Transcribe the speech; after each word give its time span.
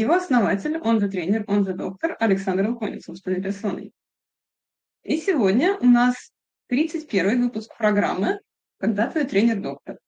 его 0.00 0.14
основатель, 0.14 0.78
он 0.78 1.00
же 1.00 1.08
тренер, 1.08 1.44
он 1.46 1.64
же 1.64 1.74
доктор 1.74 2.16
Александр 2.18 2.68
Луконец, 2.68 3.04
собственной 3.04 3.42
персоной. 3.42 3.92
И 5.02 5.18
сегодня 5.18 5.76
у 5.78 5.86
нас 5.86 6.32
31 6.68 7.42
выпуск 7.42 7.76
программы 7.76 8.40
«Когда 8.78 9.10
твой 9.10 9.24
тренер-доктор». 9.24 9.98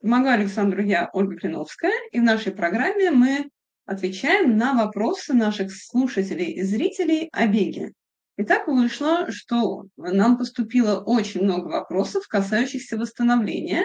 Помогаю 0.00 0.40
Александру 0.40 0.82
я, 0.82 1.10
Ольга 1.12 1.36
Клиновская, 1.36 1.92
и 2.12 2.20
в 2.20 2.22
нашей 2.22 2.52
программе 2.52 3.10
мы 3.10 3.48
отвечаем 3.84 4.56
на 4.56 4.74
вопросы 4.74 5.34
наших 5.34 5.72
слушателей 5.72 6.52
и 6.52 6.62
зрителей 6.62 7.28
о 7.32 7.46
беге. 7.46 7.92
И 8.36 8.44
так 8.44 8.66
вышло, 8.66 9.30
что 9.30 9.84
нам 9.96 10.36
поступило 10.36 11.00
очень 11.00 11.42
много 11.42 11.68
вопросов, 11.68 12.26
касающихся 12.28 12.98
восстановления, 12.98 13.84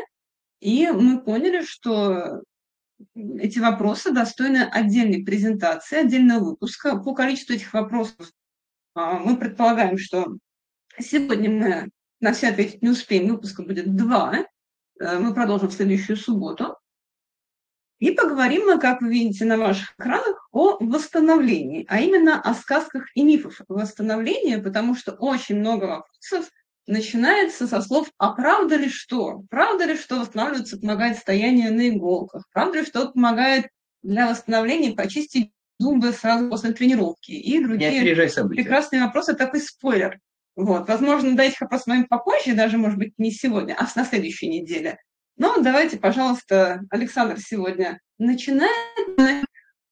и 0.59 0.87
мы 0.87 1.21
поняли, 1.23 1.63
что 1.63 2.41
эти 3.15 3.59
вопросы 3.59 4.11
достойны 4.11 4.69
отдельной 4.71 5.23
презентации, 5.23 5.99
отдельного 5.99 6.51
выпуска. 6.51 6.97
По 6.97 7.13
количеству 7.13 7.53
этих 7.53 7.73
вопросов 7.73 8.31
а, 8.93 9.19
мы 9.19 9.37
предполагаем, 9.37 9.97
что 9.97 10.37
сегодня 10.99 11.49
мы 11.49 11.89
на 12.19 12.33
все 12.33 12.49
ответить 12.49 12.81
не 12.81 12.89
успеем, 12.89 13.29
выпуска 13.29 13.63
будет 13.63 13.95
два. 13.95 14.45
Э, 14.99 15.17
мы 15.17 15.33
продолжим 15.33 15.69
в 15.69 15.73
следующую 15.73 16.17
субботу. 16.17 16.77
И 17.99 18.11
поговорим 18.11 18.65
мы, 18.65 18.79
как 18.79 19.01
вы 19.01 19.09
видите 19.09 19.45
на 19.45 19.57
ваших 19.57 19.93
экранах, 19.93 20.47
о 20.51 20.77
восстановлении, 20.79 21.85
а 21.87 21.99
именно 21.99 22.41
о 22.41 22.53
сказках 22.55 23.05
и 23.15 23.23
мифах 23.23 23.61
восстановления, 23.67 24.57
потому 24.57 24.95
что 24.95 25.11
очень 25.11 25.59
много 25.59 25.85
вопросов 25.85 26.51
начинается 26.87 27.67
со 27.67 27.81
слов 27.81 28.09
«А 28.17 28.31
правда 28.33 28.75
ли 28.75 28.89
что? 28.89 29.43
Правда 29.49 29.85
ли, 29.85 29.95
что 29.95 30.19
восстанавливаться 30.19 30.77
помогает 30.77 31.17
стояние 31.17 31.71
на 31.71 31.89
иголках? 31.89 32.45
Правда 32.51 32.79
ли, 32.79 32.85
что 32.85 33.09
помогает 33.09 33.67
для 34.03 34.27
восстановления 34.29 34.91
почистить 34.91 35.51
зубы 35.79 36.11
сразу 36.11 36.49
после 36.49 36.73
тренировки?» 36.73 37.31
И 37.31 37.63
другие 37.63 38.15
прекрасные 38.25 39.03
вопросы, 39.03 39.35
такой 39.35 39.61
спойлер. 39.61 40.19
Вот. 40.55 40.87
Возможно, 40.87 41.35
до 41.35 41.43
этих 41.43 41.61
вопросов 41.61 41.87
мы 41.87 42.05
попозже, 42.05 42.55
даже, 42.55 42.77
может 42.77 42.97
быть, 42.97 43.13
не 43.17 43.31
сегодня, 43.31 43.75
а 43.79 43.87
на 43.95 44.05
следующей 44.05 44.49
неделе. 44.49 44.97
Но 45.37 45.61
давайте, 45.61 45.97
пожалуйста, 45.97 46.81
Александр 46.89 47.39
сегодня 47.39 47.99
начинает. 48.19 48.71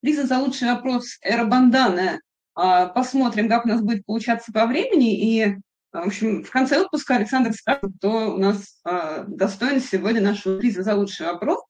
Лиза 0.01 0.27
за 0.27 0.37
лучший 0.37 0.67
вопрос 0.67 1.17
Эра 1.21 1.45
Бандана. 1.45 2.19
Посмотрим, 2.53 3.49
как 3.49 3.65
у 3.65 3.69
нас 3.69 3.81
будет 3.81 4.05
получаться 4.05 4.51
по 4.51 4.65
времени. 4.65 5.17
И 5.17 5.57
в 5.91 5.97
общем, 5.97 6.43
в 6.43 6.51
конце 6.51 6.79
выпуска 6.79 7.15
Александр 7.15 7.53
скажет, 7.53 7.91
кто 7.97 8.35
у 8.35 8.37
нас 8.37 8.79
э, 8.85 9.23
достоин 9.27 9.81
сегодня 9.81 10.21
нашего 10.21 10.59
приза 10.59 10.83
за 10.83 10.95
лучший 10.95 11.25
вопрос. 11.25 11.63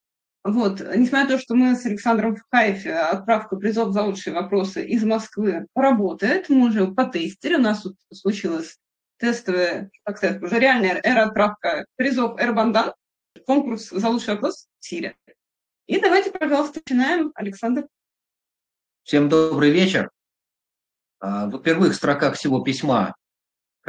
Вот, 0.44 0.80
несмотря 0.80 1.24
на 1.24 1.30
то, 1.30 1.38
что 1.38 1.56
мы 1.56 1.76
с 1.76 1.86
Александром 1.86 2.36
в 2.36 2.44
кайфе, 2.50 2.96
отправка 2.96 3.56
призов 3.58 3.94
за 3.94 4.04
лучшие 4.04 4.34
вопросы 4.34 4.86
из 4.86 5.04
Москвы 5.04 5.68
работает, 5.76 6.50
мы 6.50 6.68
уже 6.68 6.88
потестили, 6.88 7.56
у 7.56 7.62
нас 7.62 7.82
тут 7.82 7.96
случилась 8.14 8.78
тестовая, 9.18 9.92
так 10.06 10.18
сказать, 10.18 10.42
уже 10.42 10.60
реальная 10.60 11.00
эра-отправка 11.04 11.86
призов 11.96 12.40
Эрбандан, 12.42 12.94
конкурс 13.46 13.90
за 13.90 14.10
лучший 14.10 14.36
вопрос 14.36 14.68
в 14.80 14.86
Сирии. 14.86 15.16
И 15.88 16.00
давайте, 16.00 16.32
пожалуйста, 16.32 16.82
начинаем. 16.86 17.32
Александр. 17.36 17.88
Всем 19.04 19.28
добрый 19.28 19.72
вечер. 19.72 20.10
А, 21.20 21.48
в 21.48 21.60
первых 21.60 21.96
строках 21.96 22.36
всего 22.36 22.62
письма 22.62 23.16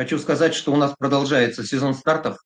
Хочу 0.00 0.19
сказать, 0.19 0.55
что 0.55 0.72
у 0.72 0.77
нас 0.77 0.94
продолжается 0.99 1.62
сезон 1.62 1.93
стартов. 1.93 2.38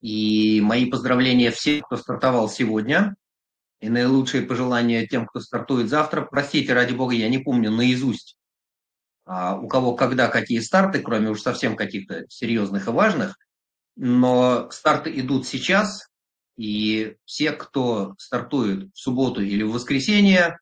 И 0.00 0.60
мои 0.60 0.86
поздравления 0.88 1.50
всем, 1.50 1.80
кто 1.80 1.96
стартовал 1.96 2.48
сегодня. 2.48 3.16
И 3.80 3.88
наилучшие 3.88 4.44
пожелания 4.44 5.04
тем, 5.08 5.26
кто 5.26 5.40
стартует 5.40 5.88
завтра. 5.88 6.22
Простите, 6.22 6.72
ради 6.72 6.92
бога, 6.92 7.16
я 7.16 7.28
не 7.28 7.38
помню 7.38 7.72
наизусть, 7.72 8.36
а 9.24 9.58
у 9.58 9.66
кого 9.66 9.96
когда 9.96 10.28
какие 10.28 10.60
старты, 10.60 11.00
кроме 11.00 11.30
уж 11.30 11.40
совсем 11.40 11.74
каких-то 11.74 12.26
серьезных 12.28 12.86
и 12.86 12.92
важных. 12.92 13.36
Но 13.96 14.70
старты 14.70 15.10
идут 15.18 15.48
сейчас, 15.48 16.06
и 16.56 17.16
все, 17.24 17.50
кто 17.50 18.14
стартует 18.18 18.88
в 18.94 19.00
субботу 19.00 19.42
или 19.42 19.64
в 19.64 19.72
воскресенье, 19.72 20.60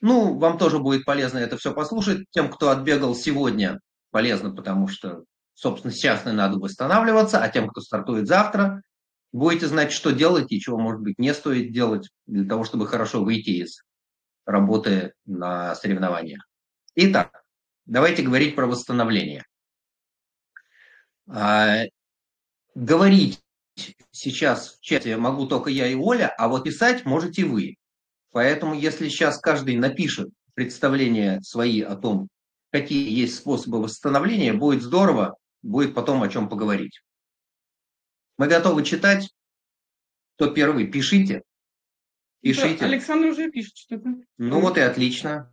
ну, 0.00 0.36
вам 0.36 0.58
тоже 0.58 0.80
будет 0.80 1.04
полезно 1.04 1.38
это 1.38 1.56
все 1.56 1.72
послушать. 1.72 2.26
Тем, 2.32 2.50
кто 2.50 2.70
отбегал 2.70 3.14
сегодня, 3.14 3.78
полезно, 4.10 4.54
потому 4.54 4.88
что, 4.88 5.24
собственно, 5.54 5.92
сейчас 5.92 6.24
не 6.24 6.32
надо 6.32 6.58
восстанавливаться, 6.58 7.42
а 7.42 7.48
тем, 7.48 7.68
кто 7.68 7.80
стартует 7.80 8.26
завтра, 8.26 8.82
будете 9.32 9.66
знать, 9.66 9.92
что 9.92 10.12
делать 10.12 10.50
и 10.52 10.60
чего, 10.60 10.78
может 10.78 11.00
быть, 11.00 11.18
не 11.18 11.34
стоит 11.34 11.72
делать 11.72 12.08
для 12.26 12.48
того, 12.48 12.64
чтобы 12.64 12.86
хорошо 12.86 13.22
выйти 13.22 13.50
из 13.50 13.82
работы 14.46 15.12
на 15.26 15.74
соревнованиях. 15.74 16.46
Итак, 16.94 17.42
давайте 17.86 18.22
говорить 18.22 18.56
про 18.56 18.66
восстановление. 18.66 19.44
А, 21.28 21.82
говорить 22.74 23.40
сейчас 24.10 24.76
в 24.76 24.80
чате 24.80 25.16
могу 25.16 25.46
только 25.46 25.70
я 25.70 25.86
и 25.86 25.94
Оля, 25.94 26.34
а 26.38 26.48
вот 26.48 26.64
писать 26.64 27.04
можете 27.04 27.44
вы. 27.44 27.76
Поэтому, 28.32 28.74
если 28.74 29.08
сейчас 29.08 29.38
каждый 29.38 29.76
напишет 29.76 30.30
представление 30.54 31.40
свои 31.42 31.82
о 31.82 31.94
том, 31.96 32.28
какие 32.70 33.10
есть 33.10 33.36
способы 33.36 33.82
восстановления, 33.82 34.52
будет 34.52 34.82
здорово, 34.82 35.36
будет 35.62 35.94
потом 35.94 36.22
о 36.22 36.28
чем 36.28 36.48
поговорить. 36.48 37.02
Мы 38.36 38.46
готовы 38.46 38.84
читать. 38.84 39.32
Кто 40.36 40.50
первый, 40.50 40.86
пишите. 40.86 41.42
Пишите. 42.40 42.84
Александр 42.84 43.28
уже 43.28 43.50
пишет 43.50 43.76
что-то. 43.76 44.14
Ну 44.36 44.60
вот 44.60 44.78
и 44.78 44.80
отлично. 44.80 45.52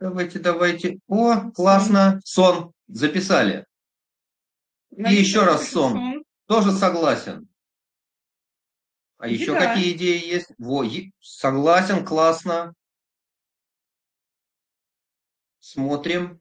Давайте, 0.00 0.40
давайте. 0.40 0.98
О, 1.06 1.50
классно. 1.52 2.20
Сон. 2.24 2.72
Записали. 2.88 3.64
И 4.90 5.14
еще 5.14 5.44
раз 5.44 5.68
сон. 5.68 5.92
сон. 5.92 6.24
Тоже 6.46 6.72
согласен. 6.72 7.48
А 9.18 9.28
еще 9.28 9.52
да. 9.52 9.74
какие 9.74 9.92
идеи 9.92 10.26
есть? 10.26 10.52
Во, 10.58 10.84
согласен, 11.20 12.04
классно. 12.04 12.74
Смотрим. 15.66 16.40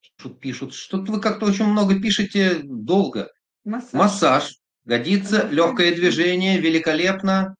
Пишут, 0.00 0.40
пишут. 0.40 0.74
Что-то 0.74 1.12
вы 1.12 1.20
как-то 1.20 1.44
очень 1.44 1.66
много 1.66 2.00
пишете 2.00 2.60
долго. 2.62 3.30
Массаж. 3.64 3.92
Массаж. 3.92 4.56
Годится, 4.86 5.46
легкое 5.48 5.94
движение, 5.94 6.58
великолепно. 6.58 7.54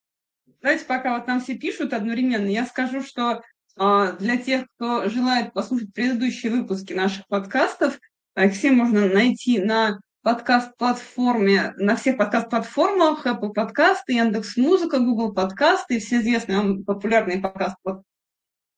Давайте 0.62 0.87
пока 0.87 1.19
вот 1.19 1.27
нам 1.27 1.43
все 1.43 1.59
пишут 1.59 1.93
одновременно, 1.93 2.47
я 2.47 2.65
скажу, 2.65 3.03
что 3.03 3.43
э, 3.78 4.16
для 4.19 4.39
тех, 4.39 4.65
кто 4.77 5.06
желает 5.11 5.53
послушать 5.53 5.93
предыдущие 5.93 6.50
выпуски 6.50 6.95
наших 6.95 7.27
подкастов, 7.27 8.00
их 8.39 8.55
все 8.55 8.71
можно 8.72 9.06
найти 9.06 9.59
на 9.59 10.00
подкаст-платформе, 10.22 11.75
на 11.77 11.95
всех 11.97 12.16
подкаст-платформах, 12.16 13.27
Apple 13.27 13.53
подкасты, 13.53 14.15
Яндекс 14.15 14.56
Музыка, 14.56 14.99
Google 14.99 15.34
подкасты 15.34 15.97
и 15.97 16.00
все 16.00 16.22
известные 16.22 16.56
вам 16.56 16.84
популярные 16.84 17.39
подкаст-платформы 17.39 18.05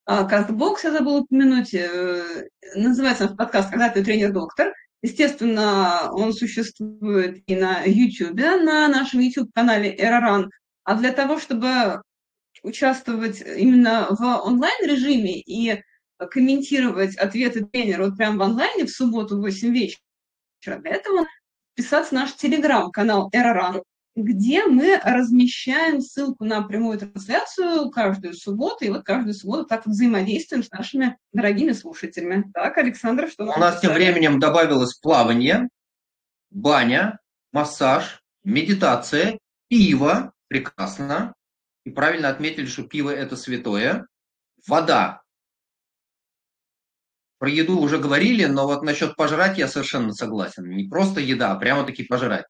Кастбокс, 0.05 0.83
я 0.83 0.91
забыла 0.91 1.19
упомянуть, 1.19 1.73
э, 1.73 2.49
называется 2.75 3.27
наш 3.27 3.37
подкаст 3.37 3.69
«Когда 3.69 3.89
ты 3.89 4.03
тренер-доктор». 4.03 4.73
Естественно, 5.01 6.09
он 6.11 6.33
существует 6.33 7.41
и 7.47 7.55
на 7.55 7.83
YouTube, 7.83 8.37
на 8.37 8.87
нашем 8.87 9.21
YouTube-канале 9.21 9.95
Эроран. 9.97 10.51
А 10.83 10.95
для 10.95 11.13
того, 11.13 11.39
чтобы 11.39 12.01
участвовать 12.63 13.41
именно 13.41 14.07
в 14.09 14.21
онлайн-режиме 14.21 15.39
и 15.39 15.81
комментировать 16.17 17.15
ответы 17.15 17.65
тренера 17.65 18.05
вот 18.05 18.17
прямо 18.17 18.37
в 18.39 18.41
онлайне 18.41 18.85
в 18.85 18.89
субботу 18.89 19.37
в 19.37 19.41
8 19.41 19.73
вечера, 19.73 20.79
для 20.79 20.91
этого 20.91 21.25
писаться 21.75 22.09
в 22.09 22.13
наш 22.13 22.33
телеграм-канал 22.35 23.29
Эроран 23.31 23.83
где 24.15 24.65
мы 24.65 24.99
размещаем 25.03 26.01
ссылку 26.01 26.43
на 26.43 26.61
прямую 26.61 26.99
трансляцию 26.99 27.89
каждую 27.89 28.33
субботу, 28.33 28.85
и 28.85 28.89
вот 28.89 29.03
каждую 29.03 29.33
субботу 29.33 29.65
так 29.65 29.85
взаимодействуем 29.85 30.63
с 30.63 30.71
нашими 30.71 31.17
дорогими 31.31 31.71
слушателями. 31.71 32.49
Так, 32.53 32.77
Александр, 32.77 33.29
что 33.29 33.45
У 33.45 33.59
нас 33.59 33.79
тем 33.79 33.93
временем 33.93 34.39
добавилось 34.39 34.95
плавание, 34.95 35.69
баня, 36.49 37.19
массаж, 37.51 38.21
медитация, 38.43 39.39
пиво, 39.67 40.33
прекрасно. 40.47 41.33
И 41.85 41.91
правильно 41.91 42.29
отметили, 42.29 42.65
что 42.65 42.83
пиво– 42.83 43.09
это 43.11 43.35
святое. 43.35 44.05
Вода 44.67 45.21
про 47.39 47.49
еду 47.49 47.79
уже 47.79 47.97
говорили, 47.97 48.45
но 48.45 48.67
вот 48.67 48.83
насчет 48.83 49.15
пожрать 49.15 49.57
я 49.57 49.67
совершенно 49.67 50.13
согласен. 50.13 50.69
Не 50.69 50.87
просто 50.87 51.21
еда, 51.21 51.53
а 51.53 51.55
прямо-таки 51.55 52.03
пожрать. 52.03 52.45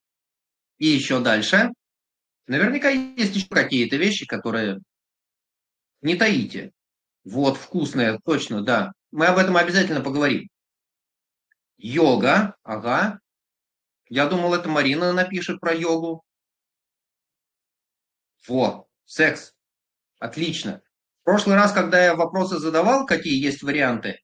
И 0.79 0.87
еще 0.87 1.19
дальше. 1.19 1.71
Наверняка 2.47 2.89
есть 2.89 3.35
еще 3.35 3.47
какие-то 3.47 3.97
вещи, 3.97 4.25
которые 4.25 4.79
не 6.01 6.15
таите. 6.15 6.71
Вот, 7.23 7.57
вкусное, 7.57 8.19
точно, 8.25 8.63
да. 8.63 8.93
Мы 9.11 9.27
об 9.27 9.37
этом 9.37 9.57
обязательно 9.57 10.01
поговорим. 10.01 10.49
Йога, 11.77 12.55
ага. 12.63 13.19
Я 14.07 14.27
думал, 14.27 14.55
это 14.55 14.67
Марина 14.67 15.13
напишет 15.13 15.59
про 15.59 15.73
йогу. 15.73 16.23
Во, 18.47 18.87
секс. 19.05 19.53
Отлично. 20.17 20.81
В 21.21 21.25
прошлый 21.25 21.55
раз, 21.55 21.71
когда 21.71 22.03
я 22.03 22.15
вопросы 22.15 22.57
задавал, 22.57 23.05
какие 23.05 23.41
есть 23.41 23.61
варианты, 23.61 24.19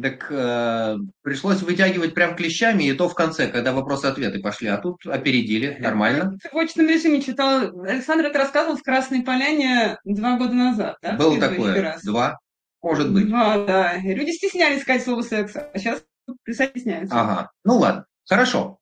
так 0.00 0.30
э, 0.30 0.96
пришлось 1.22 1.62
вытягивать 1.62 2.14
прям 2.14 2.34
клещами, 2.34 2.84
и 2.84 2.94
то 2.94 3.08
в 3.08 3.14
конце, 3.14 3.48
когда 3.48 3.72
вопросы-ответы 3.72 4.40
пошли. 4.40 4.68
А 4.68 4.78
тут 4.78 5.06
опередили, 5.06 5.76
нормально. 5.80 6.38
В 6.50 6.56
очном 6.56 6.88
режиме 6.88 7.20
читал. 7.20 7.82
Александр 7.82 8.26
это 8.26 8.38
рассказывал 8.38 8.76
в 8.76 8.82
Красной 8.82 9.22
Поляне 9.22 9.98
два 10.04 10.38
года 10.38 10.54
назад, 10.54 10.96
да? 11.02 11.16
Было 11.16 11.38
такое. 11.38 11.80
Раз. 11.82 12.02
Два. 12.04 12.38
Может 12.80 13.12
быть. 13.12 13.28
Два, 13.28 13.64
да. 13.64 13.98
Люди 13.98 14.30
стеснялись 14.30 14.82
сказать 14.82 15.04
слово 15.04 15.22
секс, 15.22 15.54
а 15.56 15.78
сейчас 15.78 16.02
стесняются. 16.48 17.20
Ага. 17.20 17.50
Ну 17.64 17.78
ладно. 17.78 18.06
Хорошо. 18.28 18.78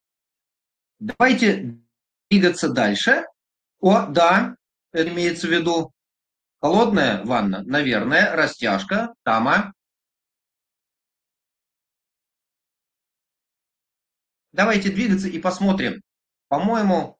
Давайте 1.01 1.79
двигаться 2.31 2.69
дальше. 2.69 3.25
О, 3.81 4.07
да, 4.07 4.57
это 4.93 5.11
имеется 5.11 5.47
в 5.47 5.51
виду 5.51 5.93
холодная 6.61 7.25
ванна, 7.25 7.63
наверное, 7.65 8.37
растяжка, 8.37 9.15
тама. 9.25 9.73
Давайте 14.53 14.91
двигаться 14.91 15.29
и 15.29 15.39
посмотрим. 15.39 16.03
По-моему, 16.49 17.19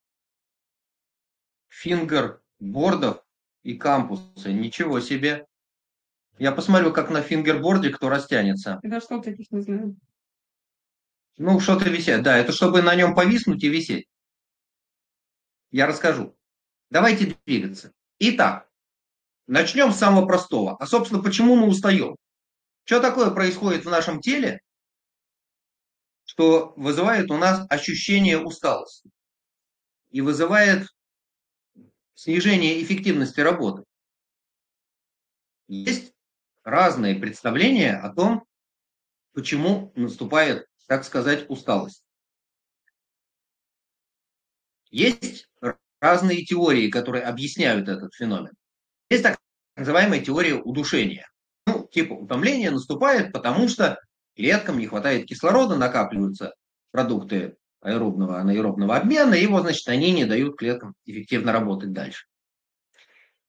фингербордов 1.69 3.23
и 3.63 3.77
кампуса. 3.77 4.53
Ничего 4.53 5.01
себе. 5.01 5.47
Я 6.39 6.53
посмотрю, 6.53 6.93
как 6.93 7.11
на 7.11 7.23
фингерборде 7.23 7.91
кто 7.91 8.09
растянется. 8.09 8.81
Я 8.83 9.01
что 9.01 9.21
таких 9.21 9.51
не 9.51 9.61
знаю. 9.61 9.97
Ну, 11.37 11.61
что-то 11.61 11.89
висит. 11.89 12.23
Да, 12.23 12.37
это 12.37 12.53
чтобы 12.53 12.83
на 12.83 12.95
нем 12.95 13.15
повиснуть 13.15 13.63
и 13.63 13.69
висеть. 13.69 14.07
Я 15.71 15.87
расскажу. 15.87 16.37
Давайте 16.91 17.37
двигаться. 17.47 17.93
Итак, 18.19 18.69
начнем 19.47 19.93
с 19.93 19.99
самого 19.99 20.27
простого. 20.27 20.77
А, 20.77 20.87
собственно, 20.87 21.23
почему 21.23 21.57
мы 21.57 21.69
устаем? 21.69 22.17
Что 22.85 23.01
такое 23.01 23.31
происходит 23.31 23.85
в 23.85 23.91
нашем 23.91 24.21
теле, 24.21 24.61
что 26.31 26.75
вызывает 26.77 27.29
у 27.33 27.39
нас 27.39 27.67
ощущение 27.71 28.39
усталости 28.39 29.11
и 30.11 30.21
вызывает 30.21 30.87
снижение 32.15 32.81
эффективности 32.81 33.41
работы. 33.41 33.83
Есть 35.67 36.13
разные 36.63 37.17
представления 37.17 37.97
о 37.97 38.15
том, 38.15 38.45
почему 39.33 39.93
наступает, 39.97 40.69
так 40.87 41.03
сказать, 41.03 41.51
усталость. 41.51 42.05
Есть 44.93 45.49
разные 45.99 46.45
теории, 46.45 46.93
которые 46.93 47.25
объясняют 47.25 47.89
этот 47.89 48.15
феномен. 48.15 48.53
Есть 49.09 49.25
так 49.25 49.41
называемая 49.75 50.25
теория 50.25 50.55
удушения. 50.55 51.29
Ну, 51.67 51.89
типа 51.89 52.13
утомление 52.13 52.71
наступает, 52.71 53.33
потому 53.33 53.69
что 53.69 53.99
клеткам 54.41 54.79
не 54.79 54.87
хватает 54.87 55.27
кислорода, 55.27 55.77
накапливаются 55.77 56.55
продукты 56.91 57.57
аэробного, 57.83 58.41
анаэробного 58.41 58.97
обмена, 58.97 59.35
и 59.35 59.47
вот, 59.47 59.63
значит, 59.63 59.87
они 59.89 60.13
не 60.13 60.25
дают 60.25 60.57
клеткам 60.57 60.95
эффективно 61.05 61.53
работать 61.53 61.93
дальше. 61.93 62.25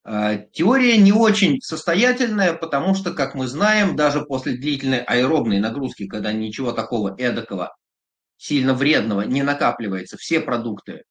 А, 0.03 0.37
теория 0.37 0.97
не 0.97 1.13
очень 1.13 1.61
состоятельная, 1.61 2.53
потому 2.53 2.95
что, 2.95 3.13
как 3.13 3.35
мы 3.35 3.47
знаем, 3.47 3.95
даже 3.95 4.25
после 4.25 4.57
длительной 4.57 5.03
аэробной 5.03 5.59
нагрузки, 5.59 6.07
когда 6.07 6.33
ничего 6.33 6.73
такого 6.73 7.15
эдакого, 7.17 7.75
сильно 8.37 8.73
вредного 8.73 9.21
не 9.21 9.43
накапливается, 9.43 10.17
все 10.17 10.39
продукты, 10.39 11.03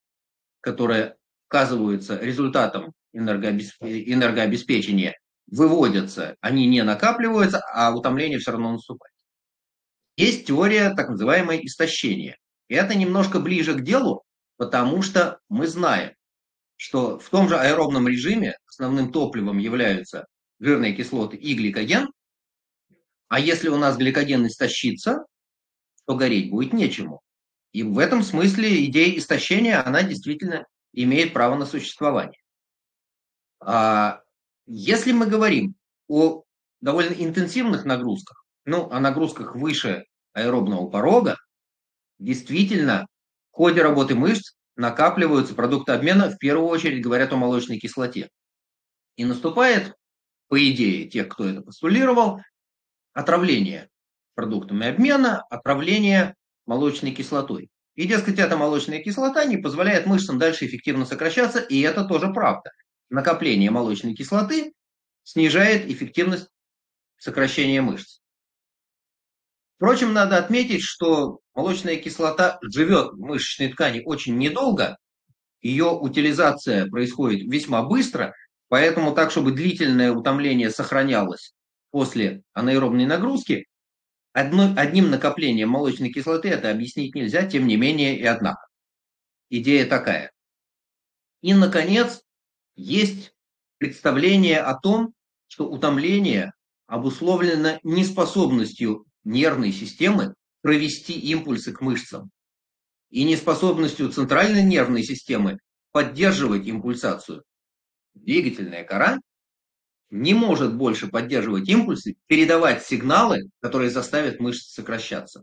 которые 0.60 1.14
оказываются 1.48 2.18
результатом 2.18 2.92
энергообеспечения, 3.12 5.14
выводятся, 5.46 6.36
они 6.40 6.66
не 6.66 6.82
накапливаются, 6.82 7.60
а 7.72 7.94
утомление 7.94 8.38
все 8.38 8.52
равно 8.52 8.72
наступает. 8.72 9.12
Есть 10.20 10.46
теория 10.46 10.92
так 10.94 11.08
называемое 11.08 11.60
истощение. 11.64 12.36
И 12.68 12.74
это 12.74 12.94
немножко 12.94 13.40
ближе 13.40 13.72
к 13.72 13.80
делу, 13.80 14.22
потому 14.58 15.00
что 15.00 15.38
мы 15.48 15.66
знаем, 15.66 16.12
что 16.76 17.18
в 17.18 17.30
том 17.30 17.48
же 17.48 17.58
аэробном 17.58 18.06
режиме 18.06 18.58
основным 18.66 19.12
топливом 19.12 19.56
являются 19.56 20.26
жирные 20.58 20.94
кислоты 20.94 21.38
и 21.38 21.54
гликоген, 21.54 22.10
а 23.28 23.40
если 23.40 23.70
у 23.70 23.78
нас 23.78 23.96
гликоген 23.96 24.46
истощится, 24.46 25.24
то 26.06 26.16
гореть 26.16 26.50
будет 26.50 26.74
нечему. 26.74 27.22
И 27.72 27.82
в 27.82 27.98
этом 27.98 28.22
смысле 28.22 28.84
идея 28.84 29.16
истощения, 29.16 29.82
она 29.82 30.02
действительно 30.02 30.66
имеет 30.92 31.32
право 31.32 31.54
на 31.54 31.64
существование. 31.64 32.42
А 33.58 34.20
если 34.66 35.12
мы 35.12 35.28
говорим 35.28 35.76
о 36.08 36.42
довольно 36.82 37.14
интенсивных 37.14 37.86
нагрузках, 37.86 38.44
ну, 38.66 38.90
о 38.90 39.00
нагрузках 39.00 39.56
выше 39.56 40.04
аэробного 40.32 40.88
порога, 40.88 41.36
действительно 42.18 43.06
в 43.52 43.56
ходе 43.56 43.82
работы 43.82 44.14
мышц 44.14 44.54
накапливаются 44.76 45.54
продукты 45.54 45.92
обмена, 45.92 46.30
в 46.30 46.38
первую 46.38 46.68
очередь 46.68 47.02
говорят 47.02 47.32
о 47.32 47.36
молочной 47.36 47.78
кислоте. 47.78 48.30
И 49.16 49.24
наступает, 49.24 49.94
по 50.48 50.58
идее, 50.58 51.08
тех, 51.08 51.28
кто 51.28 51.46
это 51.46 51.60
постулировал, 51.60 52.40
отравление 53.12 53.88
продуктами 54.34 54.86
обмена, 54.86 55.42
отравление 55.50 56.34
молочной 56.66 57.10
кислотой. 57.10 57.68
И, 57.94 58.06
дескать, 58.06 58.38
эта 58.38 58.56
молочная 58.56 59.02
кислота 59.02 59.44
не 59.44 59.58
позволяет 59.58 60.06
мышцам 60.06 60.38
дальше 60.38 60.66
эффективно 60.66 61.04
сокращаться, 61.04 61.58
и 61.58 61.80
это 61.80 62.04
тоже 62.04 62.32
правда. 62.32 62.70
Накопление 63.10 63.70
молочной 63.70 64.14
кислоты 64.14 64.72
снижает 65.24 65.90
эффективность 65.90 66.48
сокращения 67.18 67.82
мышц. 67.82 68.19
Впрочем, 69.80 70.12
надо 70.12 70.36
отметить, 70.36 70.82
что 70.82 71.40
молочная 71.54 71.96
кислота 71.96 72.58
живет 72.60 73.14
в 73.14 73.18
мышечной 73.18 73.68
ткани 73.68 74.02
очень 74.04 74.36
недолго, 74.36 74.98
ее 75.62 75.86
утилизация 75.86 76.86
происходит 76.86 77.50
весьма 77.50 77.82
быстро, 77.82 78.34
поэтому 78.68 79.14
так, 79.14 79.30
чтобы 79.30 79.52
длительное 79.52 80.12
утомление 80.12 80.68
сохранялось 80.68 81.54
после 81.92 82.42
анаэробной 82.52 83.06
нагрузки, 83.06 83.68
одно, 84.34 84.74
одним 84.76 85.08
накоплением 85.08 85.70
молочной 85.70 86.10
кислоты 86.10 86.50
это 86.50 86.70
объяснить 86.70 87.14
нельзя, 87.14 87.46
тем 87.46 87.66
не 87.66 87.76
менее 87.78 88.18
и 88.18 88.24
однако. 88.26 88.66
Идея 89.48 89.86
такая. 89.86 90.30
И, 91.40 91.54
наконец, 91.54 92.20
есть 92.74 93.32
представление 93.78 94.58
о 94.60 94.78
том, 94.78 95.14
что 95.46 95.70
утомление 95.70 96.52
обусловлено 96.86 97.78
неспособностью 97.82 99.06
нервной 99.24 99.72
системы 99.72 100.34
провести 100.62 101.18
импульсы 101.18 101.72
к 101.72 101.80
мышцам 101.80 102.30
и 103.10 103.24
неспособностью 103.24 104.10
центральной 104.10 104.62
нервной 104.62 105.02
системы 105.02 105.58
поддерживать 105.92 106.66
импульсацию. 106.66 107.42
Двигательная 108.14 108.84
кора 108.84 109.18
не 110.10 110.34
может 110.34 110.74
больше 110.74 111.08
поддерживать 111.08 111.68
импульсы, 111.68 112.16
передавать 112.26 112.84
сигналы, 112.84 113.50
которые 113.60 113.90
заставят 113.90 114.40
мышцы 114.40 114.72
сокращаться. 114.72 115.42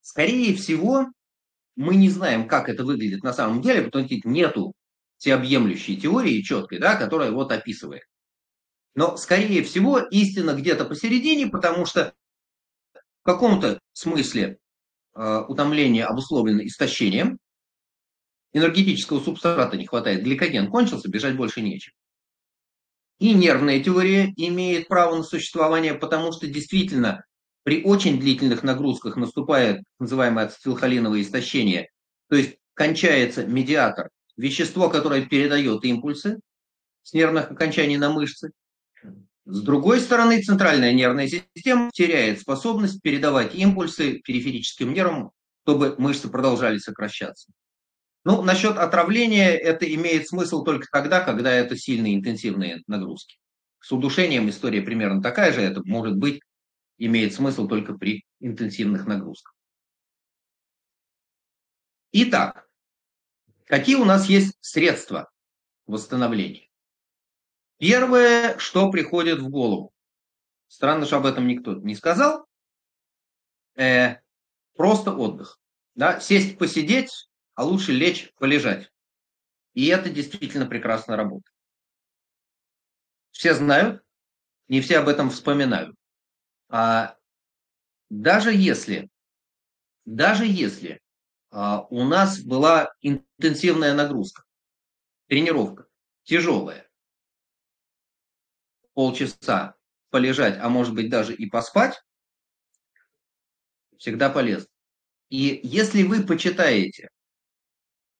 Скорее 0.00 0.54
всего, 0.54 1.06
мы 1.74 1.96
не 1.96 2.10
знаем, 2.10 2.46
как 2.46 2.68
это 2.68 2.84
выглядит 2.84 3.22
на 3.22 3.32
самом 3.32 3.60
деле, 3.60 3.82
потому 3.82 4.06
что 4.06 4.16
нету 4.24 4.72
всеобъемлющей 5.18 5.98
теории 5.98 6.42
четкой, 6.42 6.78
да, 6.78 6.96
которая 6.96 7.30
вот 7.30 7.50
описывает. 7.52 8.04
Но, 8.96 9.18
скорее 9.18 9.62
всего, 9.62 9.98
истина 9.98 10.54
где-то 10.54 10.86
посередине, 10.86 11.48
потому 11.48 11.84
что 11.84 12.14
в 12.94 13.26
каком-то 13.26 13.78
смысле 13.92 14.58
э, 15.14 15.38
утомление 15.48 16.06
обусловлено 16.06 16.64
истощением, 16.66 17.38
энергетического 18.54 19.20
субстрата 19.20 19.76
не 19.76 19.86
хватает, 19.86 20.24
гликоген 20.24 20.70
кончился, 20.70 21.10
бежать 21.10 21.36
больше 21.36 21.60
нечем. 21.60 21.92
И 23.18 23.34
нервная 23.34 23.82
теория 23.82 24.32
имеет 24.34 24.88
право 24.88 25.16
на 25.16 25.22
существование, 25.22 25.92
потому 25.92 26.32
что 26.32 26.46
действительно 26.46 27.22
при 27.64 27.84
очень 27.84 28.18
длительных 28.18 28.62
нагрузках 28.62 29.16
наступает 29.16 29.82
называемое 29.98 30.46
ацетилхолиновое 30.46 31.20
истощение, 31.20 31.90
то 32.30 32.36
есть 32.36 32.56
кончается 32.72 33.46
медиатор, 33.46 34.08
вещество, 34.38 34.88
которое 34.88 35.26
передает 35.26 35.84
импульсы 35.84 36.40
с 37.02 37.12
нервных 37.12 37.50
окончаний 37.50 37.98
на 37.98 38.10
мышцы, 38.10 38.52
С 39.46 39.62
другой 39.62 40.00
стороны, 40.00 40.42
центральная 40.42 40.92
нервная 40.92 41.28
система 41.28 41.92
теряет 41.92 42.40
способность 42.40 43.00
передавать 43.00 43.54
импульсы 43.54 44.18
периферическим 44.18 44.92
нервам, 44.92 45.30
чтобы 45.62 45.94
мышцы 45.98 46.28
продолжали 46.28 46.78
сокращаться. 46.78 47.52
Ну, 48.24 48.42
насчет 48.42 48.76
отравления 48.76 49.50
это 49.50 49.86
имеет 49.94 50.26
смысл 50.26 50.64
только 50.64 50.88
тогда, 50.90 51.20
когда 51.20 51.52
это 51.52 51.76
сильные 51.76 52.16
интенсивные 52.16 52.82
нагрузки. 52.88 53.38
С 53.78 53.92
удушением 53.92 54.50
история 54.50 54.82
примерно 54.82 55.22
такая 55.22 55.52
же, 55.52 55.60
это 55.60 55.80
может 55.84 56.16
быть, 56.16 56.40
имеет 56.98 57.32
смысл 57.32 57.68
только 57.68 57.94
при 57.94 58.24
интенсивных 58.40 59.06
нагрузках. 59.06 59.54
Итак, 62.10 62.66
какие 63.66 63.94
у 63.94 64.04
нас 64.04 64.28
есть 64.28 64.56
средства 64.60 65.30
восстановления? 65.86 66.65
Первое, 67.78 68.56
что 68.58 68.90
приходит 68.90 69.40
в 69.40 69.50
голову, 69.50 69.92
странно, 70.68 71.06
что 71.06 71.18
об 71.18 71.26
этом 71.26 71.46
никто 71.46 71.74
не 71.74 71.94
сказал, 71.94 72.46
э, 73.76 74.16
просто 74.74 75.12
отдых. 75.12 75.58
Да? 75.94 76.20
Сесть, 76.20 76.58
посидеть, 76.58 77.28
а 77.54 77.64
лучше 77.64 77.92
лечь, 77.92 78.32
полежать. 78.36 78.90
И 79.74 79.88
это 79.88 80.08
действительно 80.08 80.66
прекрасно 80.66 81.16
работает. 81.16 81.54
Все 83.30 83.54
знают, 83.54 84.02
не 84.68 84.80
все 84.80 84.98
об 84.98 85.08
этом 85.08 85.28
вспоминают. 85.28 85.94
А 86.68 87.16
даже 88.08 88.54
если, 88.54 89.10
даже 90.06 90.46
если 90.46 91.00
а, 91.50 91.82
у 91.90 92.04
нас 92.04 92.40
была 92.40 92.92
интенсивная 93.02 93.94
нагрузка, 93.94 94.44
тренировка, 95.28 95.86
тяжелая, 96.22 96.85
полчаса 98.96 99.76
полежать, 100.10 100.58
а 100.58 100.70
может 100.70 100.94
быть 100.94 101.10
даже 101.10 101.34
и 101.34 101.48
поспать, 101.48 102.02
всегда 103.98 104.30
полезно. 104.30 104.68
И 105.28 105.60
если 105.62 106.02
вы 106.02 106.24
почитаете 106.24 107.10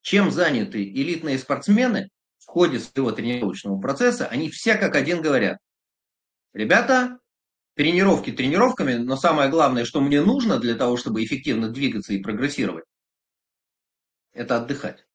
чем 0.03 0.31
заняты 0.31 0.85
элитные 0.85 1.37
спортсмены 1.37 2.11
в 2.39 2.47
ходе 2.47 2.79
своего 2.79 3.11
тренировочного 3.11 3.81
процесса, 3.81 4.29
они 4.29 4.51
все 4.51 4.77
как 4.77 4.95
один 4.95 5.21
говорят, 5.21 5.59
ребята, 6.53 7.19
тренировки 7.75 8.31
тренировками, 8.31 8.95
но 8.95 9.17
самое 9.17 9.51
главное, 9.51 9.85
что 9.85 10.01
мне 10.01 10.23
нужно 10.23 10.61
для 10.61 10.77
того, 10.77 10.97
чтобы 10.97 11.25
эффективно 11.25 11.71
двигаться 11.71 12.13
и 12.13 12.23
прогрессировать, 12.23 12.85
это 14.33 14.59
отдыхать. 14.59 15.07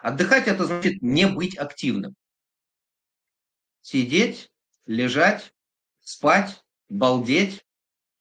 Отдыхать 0.00 0.46
это 0.48 0.64
значит 0.64 1.02
не 1.02 1.26
быть 1.26 1.58
активным. 1.58 2.14
Сидеть, 3.82 4.49
лежать, 4.90 5.54
спать, 6.00 6.64
балдеть, 6.88 7.64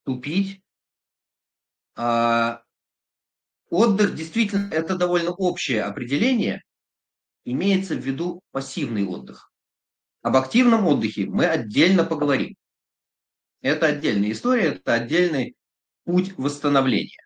тупить. 0.04 0.62
А 1.96 2.62
Отдых 3.70 4.16
действительно 4.16 4.72
это 4.72 4.96
довольно 4.96 5.32
общее 5.32 5.84
определение. 5.84 6.64
Имеется 7.44 7.96
в 7.96 8.00
виду 8.00 8.42
пассивный 8.52 9.06
отдых. 9.06 9.52
Об 10.22 10.38
активном 10.38 10.86
отдыхе 10.86 11.26
мы 11.26 11.46
отдельно 11.46 12.04
поговорим. 12.04 12.56
Это 13.62 13.88
отдельная 13.88 14.32
история, 14.32 14.74
это 14.74 14.94
отдельный 14.94 15.56
путь 16.04 16.38
восстановления. 16.38 17.26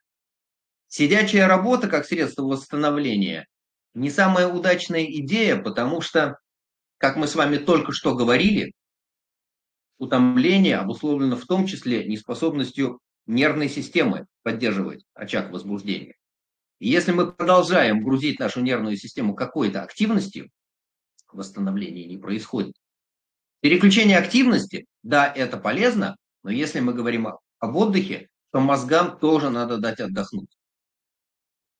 Сидячая 0.87 1.47
работа 1.47 1.89
как 1.89 2.05
средство 2.05 2.43
восстановления 2.43 3.47
не 3.93 4.09
самая 4.09 4.47
удачная 4.47 5.05
идея, 5.05 5.61
потому 5.61 6.01
что, 6.01 6.39
как 6.97 7.15
мы 7.15 7.27
с 7.27 7.35
вами 7.35 7.57
только 7.57 7.91
что 7.91 8.15
говорили, 8.15 8.73
утомление 10.03 10.77
обусловлено 10.77 11.35
в 11.35 11.45
том 11.45 11.65
числе 11.65 12.05
неспособностью 12.05 12.99
нервной 13.25 13.69
системы 13.69 14.27
поддерживать 14.43 15.05
очаг 15.13 15.51
возбуждения. 15.51 16.15
И 16.79 16.89
если 16.89 17.11
мы 17.11 17.31
продолжаем 17.31 18.03
грузить 18.03 18.39
нашу 18.39 18.61
нервную 18.61 18.97
систему 18.97 19.35
какой-то 19.35 19.81
активностью, 19.81 20.49
восстановление 21.31 22.05
не 22.05 22.17
происходит. 22.17 22.75
Переключение 23.61 24.17
активности, 24.17 24.85
да, 25.03 25.31
это 25.31 25.57
полезно, 25.57 26.17
но 26.43 26.51
если 26.51 26.81
мы 26.81 26.93
говорим 26.93 27.27
об 27.59 27.75
отдыхе, 27.75 28.27
то 28.51 28.59
мозгам 28.59 29.17
тоже 29.17 29.49
надо 29.49 29.77
дать 29.77 29.99
отдохнуть. 29.99 30.57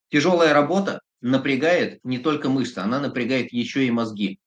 Тяжелая 0.09 0.53
работа 0.53 1.01
напрягает 1.21 1.99
не 2.03 2.19
только 2.19 2.49
мышцы, 2.49 2.79
она 2.79 2.99
напрягает 2.99 3.51
еще 3.51 3.85
и 3.85 3.91
мозги. 3.91 4.39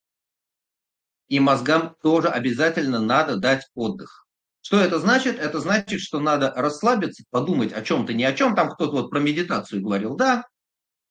И 1.29 1.41
мозгам 1.41 1.97
тоже 2.03 2.29
обязательно 2.29 3.01
надо 3.01 3.37
дать 3.37 3.67
отдых. 3.75 4.27
Что 4.61 4.81
это 4.81 4.99
значит? 4.99 5.39
Это 5.39 5.61
значит, 5.61 6.01
что 6.01 6.19
надо 6.21 6.53
расслабиться, 6.55 7.25
подумать 7.31 7.73
о 7.73 7.83
чем-то, 7.83 8.13
не 8.13 8.25
о 8.25 8.33
чем. 8.33 8.55
Там 8.55 8.71
кто-то 8.71 8.93
вот 8.93 9.11
про 9.11 9.21
медитацию 9.21 9.83
говорил, 9.83 10.17
да. 10.17 10.45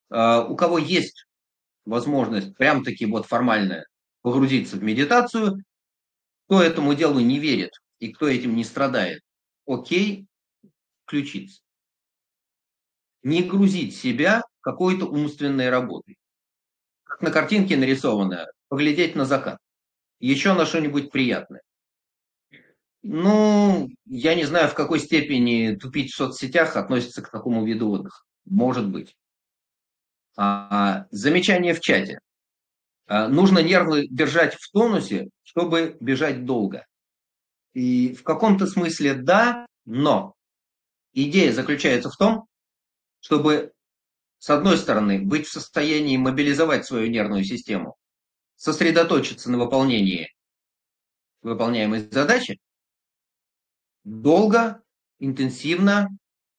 А, 0.10 0.44
у 0.44 0.56
кого 0.56 0.78
есть 0.78 1.26
возможность 1.86 2.56
прям 2.58 2.84
таки 2.84 3.06
вот 3.06 3.26
формальная 3.26 3.86
погрузиться 4.22 4.78
в 4.78 4.84
медитацию, 4.84 5.64
кто 6.46 6.62
этому 6.62 6.96
делу 6.96 7.20
не 7.20 7.40
верит 7.40 7.72
и 8.00 8.12
кто 8.12 8.28
этим 8.28 8.56
не 8.56 8.64
страдает, 8.64 9.22
окей, 9.66 10.26
включиться. 11.06 11.62
Не 13.24 13.44
грузить 13.44 13.96
себя 13.96 14.44
какой-то 14.62 15.06
умственной 15.06 15.70
работой. 15.70 16.18
Как 17.04 17.22
на 17.22 17.32
картинке 17.32 17.78
нарисованная, 17.78 18.52
поглядеть 18.68 19.16
на 19.16 19.26
закат. 19.26 19.60
Еще 20.26 20.54
на 20.54 20.66
что-нибудь 20.66 21.12
приятное. 21.12 21.62
Ну, 23.04 23.88
я 24.08 24.34
не 24.34 24.46
знаю, 24.46 24.70
в 24.70 24.74
какой 24.74 24.98
степени 24.98 25.76
тупить 25.76 26.12
в 26.12 26.16
соцсетях 26.16 26.78
относится 26.78 27.22
к 27.22 27.30
такому 27.30 27.64
виду 27.64 27.92
отдыха. 27.92 28.24
Может 28.46 28.90
быть. 28.90 29.16
А, 30.36 31.06
замечание 31.12 31.76
в 31.76 31.80
чате. 31.80 32.18
А, 33.06 33.28
нужно 33.28 33.60
нервы 33.60 34.08
держать 34.08 34.56
в 34.56 34.72
тонусе, 34.72 35.30
чтобы 35.44 35.96
бежать 36.00 36.44
долго. 36.44 36.88
И 37.74 38.16
в 38.16 38.24
каком-то 38.24 38.66
смысле 38.66 39.14
да, 39.14 39.68
но 39.86 40.34
идея 41.14 41.52
заключается 41.52 42.10
в 42.10 42.18
том, 42.18 42.48
чтобы, 43.20 43.74
с 44.40 44.50
одной 44.50 44.80
стороны, 44.80 45.22
быть 45.22 45.46
в 45.46 45.52
состоянии 45.52 46.18
мобилизовать 46.18 46.88
свою 46.88 47.12
нервную 47.12 47.44
систему, 47.44 47.96
сосредоточиться 48.56 49.52
на 49.52 49.58
выполнении 49.58 50.32
выполняемой 51.42 52.00
задачи, 52.10 52.60
долго, 54.04 54.82
интенсивно 55.20 56.10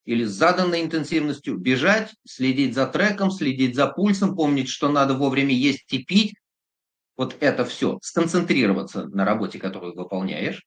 или 0.05 0.25
с 0.25 0.31
заданной 0.31 0.83
интенсивностью 0.83 1.59
бежать, 1.59 2.15
следить 2.25 2.75
за 2.75 2.87
треком, 2.87 3.31
следить 3.31 3.75
за 3.75 3.89
пульсом, 3.89 4.37
помнить, 4.37 4.69
что 4.69 4.89
надо 4.89 5.15
вовремя 5.15 5.53
есть 5.53 5.93
и 5.93 6.05
пить. 6.05 6.35
Вот 7.17 7.37
это 7.41 7.65
все. 7.65 7.99
Сконцентрироваться 8.03 9.07
на 9.09 9.25
работе, 9.25 9.59
которую 9.59 9.97
выполняешь, 9.97 10.65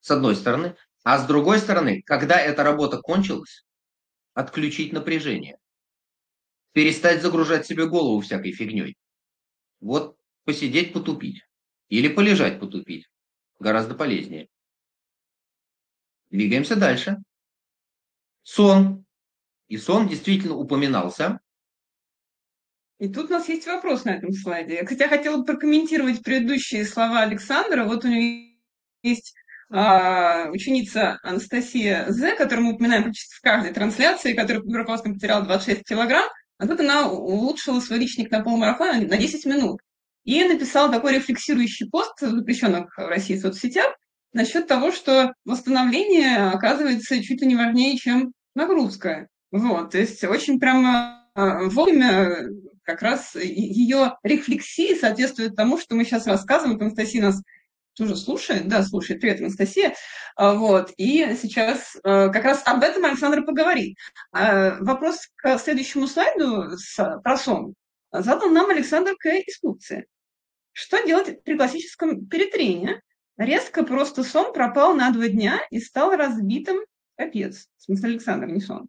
с 0.00 0.10
одной 0.10 0.36
стороны. 0.36 0.76
А 1.04 1.18
с 1.18 1.26
другой 1.26 1.58
стороны, 1.58 2.02
когда 2.06 2.40
эта 2.40 2.62
работа 2.62 2.98
кончилась, 2.98 3.64
отключить 4.34 4.92
напряжение. 4.92 5.58
Перестать 6.72 7.22
загружать 7.22 7.66
себе 7.66 7.86
голову 7.86 8.20
всякой 8.20 8.52
фигней. 8.52 8.96
Вот 9.80 10.16
посидеть, 10.44 10.92
потупить. 10.92 11.42
Или 11.88 12.08
полежать, 12.08 12.60
потупить. 12.60 13.08
Гораздо 13.58 13.94
полезнее. 13.94 14.48
Двигаемся 16.30 16.76
дальше. 16.76 17.18
Сон. 18.42 19.04
И 19.68 19.76
сон 19.76 20.08
действительно 20.08 20.54
упоминался. 20.54 21.40
И 22.98 23.08
тут 23.08 23.30
у 23.30 23.34
нас 23.34 23.48
есть 23.48 23.66
вопрос 23.66 24.04
на 24.04 24.16
этом 24.16 24.32
слайде. 24.32 24.84
Я 24.90 25.08
хотела 25.08 25.38
бы 25.38 25.44
прокомментировать 25.44 26.22
предыдущие 26.22 26.84
слова 26.84 27.20
Александра. 27.20 27.84
Вот 27.84 28.04
у 28.04 28.08
него 28.08 28.48
есть 29.02 29.34
а, 29.70 30.48
ученица 30.50 31.18
Анастасия 31.22 32.06
З, 32.08 32.34
которую 32.34 32.66
мы 32.66 32.72
упоминаем 32.74 33.04
практически 33.04 33.36
в 33.36 33.40
каждой 33.40 33.72
трансляции, 33.72 34.32
которая 34.32 34.62
по 34.62 34.68
Петропавловскому 34.68 35.14
потеряла 35.14 35.44
26 35.44 35.84
килограмм, 35.86 36.28
а 36.58 36.66
тут 36.66 36.80
она 36.80 37.08
улучшила 37.08 37.80
свой 37.80 38.00
личник 38.00 38.30
на 38.30 38.42
полмарафона 38.42 39.00
на 39.00 39.16
10 39.16 39.46
минут. 39.46 39.80
И 40.24 40.44
написала 40.44 40.92
такой 40.92 41.14
рефлексирующий 41.14 41.88
пост 41.88 42.20
в 42.20 42.28
запрещенных 42.28 42.96
в 42.96 43.08
России 43.08 43.38
соцсетях, 43.38 43.96
насчет 44.32 44.66
того, 44.66 44.92
что 44.92 45.32
восстановление 45.44 46.50
оказывается 46.50 47.22
чуть 47.22 47.40
ли 47.40 47.46
не 47.46 47.56
важнее, 47.56 47.96
чем 47.96 48.32
нагрузка. 48.54 49.28
Вот, 49.50 49.92
то 49.92 49.98
есть 49.98 50.22
очень 50.24 50.60
прямо 50.60 51.24
а, 51.34 51.62
вовремя 51.64 52.48
как 52.82 53.02
раз 53.02 53.34
ее 53.36 54.16
рефлексии 54.22 54.94
соответствует 54.94 55.56
тому, 55.56 55.78
что 55.78 55.94
мы 55.94 56.04
сейчас 56.04 56.26
рассказываем. 56.26 56.80
Анастасия 56.80 57.22
нас 57.22 57.42
тоже 57.98 58.16
слушает. 58.16 58.68
Да, 58.68 58.82
слушает. 58.82 59.20
Привет, 59.20 59.40
Анастасия. 59.40 59.94
А, 60.36 60.54
вот. 60.54 60.92
И 60.96 61.36
сейчас 61.40 61.96
а, 62.02 62.28
как 62.28 62.44
раз 62.44 62.62
об 62.64 62.82
этом 62.82 63.04
Александр 63.04 63.44
поговорит. 63.44 63.98
Вопрос 64.32 65.28
к 65.36 65.58
следующему 65.58 66.06
слайду 66.06 66.76
с, 66.76 67.20
про 67.22 67.36
сон 67.36 67.74
задал 68.10 68.48
нам 68.48 68.70
Александр 68.70 69.14
К. 69.18 69.28
из 69.34 69.60
Турции. 69.60 70.06
Что 70.72 71.04
делать 71.04 71.42
при 71.44 71.56
классическом 71.56 72.26
перетрении, 72.26 73.02
Резко 73.38 73.84
просто 73.84 74.24
сон 74.24 74.52
пропал 74.52 74.94
на 74.94 75.12
два 75.12 75.28
дня 75.28 75.60
и 75.70 75.78
стал 75.78 76.10
разбитым 76.16 76.78
капец. 77.16 77.68
В 77.76 77.82
смысле, 77.84 78.10
Александр, 78.10 78.48
не 78.48 78.60
сон. 78.60 78.88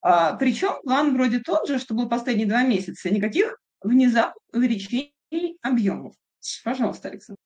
А, 0.00 0.36
причем 0.36 0.80
план 0.84 1.12
вроде 1.12 1.40
тот 1.40 1.66
же, 1.66 1.80
что 1.80 1.94
был 1.94 2.08
последние 2.08 2.46
два 2.46 2.62
месяца. 2.62 3.10
Никаких 3.10 3.58
внезапных 3.82 4.36
увеличений 4.52 5.12
объемов. 5.60 6.14
Пожалуйста, 6.62 7.08
Александр. 7.08 7.40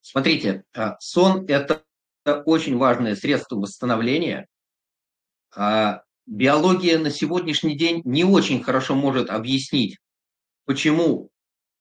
Смотрите, 0.00 0.64
а, 0.74 0.96
сон– 1.00 1.46
это 1.48 1.84
очень 2.24 2.76
важное 2.76 3.16
средство 3.16 3.56
восстановления. 3.56 4.46
А, 5.54 6.02
биология 6.26 6.98
на 6.98 7.10
сегодняшний 7.10 7.76
день 7.76 8.02
не 8.04 8.24
очень 8.24 8.62
хорошо 8.62 8.94
может 8.94 9.30
объяснить, 9.30 9.98
почему 10.64 11.30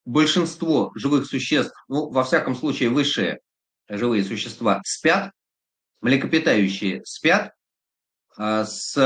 большинство 0.06 0.92
живых 0.96 1.28
существ, 1.28 1.74
ну, 1.88 2.10
во 2.10 2.24
всяком 2.24 2.56
случае, 2.56 2.90
высшие 2.90 3.40
живые 3.88 4.24
существа 4.24 4.82
спят, 4.86 5.32
млекопитающие 6.02 7.04
спят 7.06 7.54
а, 8.38 8.66
с 8.66 8.98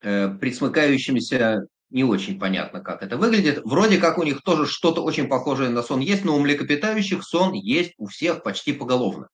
э, 0.00 0.28
присмыкающимися 0.38 1.66
не 1.94 2.02
очень 2.02 2.40
понятно, 2.40 2.80
как 2.80 3.04
это 3.04 3.16
выглядит. 3.16 3.60
Вроде 3.64 3.98
как 3.98 4.18
у 4.18 4.24
них 4.24 4.42
тоже 4.42 4.66
что-то 4.66 5.00
очень 5.00 5.28
похожее 5.28 5.70
на 5.70 5.80
сон 5.80 6.00
есть, 6.00 6.24
но 6.24 6.36
у 6.36 6.40
млекопитающих 6.40 7.22
сон 7.22 7.52
есть 7.52 7.92
у 7.98 8.06
всех 8.06 8.42
почти 8.42 8.72
поголовно. 8.72 9.28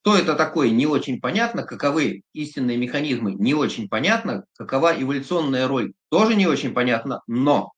Что 0.00 0.16
это 0.16 0.36
такое, 0.36 0.70
не 0.70 0.86
очень 0.86 1.20
понятно, 1.20 1.62
каковы 1.62 2.22
истинные 2.32 2.78
механизмы, 2.78 3.34
не 3.34 3.52
очень 3.52 3.90
понятно, 3.90 4.46
какова 4.56 4.98
эволюционная 4.98 5.68
роль, 5.68 5.92
тоже 6.08 6.34
не 6.34 6.46
очень 6.46 6.72
понятно, 6.72 7.20
но 7.26 7.72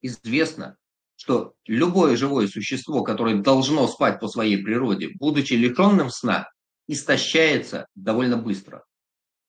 известно, 0.00 0.78
что 1.16 1.52
любое 1.66 2.16
живое 2.16 2.48
существо, 2.48 3.02
которое 3.02 3.42
должно 3.42 3.86
спать 3.88 4.20
по 4.20 4.28
своей 4.28 4.56
природе, 4.56 5.10
будучи 5.18 5.52
лишенным 5.52 6.08
сна, 6.08 6.48
истощается 6.86 7.88
довольно 7.94 8.38
быстро. 8.38 8.84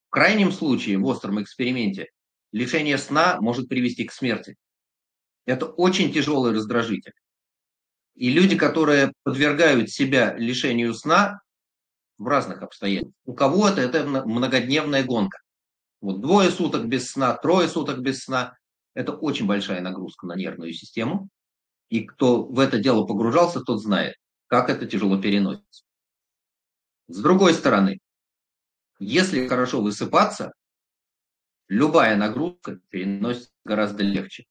В 0.08 0.10
крайнем 0.10 0.51
случае, 0.51 0.98
в 0.98 1.06
остром 1.06 1.41
эксперименте, 1.41 2.10
лишение 2.51 2.98
сна 2.98 3.39
может 3.41 3.68
привести 3.68 4.06
к 4.06 4.12
смерти. 4.12 4.56
Это 5.46 5.65
очень 5.65 6.13
тяжелый 6.13 6.53
раздражитель. 6.53 7.13
И 8.15 8.29
люди, 8.29 8.58
которые 8.58 9.13
подвергают 9.24 9.89
себя 9.89 10.36
лишению 10.36 10.94
сна 10.94 11.41
в 12.18 12.27
разных 12.27 12.62
обстоятельствах, 12.62 13.15
у 13.25 13.34
кого-то 13.34 13.82
это 13.82 14.06
многодневная 14.06 15.03
гонка. 15.03 15.39
Вот 16.01 16.22
двое 16.22 16.50
суток 16.50 16.88
без 16.88 17.12
сна, 17.12 17.36
трое 17.36 17.68
суток 17.68 18.00
без 18.00 18.24
сна– 18.24 18.58
это 18.94 19.13
очень 19.13 19.48
большая 19.48 19.82
нагрузка 19.82 20.27
на 20.27 20.36
нервную 20.36 20.74
систему. 20.74 21.29
И 21.89 22.03
кто 22.03 22.44
в 22.44 22.60
это 22.60 22.77
дело 22.77 23.06
погружался, 23.06 23.62
тот 23.62 23.82
знает, 23.82 24.15
как 24.48 24.70
это 24.70 24.86
тяжело 24.86 25.20
переносится. 25.20 25.84
С 27.08 27.22
другой 27.22 27.53
стороны, 27.53 28.00
если 29.00 29.48
хорошо 29.48 29.82
высыпаться, 29.82 30.51
любая 31.69 32.17
нагрузка 32.17 32.79
переносится 32.89 33.51
гораздо 33.63 34.03
легче. 34.03 34.45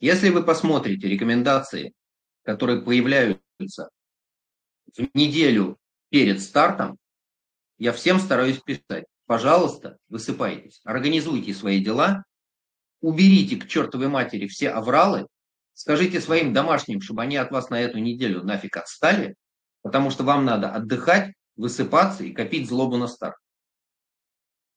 Если 0.00 0.28
вы 0.28 0.42
посмотрите 0.42 1.08
рекомендации, 1.08 1.94
которые 2.42 2.82
появляются 2.82 3.88
в 4.94 5.08
неделю 5.14 5.78
перед 6.10 6.42
стартом, 6.42 6.98
я 7.78 7.92
всем 7.92 8.20
стараюсь 8.20 8.58
писать, 8.58 9.06
пожалуйста, 9.26 9.96
высыпайтесь, 10.08 10.80
организуйте 10.84 11.54
свои 11.54 11.82
дела, 11.82 12.24
уберите 13.00 13.56
к 13.56 13.66
чертовой 13.66 14.08
матери 14.08 14.46
все 14.46 14.68
авралы, 14.68 15.26
Скажите 15.74 16.20
своим 16.20 16.52
домашним, 16.52 17.00
чтобы 17.00 17.22
они 17.22 17.36
от 17.36 17.50
вас 17.50 17.68
на 17.68 17.80
эту 17.80 17.98
неделю 17.98 18.44
нафиг 18.44 18.76
отстали, 18.76 19.34
потому 19.82 20.10
что 20.10 20.22
вам 20.22 20.44
надо 20.44 20.70
отдыхать, 20.70 21.34
высыпаться 21.56 22.22
и 22.22 22.32
копить 22.32 22.68
злобу 22.68 22.96
на 22.96 23.08
старт. 23.08 23.36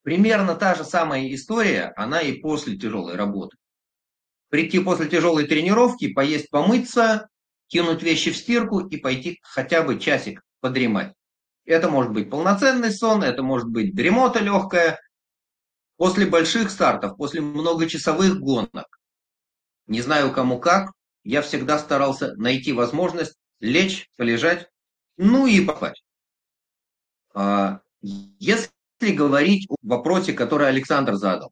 Примерно 0.07 0.55
та 0.55 0.73
же 0.73 0.85
самая 0.85 1.27
история, 1.33 1.91
она 1.97 2.21
и 2.21 2.39
после 2.39 2.77
тяжелой 2.77 3.17
работы. 3.17 3.57
Прийти 4.47 4.79
после 4.79 5.09
тяжелой 5.09 5.47
тренировки, 5.47 6.13
поесть, 6.13 6.49
помыться, 6.49 7.27
кинуть 7.67 8.03
вещи 8.03 8.31
в 8.31 8.37
стирку 8.37 8.79
и 8.79 8.95
пойти 8.95 9.37
хотя 9.41 9.83
бы 9.83 9.99
часик 9.99 10.41
подремать. 10.61 11.13
Это 11.65 11.89
может 11.89 12.13
быть 12.13 12.29
полноценный 12.29 12.91
сон, 12.91 13.21
это 13.21 13.43
может 13.43 13.67
быть 13.67 13.93
дремота 13.93 14.39
легкая. 14.39 14.97
После 15.97 16.25
больших 16.25 16.71
стартов, 16.71 17.17
после 17.17 17.41
многочасовых 17.41 18.39
гонок, 18.39 19.01
не 19.87 19.99
знаю 19.99 20.31
кому 20.31 20.57
как, 20.57 20.93
я 21.25 21.41
всегда 21.41 21.77
старался 21.79 22.33
найти 22.37 22.71
возможность 22.71 23.35
лечь, 23.59 24.09
полежать, 24.15 24.69
ну 25.17 25.47
и 25.47 25.65
поспать. 25.65 26.01
А, 27.33 27.81
если 28.99 29.15
говорить 29.15 29.67
о 29.69 29.75
вопросе, 29.81 30.33
который 30.33 30.67
Александр 30.67 31.15
задал, 31.15 31.51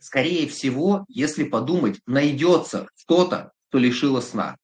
скорее 0.00 0.48
всего, 0.48 1.04
если 1.08 1.44
подумать, 1.44 2.00
найдется 2.06 2.88
кто-то, 3.02 3.52
кто 3.68 3.78
лишило 3.78 4.20
сна. 4.20 4.56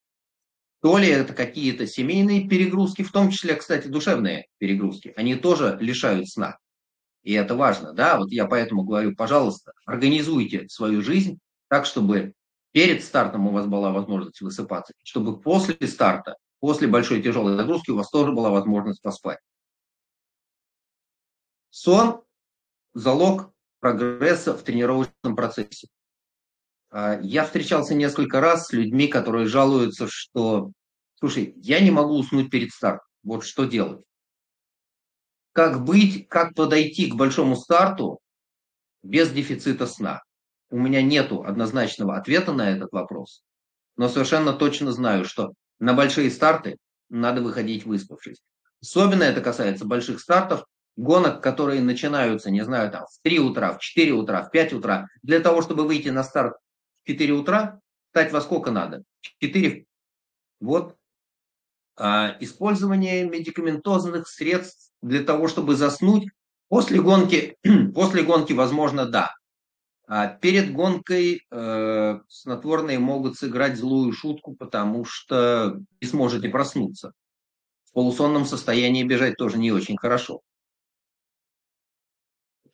То 0.81 0.99
ли 0.99 1.09
это 1.09 1.33
какие-то 1.33 1.87
семейные 1.87 2.47
перегрузки, 2.47 3.03
в 3.03 3.13
том 3.13 3.31
числе, 3.31 3.55
кстати, 3.55 3.89
душевные 3.89 4.47
перегрузки, 4.59 5.13
они 5.17 5.35
тоже 5.35 5.79
лишают 5.81 6.29
сна. 6.29 6.59
И 7.23 7.33
это 7.33 7.55
важно, 7.55 7.95
да, 7.95 8.19
вот 8.19 8.31
я 8.31 8.45
поэтому 8.45 8.85
говорю, 8.85 9.15
пожалуйста, 9.17 9.73
организуйте 9.87 10.69
свою 10.69 11.01
жизнь 11.01 11.39
так, 11.69 11.87
чтобы 11.87 12.35
перед 12.73 13.03
стартом 13.03 13.47
у 13.47 13.51
вас 13.51 13.67
была 13.67 13.93
возможность 13.93 14.43
высыпаться, 14.43 14.93
чтобы 15.03 15.41
после 15.41 15.75
старта, 15.87 16.37
после 16.61 16.87
большой 16.87 17.23
тяжелой 17.23 17.57
нагрузки 17.57 17.91
у 17.91 17.97
вас 17.97 18.11
тоже 18.11 18.33
была 18.33 18.51
возможность 18.51 19.01
поспать. 19.01 19.39
Сон– 21.77 22.23
залог 22.95 23.51
прогресса 23.81 24.57
в 24.57 24.63
тренировочном 24.63 25.35
процессе. 25.35 25.89
А, 26.91 27.19
я 27.21 27.45
встречался 27.45 27.97
несколько 27.97 28.41
раз 28.41 28.69
с 28.69 28.73
людьми, 28.73 29.09
которые 29.09 29.49
жалуются, 29.49 30.07
что, 30.09 30.71
слушай, 31.19 31.53
я 31.57 31.81
не 31.81 31.91
могу 31.91 32.17
уснуть 32.17 32.49
перед 32.49 32.71
стартом, 32.71 33.09
вот 33.25 33.45
что 33.45 33.65
делать? 33.65 34.05
Как 35.51 35.85
быть, 35.85 36.29
как 36.29 36.55
подойти 36.55 37.11
к 37.11 37.17
большому 37.17 37.57
старту 37.57 38.21
без 39.03 39.33
дефицита 39.33 39.89
сна? 39.89 40.23
у 40.71 40.79
меня 40.79 41.03
нет 41.03 41.33
однозначного 41.33 42.17
ответа 42.17 42.53
на 42.53 42.71
этот 42.71 42.93
вопрос, 42.93 43.43
но 43.97 44.09
совершенно 44.09 44.53
точно 44.53 44.93
знаю, 44.93 45.25
что 45.25 45.55
на 45.81 45.93
большие 45.93 46.31
старты 46.31 46.79
надо 47.09 47.43
выходить 47.43 47.85
выспавшись. 47.85 48.43
Особенно 48.81 49.25
это 49.25 49.41
касается 49.41 49.85
больших 49.85 50.21
стартов, 50.21 50.65
гонок, 50.97 51.43
которые 51.43 51.83
начинаются, 51.83 52.51
не 52.51 52.65
знаю, 52.65 52.91
там 52.91 53.07
в 53.07 53.23
3 53.23 53.41
утра, 53.41 53.73
в 53.73 53.79
4 53.81 54.13
утра, 54.13 54.43
в 54.43 54.51
5 54.51 54.73
утра. 54.75 55.09
Для 55.23 55.41
того, 55.41 55.63
чтобы 55.63 55.87
выйти 55.87 56.09
на 56.09 56.23
старт 56.23 56.57
в 57.03 57.07
4 57.07 57.33
утра, 57.33 57.81
встать 58.07 58.33
во 58.33 58.41
сколько 58.41 58.71
надо? 58.71 59.03
4. 59.21 59.87
Вот. 60.61 60.97
А, 61.97 62.37
использование 62.41 63.25
медикаментозных 63.29 64.29
средств 64.29 64.93
для 65.03 65.23
того, 65.23 65.49
чтобы 65.49 65.77
заснуть 65.77 66.29
после 66.69 67.01
гонки, 67.01 67.57
после 67.95 68.23
гонки, 68.23 68.53
возможно, 68.53 69.07
да. 69.07 69.31
А 70.07 70.27
перед 70.27 70.73
гонкой 70.73 71.47
э, 71.51 72.21
снотворные 72.29 72.99
могут 72.99 73.39
сыграть 73.39 73.79
злую 73.79 74.13
шутку, 74.13 74.55
потому 74.55 75.07
что 75.07 75.81
не 76.01 76.07
сможете 76.07 76.51
проснуться. 76.51 77.13
В 77.85 77.93
полусонном 77.93 78.45
состоянии 78.45 79.03
бежать 79.03 79.37
тоже 79.37 79.57
не 79.57 79.73
очень 79.73 79.97
хорошо. 79.97 80.43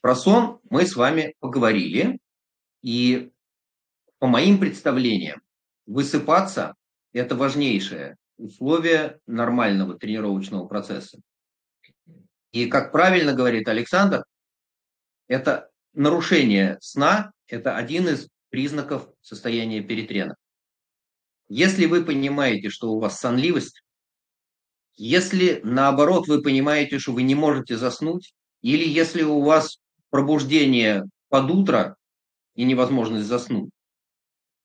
Про 0.01 0.15
сон 0.15 0.61
мы 0.71 0.87
с 0.87 0.97
вами 0.97 1.35
поговорили, 1.41 2.19
и 2.83 3.31
по 4.19 4.27
моим 4.27 4.59
представлениям, 4.59 5.43
высыпаться– 5.87 6.75
это 7.13 7.37
важнейшее 7.37 8.17
условие 8.39 9.21
нормального 9.27 9.99
тренировочного 9.99 10.67
процесса. 10.67 11.19
И, 12.53 12.67
как 12.67 12.93
правильно 12.93 13.35
говорит 13.35 13.69
Александр, 13.69 14.25
это 15.29 15.71
нарушение 15.93 16.79
сна– 16.81 17.33
это 17.47 17.77
один 17.77 18.09
из 18.09 18.29
признаков 18.49 19.09
состояния 19.21 19.83
перетрена. 19.83 20.35
Если 21.49 21.87
вы 21.87 22.05
понимаете, 22.05 22.71
что 22.71 22.93
у 22.93 23.01
вас 23.01 23.21
сонливость, 23.21 23.83
если 24.95 25.61
наоборот 25.63 26.27
вы 26.27 26.43
понимаете, 26.43 26.99
что 26.99 27.13
вы 27.13 27.23
не 27.23 27.35
можете 27.35 27.77
заснуть, 27.77 28.35
или 28.63 28.87
если 28.89 29.23
у 29.23 29.41
вас 29.43 29.79
пробуждение 30.11 31.05
под 31.29 31.51
утро 31.51 31.97
и 32.55 32.65
невозможность 32.65 33.27
заснуть, 33.27 33.71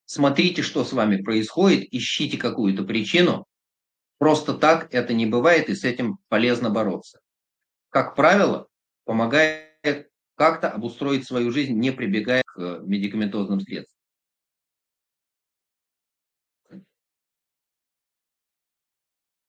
смотрите, 0.04 0.62
что 0.62 0.84
с 0.84 0.92
вами 0.92 1.22
происходит, 1.22 1.88
ищите 1.92 2.36
какую-то 2.36 2.84
причину. 2.84 3.46
Просто 4.18 4.54
так 4.54 4.92
это 4.92 5.12
не 5.14 5.26
бывает, 5.26 5.68
и 5.68 5.74
с 5.74 5.84
этим 5.84 6.18
полезно 6.28 6.70
бороться. 6.70 7.20
Как 7.90 8.14
правило, 8.14 8.66
помогает 9.04 10.10
как-то 10.34 10.70
обустроить 10.70 11.26
свою 11.26 11.50
жизнь, 11.50 11.74
не 11.74 11.92
прибегая 11.92 12.42
к 12.44 12.58
э, 12.58 12.80
медикаментозным 12.82 13.60
средствам. 13.60 13.96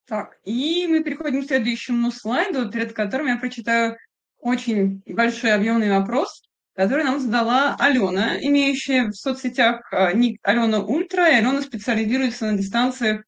Так, 0.05 0.39
и 0.45 0.87
мы 0.87 1.03
переходим 1.03 1.43
к 1.43 1.47
следующему 1.47 2.11
слайду, 2.11 2.71
перед 2.71 2.93
которым 2.93 3.27
я 3.27 3.37
прочитаю 3.37 3.97
очень 4.39 5.01
большой 5.05 5.53
объемный 5.53 5.89
вопрос, 5.89 6.43
который 6.75 7.03
нам 7.03 7.19
задала 7.19 7.75
Алена, 7.79 8.39
имеющая 8.39 9.07
в 9.07 9.13
соцсетях 9.13 9.91
а, 9.91 10.13
ник 10.13 10.39
Алена 10.43 10.79
Ультра, 10.79 11.29
и 11.29 11.35
Алена 11.35 11.61
специализируется 11.61 12.51
на 12.51 12.57
дистанции 12.57 13.23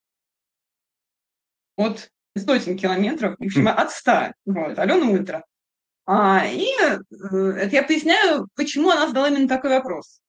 от 1.76 2.10
сотен 2.38 2.78
километров, 2.78 3.36
в 3.40 3.44
общем, 3.44 3.68
от 3.68 3.92
100. 3.92 4.34
Вот, 4.46 4.78
Алена 4.78 5.08
Ультра. 5.08 5.44
А, 6.06 6.46
и 6.46 6.68
э, 6.82 7.70
я 7.72 7.84
поясняю, 7.84 8.48
почему 8.56 8.90
она 8.90 9.08
задала 9.08 9.30
именно 9.30 9.48
такой 9.48 9.72
вопрос. 9.72 10.22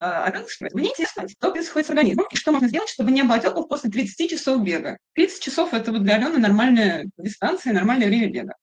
А, 0.00 0.32
мне 0.72 0.90
интересно, 0.90 1.28
что 1.28 1.50
происходит 1.50 1.88
с 1.88 1.90
организмом 1.90 2.26
и 2.30 2.36
что 2.36 2.52
можно 2.52 2.68
сделать, 2.68 2.88
чтобы 2.88 3.10
не 3.10 3.22
было 3.22 3.34
отеков 3.34 3.68
после 3.68 3.90
30 3.90 4.30
часов 4.30 4.62
бега. 4.62 4.98
30 5.14 5.42
часов– 5.42 5.70
это 5.74 5.90
вот 5.90 6.04
для 6.04 6.16
Алены 6.16 6.38
нормальная 6.38 7.10
дистанция, 7.16 7.72
нормальное 7.72 8.06
время 8.06 8.30
бега. 8.30 8.54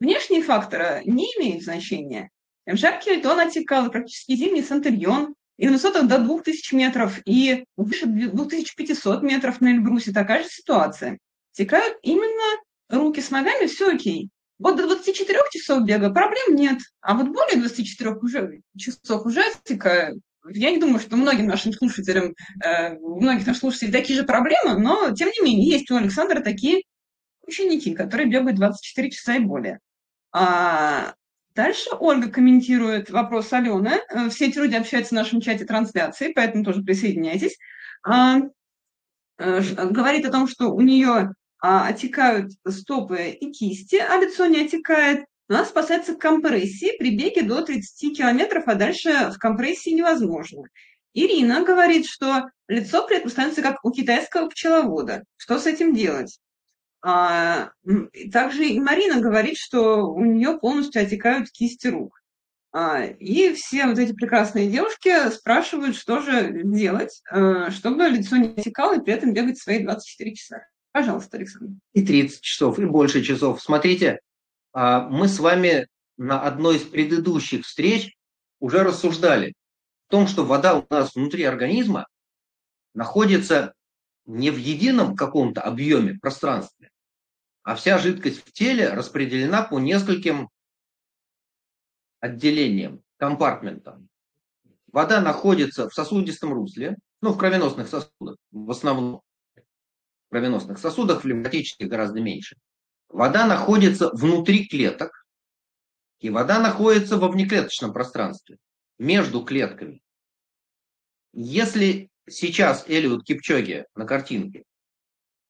Внешние 0.00 0.42
факторы 0.42 1.02
не 1.04 1.24
имеют 1.36 1.62
значения. 1.62 2.30
Жаркий 2.66 3.14
льдон 3.14 3.38
отекал, 3.38 3.88
практически 3.90 4.34
зимний 4.34 4.62
Сантерьон, 4.62 5.34
и 5.56 5.66
на 5.66 5.74
высотах 5.74 6.08
до 6.08 6.18
2000 6.18 6.74
метров, 6.74 7.20
и 7.24 7.64
выше 7.76 8.06
2500 8.06 9.22
метров 9.22 9.60
на 9.60 9.68
Эльбрусе 9.68 10.12
такая 10.12 10.42
же 10.42 10.48
ситуация. 10.48 11.18
Текают 11.52 11.96
именно 12.02 12.60
руки 12.90 13.20
с 13.20 13.30
ногами, 13.30 13.66
все 13.66 13.94
окей. 13.94 14.30
Вот 14.58 14.76
до 14.76 14.86
24 14.86 15.38
часов 15.52 15.84
бега 15.84 16.10
проблем 16.10 16.56
нет, 16.56 16.78
а 17.00 17.14
вот 17.14 17.28
более 17.28 17.60
24 17.60 18.16
уже, 18.16 18.60
часов 18.76 19.24
уже 19.24 19.42
отекают 19.42 20.20
я 20.52 20.70
не 20.70 20.78
думаю, 20.78 21.00
что 21.00 21.16
многим 21.16 21.46
нашим 21.46 21.72
слушателям, 21.72 22.34
э, 22.64 22.96
у 22.96 23.20
многих 23.20 23.46
наших 23.46 23.60
слушателей 23.60 23.92
такие 23.92 24.18
же 24.18 24.24
проблемы, 24.24 24.78
но, 24.78 25.10
тем 25.12 25.28
не 25.28 25.44
менее, 25.44 25.68
есть 25.68 25.90
у 25.90 25.96
Александра 25.96 26.40
такие 26.40 26.82
ученики, 27.46 27.94
которые 27.94 28.28
бегают 28.28 28.56
24 28.56 29.10
часа 29.10 29.36
и 29.36 29.40
более. 29.40 29.80
А 30.32 31.14
дальше 31.54 31.90
Ольга 31.98 32.30
комментирует 32.30 33.10
вопрос 33.10 33.52
Алены. 33.52 34.00
Э, 34.10 34.28
все 34.28 34.48
эти 34.48 34.58
люди 34.58 34.74
общаются 34.74 35.14
в 35.14 35.18
нашем 35.18 35.40
чате 35.40 35.64
трансляции, 35.64 36.32
поэтому 36.34 36.64
тоже 36.64 36.82
присоединяйтесь. 36.82 37.56
А, 38.02 38.38
э, 39.38 39.60
говорит 39.90 40.26
о 40.26 40.32
том, 40.32 40.48
что 40.48 40.68
у 40.72 40.80
нее 40.80 41.32
а, 41.58 41.88
отекают 41.88 42.52
стопы 42.68 43.30
и 43.30 43.50
кисти, 43.50 43.96
а 43.96 44.20
лицо 44.20 44.46
не 44.46 44.64
отекает. 44.64 45.24
Она 45.48 45.64
спасается 45.64 46.14
к 46.14 46.20
компрессии 46.20 46.96
при 46.98 47.16
беге 47.16 47.42
до 47.42 47.62
30 47.62 48.16
километров, 48.16 48.64
а 48.66 48.74
дальше 48.74 49.30
в 49.30 49.38
компрессии 49.38 49.90
невозможно. 49.90 50.62
Ирина 51.14 51.64
говорит, 51.64 52.06
что 52.06 52.50
лицо 52.68 53.06
при 53.06 53.18
этом 53.18 53.30
становится 53.30 53.62
как 53.62 53.84
у 53.84 53.90
китайского 53.90 54.48
пчеловода. 54.48 55.24
Что 55.36 55.58
с 55.58 55.66
этим 55.66 55.94
делать? 55.94 56.38
А, 57.00 57.70
также 58.32 58.66
и 58.66 58.80
Марина 58.80 59.20
говорит, 59.20 59.56
что 59.56 60.10
у 60.10 60.24
нее 60.24 60.58
полностью 60.58 61.02
отекают 61.02 61.50
кисти 61.50 61.86
рук. 61.86 62.20
А, 62.72 63.04
и 63.04 63.54
все 63.54 63.86
вот 63.86 63.98
эти 63.98 64.12
прекрасные 64.12 64.68
девушки 64.68 65.30
спрашивают, 65.30 65.96
что 65.96 66.20
же 66.20 66.62
делать, 66.64 67.22
а, 67.30 67.70
чтобы 67.70 68.08
лицо 68.08 68.36
не 68.36 68.48
отекало 68.48 68.96
и 68.96 69.00
при 69.00 69.14
этом 69.14 69.32
бегать 69.32 69.58
свои 69.58 69.82
24 69.82 70.34
часа. 70.34 70.66
Пожалуйста, 70.92 71.36
Александр. 71.36 71.74
И 71.94 72.04
30 72.04 72.40
часов, 72.42 72.78
и 72.78 72.84
больше 72.84 73.22
часов. 73.22 73.62
Смотрите, 73.62 74.18
мы 74.76 75.26
с 75.26 75.38
вами 75.38 75.88
на 76.18 76.42
одной 76.42 76.76
из 76.76 76.82
предыдущих 76.82 77.64
встреч 77.64 78.14
уже 78.60 78.82
рассуждали 78.82 79.54
о 80.08 80.10
том, 80.10 80.26
что 80.26 80.44
вода 80.44 80.78
у 80.78 80.86
нас 80.90 81.14
внутри 81.14 81.44
организма 81.44 82.06
находится 82.92 83.72
не 84.26 84.50
в 84.50 84.58
едином 84.58 85.16
каком-то 85.16 85.62
объеме 85.62 86.18
пространстве, 86.18 86.90
а 87.62 87.74
вся 87.74 87.96
жидкость 87.96 88.46
в 88.46 88.52
теле 88.52 88.90
распределена 88.90 89.62
по 89.62 89.78
нескольким 89.78 90.50
отделениям, 92.20 93.02
компартментам. 93.16 94.10
Вода 94.92 95.22
находится 95.22 95.88
в 95.88 95.94
сосудистом 95.94 96.52
русле, 96.52 96.96
ну, 97.22 97.32
в 97.32 97.38
кровеносных 97.38 97.88
сосудах, 97.88 98.36
в 98.50 98.70
основном. 98.70 99.22
В 99.54 100.30
кровеносных 100.30 100.78
сосудах, 100.78 101.24
в 101.24 101.26
лимфатических 101.26 101.88
гораздо 101.88 102.20
меньше. 102.20 102.56
Вода 103.08 103.46
находится 103.46 104.10
внутри 104.10 104.66
клеток, 104.66 105.26
и 106.20 106.30
вода 106.30 106.58
находится 106.60 107.16
во 107.16 107.28
внеклеточном 107.28 107.92
пространстве, 107.92 108.58
между 108.98 109.44
клетками. 109.44 110.02
Если 111.32 112.10
сейчас 112.28 112.84
Элиот 112.88 113.24
Кипчоги 113.24 113.84
на 113.94 114.06
картинке 114.06 114.64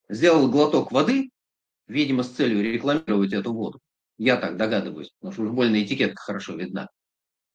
сделал 0.09 0.51
глоток 0.51 0.93
воды, 0.93 1.31
видимо, 1.87 2.23
с 2.23 2.31
целью 2.31 2.63
рекламировать 2.63 3.33
эту 3.33 3.53
воду, 3.53 3.81
я 4.19 4.37
так 4.37 4.57
догадываюсь, 4.57 5.11
потому 5.19 5.33
что 5.33 5.43
уж 5.43 5.51
больно 5.51 5.83
этикетка 5.83 6.21
хорошо 6.21 6.55
видна. 6.55 6.89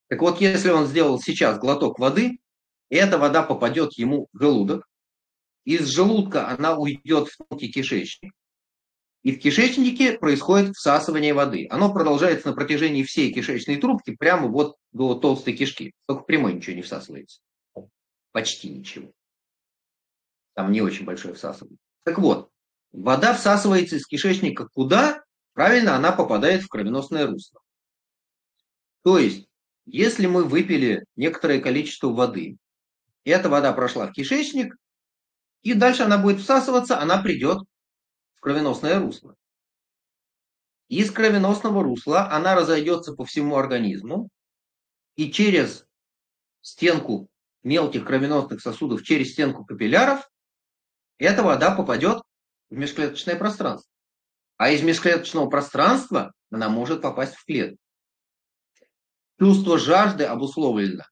Так 0.08 0.22
вот, 0.22 0.42
если 0.42 0.70
он 0.70 0.88
сделал 0.88 1.20
сейчас 1.20 1.60
глоток 1.60 2.00
воды, 2.00 2.40
эта 2.90 3.18
вода 3.18 3.44
попадет 3.44 3.94
ему 3.94 4.28
в 4.34 4.42
желудок, 4.42 4.88
из 5.64 5.88
желудка 5.88 6.50
она 6.50 6.78
уйдет 6.78 7.30
в 7.30 7.38
тонкий 7.38 7.72
кишечник, 7.72 8.34
и 9.24 9.36
в 9.36 9.40
кишечнике 9.40 10.18
происходит 10.18 10.76
всасывание 10.76 11.34
воды. 11.34 11.68
Оно 11.70 11.94
продолжается 11.94 12.48
на 12.48 12.56
протяжении 12.56 13.04
всей 13.04 13.32
кишечной 13.32 13.78
трубки, 13.78 14.16
прямо 14.16 14.48
вот 14.48 14.78
до 14.92 15.16
толстой 15.16 15.54
кишки. 15.54 15.94
Только 16.08 16.24
прямой 16.24 16.54
ничего 16.54 16.76
не 16.76 16.82
всасывается. 16.82 17.40
Почти 18.32 18.70
ничего. 18.70 19.12
Там 20.54 20.72
не 20.72 20.82
очень 20.82 21.06
большое 21.06 21.36
всасывание. 21.36 21.78
Так 22.04 22.18
вот, 22.18 22.50
вода 22.92 23.34
всасывается 23.34 23.98
из 23.98 24.08
кишечника 24.08 24.68
куда? 24.74 25.24
Правильно, 25.54 25.96
она 25.96 26.12
попадает 26.12 26.64
в 26.64 26.68
кровеносное 26.68 27.28
русло. 27.28 27.62
То 29.04 29.20
есть, 29.20 29.48
если 29.86 30.26
мы 30.26 30.46
выпили 30.46 31.04
некоторое 31.16 31.60
количество 31.60 32.08
воды, 32.08 32.58
и 33.24 33.30
эта 33.30 33.50
вода 33.50 33.72
прошла 33.74 34.08
в 34.08 34.14
кишечник, 34.14 34.76
и 35.62 35.74
дальше 35.74 36.04
она 36.04 36.18
будет 36.18 36.42
всасываться, 36.42 37.00
она 37.00 37.22
придет 37.22 37.60
кровеносное 38.42 39.00
русло. 39.00 39.36
Из 40.90 41.10
кровеносного 41.10 41.84
русла 41.84 42.30
она 42.30 42.54
разойдется 42.54 43.14
по 43.14 43.24
всему 43.24 43.56
организму, 43.56 44.30
и 45.16 45.32
через 45.32 45.86
стенку 46.60 47.30
мелких 47.64 48.06
кровеносных 48.06 48.60
сосудов, 48.62 49.04
через 49.04 49.32
стенку 49.32 49.64
капилляров, 49.64 50.30
эта 51.18 51.44
вода 51.44 51.74
попадет 51.74 52.22
в 52.70 52.76
межклеточное 52.76 53.38
пространство. 53.38 53.90
А 54.58 54.72
из 54.72 54.82
межклеточного 54.82 55.50
пространства 55.50 56.34
она 56.50 56.68
может 56.68 57.02
попасть 57.02 57.36
в 57.36 57.46
клетку. 57.46 57.78
Чувство 59.40 59.78
жажды 59.78 60.26
обусловлено 60.26 61.04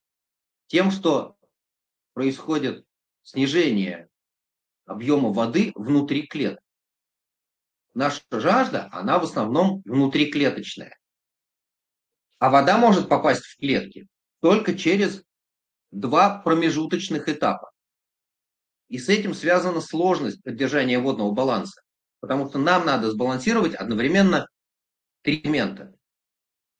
тем, 0.66 0.90
что 0.90 1.36
происходит 2.12 2.84
снижение 3.22 4.08
объема 4.84 5.32
воды 5.32 5.72
внутри 5.74 6.26
клеток 6.26 6.62
наша 7.94 8.22
жажда, 8.30 8.88
она 8.92 9.18
в 9.18 9.24
основном 9.24 9.82
внутриклеточная. 9.84 10.96
А 12.38 12.50
вода 12.50 12.78
может 12.78 13.08
попасть 13.08 13.44
в 13.44 13.56
клетки 13.58 14.08
только 14.40 14.76
через 14.76 15.22
два 15.90 16.38
промежуточных 16.38 17.28
этапа. 17.28 17.70
И 18.88 18.98
с 18.98 19.08
этим 19.08 19.34
связана 19.34 19.80
сложность 19.80 20.42
поддержания 20.42 20.98
водного 20.98 21.32
баланса. 21.32 21.82
Потому 22.20 22.48
что 22.48 22.58
нам 22.58 22.84
надо 22.84 23.10
сбалансировать 23.10 23.74
одновременно 23.74 24.48
три 25.22 25.40
элемента. 25.40 25.94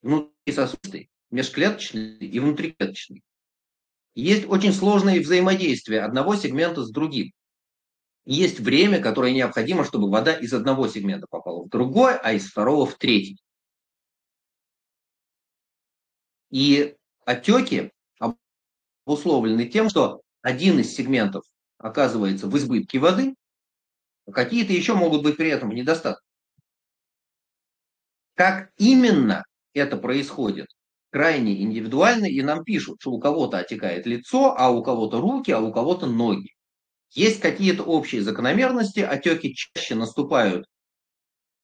Внутрисосудистый, 0.02 1.10
межклеточный 1.30 2.16
и 2.18 2.40
внутриклеточный. 2.40 3.22
Есть 4.14 4.46
очень 4.48 4.72
сложные 4.72 5.20
взаимодействия 5.20 6.02
одного 6.02 6.34
сегмента 6.36 6.82
с 6.82 6.90
другим 6.90 7.32
есть 8.24 8.60
время, 8.60 9.00
которое 9.00 9.32
необходимо, 9.32 9.84
чтобы 9.84 10.10
вода 10.10 10.32
из 10.32 10.52
одного 10.52 10.88
сегмента 10.88 11.26
попала 11.28 11.64
в 11.64 11.68
другой, 11.68 12.16
а 12.16 12.32
из 12.32 12.48
второго 12.48 12.86
в 12.86 12.96
третий. 12.96 13.38
И 16.50 16.96
отеки 17.24 17.92
обусловлены 19.06 19.66
тем, 19.66 19.88
что 19.88 20.22
один 20.42 20.78
из 20.80 20.92
сегментов 20.92 21.44
оказывается 21.78 22.46
в 22.46 22.56
избытке 22.56 22.98
воды, 22.98 23.34
а 24.26 24.32
какие-то 24.32 24.72
еще 24.72 24.94
могут 24.94 25.22
быть 25.22 25.36
при 25.36 25.48
этом 25.48 25.70
в 25.70 25.74
недостатке. 25.74 26.26
Как 28.34 28.70
именно 28.78 29.44
это 29.74 29.96
происходит, 29.96 30.68
крайне 31.10 31.62
индивидуально, 31.62 32.26
и 32.26 32.42
нам 32.42 32.64
пишут, 32.64 33.00
что 33.00 33.10
у 33.10 33.20
кого-то 33.20 33.58
отекает 33.58 34.06
лицо, 34.06 34.54
а 34.56 34.70
у 34.70 34.82
кого-то 34.82 35.20
руки, 35.20 35.50
а 35.50 35.60
у 35.60 35.72
кого-то 35.72 36.06
ноги. 36.06 36.54
Есть 37.12 37.40
какие-то 37.40 37.82
общие 37.82 38.22
закономерности, 38.22 39.00
отеки 39.00 39.54
чаще 39.54 39.96
наступают 39.96 40.66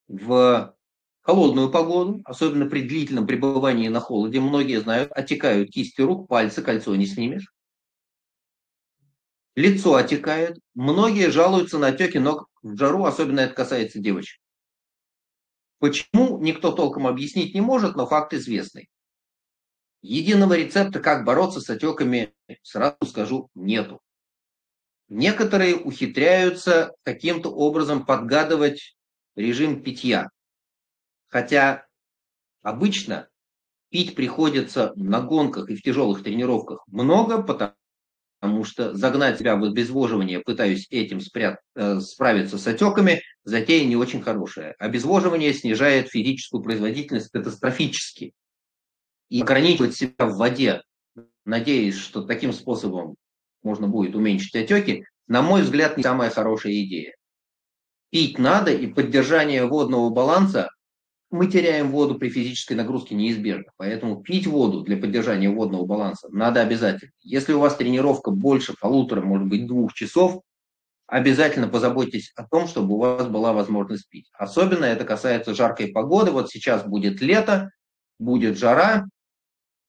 в 0.08 0.76
холодную 1.22 1.70
погоду, 1.70 2.20
особенно 2.24 2.66
при 2.66 2.82
длительном 2.82 3.26
пребывании 3.26 3.88
на 3.88 4.00
холоде. 4.00 4.40
Многие 4.40 4.80
знают, 4.80 5.12
отекают 5.12 5.70
кисти 5.70 6.00
рук, 6.00 6.28
пальцы, 6.28 6.62
кольцо 6.62 6.94
не 6.96 7.06
снимешь. 7.06 7.52
лицо 9.54 9.94
отекает, 9.94 10.58
многие 10.74 11.30
жалуются 11.30 11.78
на 11.78 11.88
отеки 11.88 12.18
ног 12.18 12.48
в 12.62 12.76
жару, 12.76 13.04
особенно 13.04 13.40
это 13.40 13.54
касается 13.54 13.98
девочек. 13.98 14.40
Почему, 15.78 16.38
никто 16.38 16.72
толком 16.72 17.06
объяснить 17.06 17.54
не 17.54 17.60
может, 17.60 17.96
но 17.96 18.06
факт 18.06 18.34
известный. 18.34 18.88
Единого 20.02 20.54
рецепта, 20.54 21.00
как 21.00 21.24
бороться 21.24 21.60
с 21.60 21.70
отеками, 21.70 22.34
сразу 22.62 22.96
скажу, 23.06 23.50
нету. 23.54 24.00
Некоторые 25.08 25.76
ухитряются 25.76 26.92
каким-то 27.04 27.50
образом 27.50 28.04
подгадывать 28.04 28.96
режим 29.36 29.82
питья. 29.82 30.30
Хотя 31.28 31.86
обычно 32.62 33.28
пить 33.90 34.16
приходится 34.16 34.92
на 34.96 35.20
гонках 35.20 35.70
и 35.70 35.76
в 35.76 35.82
тяжелых 35.82 36.24
тренировках 36.24 36.82
много, 36.88 37.40
потому 37.40 38.64
что 38.64 38.94
загнать 38.94 39.38
себя 39.38 39.56
в 39.56 39.64
обезвоживание, 39.64 40.40
пытаюсь 40.40 40.88
этим 40.90 41.20
спрят, 41.20 41.60
э, 41.76 42.00
справиться 42.00 42.58
с 42.58 42.66
отеками, 42.66 43.22
затея 43.44 43.86
не 43.86 43.94
очень 43.94 44.22
хорошая. 44.22 44.74
Обезвоживание 44.78 45.54
снижает 45.54 46.08
физическую 46.08 46.64
производительность 46.64 47.30
катастрофически. 47.30 48.32
И 49.28 49.40
ограничивать 49.40 49.94
себя 49.94 50.26
в 50.26 50.36
воде, 50.36 50.82
надеясь, 51.44 51.96
что 51.96 52.22
таким 52.22 52.52
способом 52.52 53.16
можно 53.66 53.88
будет 53.88 54.14
уменьшить 54.14 54.54
отеки, 54.54 55.04
на 55.26 55.42
мой 55.42 55.62
взгляд, 55.62 55.96
не 55.96 56.04
самая 56.04 56.30
хорошая 56.30 56.72
идея. 56.84 57.14
Пить 58.10 58.38
надо, 58.38 58.70
и 58.70 58.86
поддержание 58.86 59.66
водного 59.66 60.08
баланса 60.10 60.70
мы 61.30 61.48
теряем 61.48 61.90
воду 61.90 62.14
при 62.14 62.28
физической 62.28 62.74
нагрузке 62.74 63.16
неизбежно. 63.16 63.72
Поэтому 63.76 64.22
пить 64.22 64.46
воду 64.46 64.82
для 64.82 64.96
поддержания 64.96 65.50
водного 65.50 65.84
баланса 65.84 66.28
надо 66.30 66.62
обязательно. 66.62 67.10
Если 67.20 67.52
у 67.52 67.58
вас 67.58 67.74
тренировка 67.74 68.30
больше 68.30 68.74
полутора, 68.80 69.22
может 69.22 69.48
быть, 69.48 69.66
двух 69.66 69.92
часов, 69.92 70.40
обязательно 71.08 71.66
позаботьтесь 71.66 72.32
о 72.36 72.46
том, 72.46 72.68
чтобы 72.68 72.94
у 72.94 72.98
вас 72.98 73.26
была 73.26 73.52
возможность 73.52 74.08
пить. 74.08 74.30
Особенно 74.32 74.84
это 74.84 75.04
касается 75.04 75.54
жаркой 75.54 75.88
погоды. 75.88 76.30
Вот 76.30 76.50
сейчас 76.50 76.86
будет 76.86 77.20
лето, 77.20 77.70
будет 78.20 78.56
жара. 78.56 79.06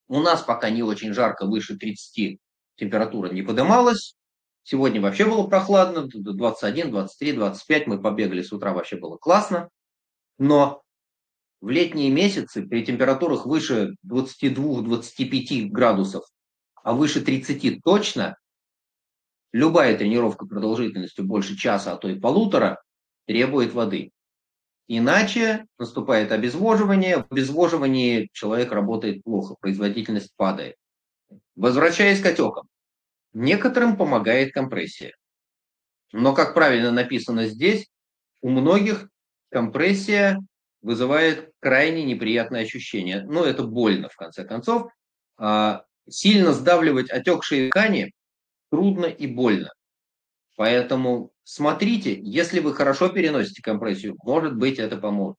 У 0.08 0.20
нас 0.22 0.42
пока 0.42 0.72
не 0.72 0.82
очень 0.82 1.14
жарко, 1.14 1.46
выше 1.46 1.78
30 1.78 2.40
температура 2.78 3.30
не 3.30 3.42
подымалась. 3.42 4.16
Сегодня 4.64 5.02
вообще 5.02 5.26
было 5.26 5.48
прохладно, 5.48 6.08
21, 6.08 6.92
23, 6.92 7.34
25, 7.34 7.88
мы 7.88 8.02
побегали 8.02 8.42
с 8.42 8.52
утра, 8.52 8.74
вообще 8.74 8.98
было 8.98 9.18
классно. 9.18 9.70
Но 10.38 10.84
в 11.62 11.70
летние 11.70 12.10
месяцы 12.12 12.64
при 12.64 12.86
температурах 12.86 13.46
выше 13.46 13.96
22-25 14.06 15.68
градусов, 15.68 16.24
а 16.84 16.94
выше 16.94 17.22
30 17.22 17.82
точно, 17.84 18.38
любая 19.52 19.98
тренировка 19.98 20.46
продолжительностью 20.46 21.26
больше 21.26 21.56
часа, 21.56 21.94
а 21.94 21.98
то 21.98 22.10
и 22.10 22.20
полутора, 22.20 22.82
требует 23.26 23.74
воды. 23.74 24.12
Иначе 24.88 25.66
наступает 25.78 26.32
обезвоживание. 26.32 27.24
В 27.24 27.32
обезвоживании 27.32 28.30
человек 28.32 28.72
работает 28.72 29.24
плохо, 29.24 29.56
производительность 29.60 30.32
падает. 30.38 30.76
Возвращаясь 31.56 32.22
к 32.22 32.26
отекам. 32.26 32.68
Некоторым 33.34 33.98
помогает 33.98 34.54
компрессия. 34.54 35.16
Но, 36.12 36.34
как 36.34 36.54
правильно 36.54 36.92
написано 36.92 37.48
здесь, 37.48 37.88
у 38.42 38.50
многих 38.50 39.10
компрессия 39.52 40.40
вызывает 40.82 41.52
крайне 41.60 42.04
неприятное 42.04 42.62
ощущение. 42.62 43.24
Ну, 43.24 43.44
это 43.44 43.64
больно, 43.64 44.10
в 44.10 44.16
конце 44.16 44.46
концов. 44.46 44.92
А, 45.38 45.84
сильно 46.08 46.54
сдавливать 46.54 47.10
отекшие 47.10 47.70
ткани 47.70 48.14
трудно 48.70 49.06
и 49.06 49.28
больно. 49.28 49.72
Поэтому 50.56 51.32
смотрите, 51.44 52.20
если 52.20 52.60
вы 52.60 52.74
хорошо 52.74 53.10
переносите 53.10 53.62
компрессию, 53.62 54.16
может 54.24 54.56
быть, 54.56 54.80
это 54.80 54.98
поможет. 54.98 55.38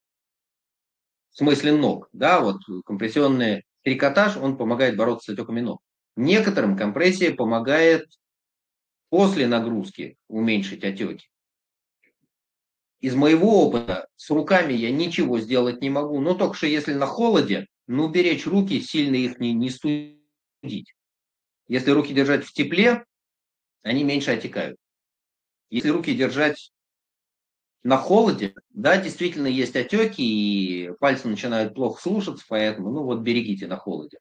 В 1.30 1.38
смысле 1.38 1.72
ног, 1.72 2.08
да, 2.12 2.40
вот 2.40 2.58
компрессионный 2.84 3.64
трикотаж, 3.88 4.36
он 4.36 4.58
помогает 4.58 4.96
бороться 4.96 5.32
с 5.32 5.34
отеками 5.34 5.60
ног. 5.60 5.80
Некоторым 6.14 6.76
компрессия 6.76 7.34
помогает 7.34 8.06
после 9.08 9.46
нагрузки 9.46 10.18
уменьшить 10.28 10.84
отеки. 10.84 11.26
Из 13.00 13.14
моего 13.14 13.66
опыта 13.66 14.08
с 14.16 14.28
руками 14.28 14.74
я 14.74 14.90
ничего 14.90 15.38
сделать 15.38 15.80
не 15.80 15.88
могу, 15.88 16.20
но 16.20 16.34
только 16.34 16.54
что 16.54 16.66
если 16.66 16.92
на 16.92 17.06
холоде, 17.06 17.66
ну 17.86 18.08
беречь 18.08 18.46
руки, 18.46 18.80
сильно 18.80 19.14
их 19.16 19.38
не, 19.38 19.54
не 19.54 19.70
студить. 19.70 20.94
Если 21.66 21.90
руки 21.90 22.12
держать 22.12 22.44
в 22.44 22.52
тепле, 22.52 23.04
они 23.82 24.04
меньше 24.04 24.32
отекают. 24.32 24.76
Если 25.70 25.88
руки 25.88 26.14
держать 26.14 26.72
на 27.88 27.96
холоде, 27.96 28.54
да, 28.68 28.98
действительно 28.98 29.46
есть 29.46 29.74
отеки, 29.74 30.22
и 30.22 30.90
пальцы 31.00 31.26
начинают 31.26 31.74
плохо 31.74 32.02
слушаться, 32.02 32.44
поэтому, 32.46 32.90
ну 32.90 33.02
вот, 33.02 33.20
берегите 33.20 33.66
на 33.66 33.78
холоде. 33.78 34.18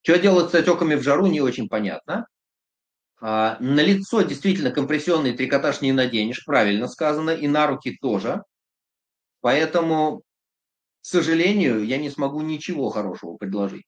Что 0.00 0.18
делать 0.18 0.50
с 0.50 0.54
отеками 0.54 0.94
в 0.94 1.02
жару, 1.02 1.26
не 1.26 1.42
очень 1.42 1.68
понятно. 1.68 2.26
А, 3.20 3.58
на 3.60 3.80
лицо 3.80 4.22
действительно 4.22 4.70
компрессионный 4.70 5.34
трикотаж 5.34 5.82
не 5.82 5.92
наденешь, 5.92 6.42
правильно 6.46 6.88
сказано, 6.88 7.32
и 7.32 7.46
на 7.48 7.66
руки 7.66 7.98
тоже. 8.00 8.44
Поэтому, 9.42 10.20
к 11.02 11.04
сожалению, 11.04 11.84
я 11.84 11.98
не 11.98 12.08
смогу 12.08 12.40
ничего 12.40 12.88
хорошего 12.88 13.36
предложить. 13.36 13.84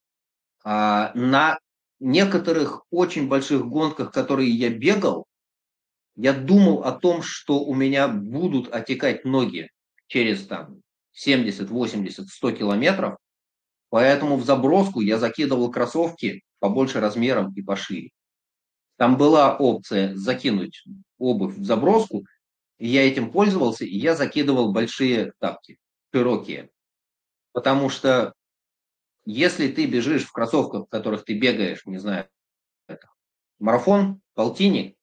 А, 0.64 1.12
на 1.14 1.58
некоторых 1.98 2.82
очень 2.90 3.26
больших 3.26 3.64
гонках, 3.64 4.12
которые 4.12 4.50
я 4.50 4.68
бегал, 4.68 5.24
я 6.16 6.32
думал 6.32 6.84
о 6.84 6.92
том, 6.92 7.22
что 7.22 7.60
у 7.64 7.74
меня 7.74 8.08
будут 8.08 8.72
отекать 8.72 9.24
ноги 9.24 9.70
через 10.06 10.46
там 10.46 10.80
70, 11.12 11.70
80, 11.70 12.28
100 12.28 12.52
километров, 12.52 13.16
Поэтому 13.94 14.36
в 14.38 14.44
заброску 14.44 15.00
я 15.00 15.18
закидывал 15.18 15.70
кроссовки 15.70 16.42
побольше 16.58 16.98
размером 16.98 17.54
и 17.54 17.62
пошире. 17.62 18.10
Там 18.96 19.16
была 19.16 19.56
опция 19.56 20.16
закинуть 20.16 20.82
обувь 21.16 21.54
в 21.54 21.64
заброску, 21.64 22.26
и 22.78 22.88
я 22.88 23.06
этим 23.06 23.30
пользовался, 23.30 23.84
и 23.84 23.96
я 23.96 24.16
закидывал 24.16 24.72
большие 24.72 25.32
тапки, 25.38 25.78
широкие. 26.12 26.70
Потому 27.52 27.88
что 27.88 28.34
если 29.26 29.68
ты 29.68 29.86
бежишь 29.86 30.24
в 30.24 30.32
кроссовках, 30.32 30.86
в 30.86 30.90
которых 30.90 31.24
ты 31.24 31.38
бегаешь, 31.38 31.86
не 31.86 31.98
знаю, 31.98 32.28
марафон, 33.60 34.22
полтинник, 34.34 34.96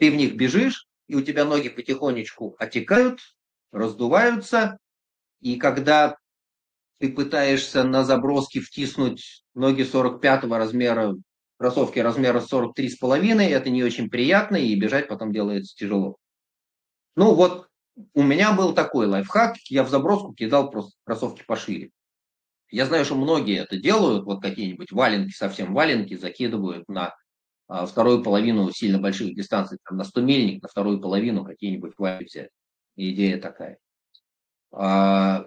ты 0.00 0.10
в 0.10 0.16
них 0.16 0.34
бежишь, 0.34 0.86
и 1.08 1.14
у 1.14 1.20
тебя 1.20 1.44
ноги 1.44 1.68
потихонечку 1.68 2.56
отекают, 2.58 3.20
раздуваются, 3.70 4.78
и 5.40 5.56
когда 5.56 6.16
ты 6.98 7.12
пытаешься 7.12 7.84
на 7.84 8.02
заброске 8.02 8.60
втиснуть 8.60 9.44
ноги 9.54 9.82
45 9.82 10.44
размера, 10.44 11.14
кроссовки 11.58 11.98
размера 11.98 12.40
43,5, 12.40 13.42
это 13.42 13.68
не 13.68 13.84
очень 13.84 14.08
приятно, 14.08 14.56
и 14.56 14.74
бежать 14.74 15.06
потом 15.06 15.32
делается 15.32 15.76
тяжело. 15.76 16.16
Ну 17.14 17.34
вот, 17.34 17.68
у 18.14 18.22
меня 18.22 18.54
был 18.54 18.72
такой 18.72 19.06
лайфхак, 19.06 19.56
я 19.68 19.84
в 19.84 19.90
заброску 19.90 20.32
кидал 20.32 20.70
просто 20.70 20.92
кроссовки 21.04 21.44
пошире. 21.46 21.90
Я 22.70 22.86
знаю, 22.86 23.04
что 23.04 23.16
многие 23.16 23.58
это 23.58 23.76
делают, 23.76 24.24
вот 24.24 24.40
какие-нибудь 24.40 24.92
валенки, 24.92 25.32
совсем 25.32 25.74
валенки 25.74 26.16
закидывают 26.16 26.88
на 26.88 27.14
вторую 27.70 28.22
половину 28.22 28.72
сильно 28.72 28.98
больших 28.98 29.34
дистанций, 29.34 29.78
там, 29.84 29.96
на 29.96 30.04
100 30.04 30.20
мильник, 30.22 30.62
на 30.62 30.68
вторую 30.68 31.00
половину 31.00 31.44
какие-нибудь 31.44 31.92
валенки 31.96 32.24
взять. 32.24 32.50
Идея 32.96 33.40
такая. 33.40 33.78
А, 34.72 35.46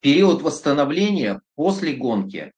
период 0.00 0.42
восстановления 0.42 1.40
после 1.56 1.94
гонки. 1.94 2.52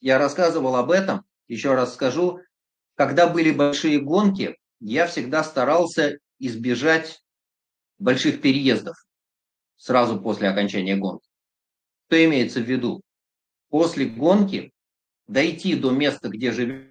Я 0.00 0.18
рассказывал 0.18 0.76
об 0.76 0.90
этом, 0.90 1.24
еще 1.48 1.74
раз 1.74 1.94
скажу. 1.94 2.40
Когда 2.94 3.28
были 3.28 3.52
большие 3.52 4.00
гонки, 4.00 4.56
я 4.80 5.06
всегда 5.06 5.44
старался 5.44 6.18
избежать 6.38 7.22
больших 7.98 8.40
переездов 8.40 8.96
сразу 9.76 10.20
после 10.20 10.48
окончания 10.48 10.96
гонки. 10.96 11.28
Что 12.06 12.24
имеется 12.24 12.60
в 12.60 12.64
виду? 12.64 13.02
После 13.68 14.06
гонки 14.06 14.72
дойти 15.26 15.74
до 15.74 15.90
места, 15.90 16.28
где 16.28 16.52
живешь, 16.52 16.88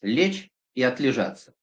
лечь 0.00 0.48
и 0.74 0.82
отлежаться. 0.82 1.54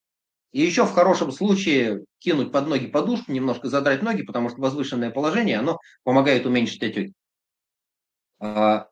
И 0.51 0.61
еще 0.61 0.85
в 0.85 0.93
хорошем 0.93 1.31
случае 1.31 2.05
кинуть 2.19 2.51
под 2.51 2.67
ноги 2.67 2.87
подушку, 2.87 3.31
немножко 3.31 3.67
задрать 3.67 4.01
ноги, 4.01 4.23
потому 4.23 4.49
что 4.49 4.61
возвышенное 4.61 5.11
положение, 5.11 5.57
оно 5.57 5.79
помогает 6.03 6.45
уменьшить 6.45 6.81
отеки. 6.81 7.13
А, 8.39 8.87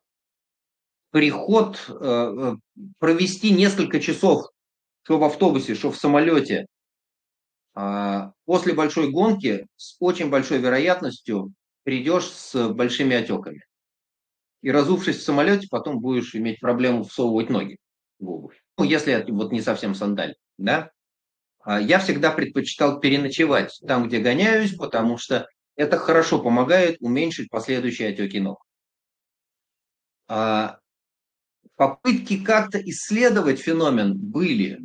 приход, 1.11 1.85
э, 1.87 1.93
э, 2.01 2.55
провести 2.99 3.51
несколько 3.51 3.99
часов, 4.01 4.47
что 5.03 5.17
в 5.19 5.23
автобусе, 5.23 5.75
что 5.75 5.91
в 5.91 5.97
самолете, 5.97 6.65
а, 7.75 8.33
после 8.45 8.73
большой 8.73 9.09
гонки 9.09 9.65
с 9.77 9.95
очень 9.99 10.29
большой 10.29 10.59
вероятностью 10.59 11.53
придешь 11.83 12.27
с 12.27 12.69
большими 12.69 13.15
отеками. 13.15 13.63
И 14.61 14.71
разувшись 14.71 15.17
в 15.17 15.23
самолете, 15.23 15.67
потом 15.69 15.99
будешь 15.99 16.35
иметь 16.35 16.59
проблему 16.59 17.03
всовывать 17.03 17.49
ноги 17.49 17.77
в 18.19 18.29
обувь. 18.29 18.61
если 18.79 19.13
это 19.13 19.31
вот 19.33 19.51
не 19.51 19.61
совсем 19.61 19.95
сандаль, 19.95 20.35
да, 20.57 20.91
а, 21.59 21.79
я 21.79 21.99
всегда 21.99 22.31
предпочитал 22.31 22.99
переночевать 22.99 23.79
там, 23.87 24.07
где 24.07 24.19
гоняюсь, 24.19 24.75
потому 24.75 25.17
что 25.17 25.47
это 25.75 25.97
хорошо 25.97 26.39
помогает 26.39 26.97
уменьшить 26.99 27.49
последующие 27.49 28.09
отеки 28.09 28.39
ног. 28.39 28.63
А, 30.27 30.79
попытки 31.75 32.43
как-то 32.43 32.79
исследовать 32.79 33.59
феномен 33.59 34.17
были. 34.17 34.79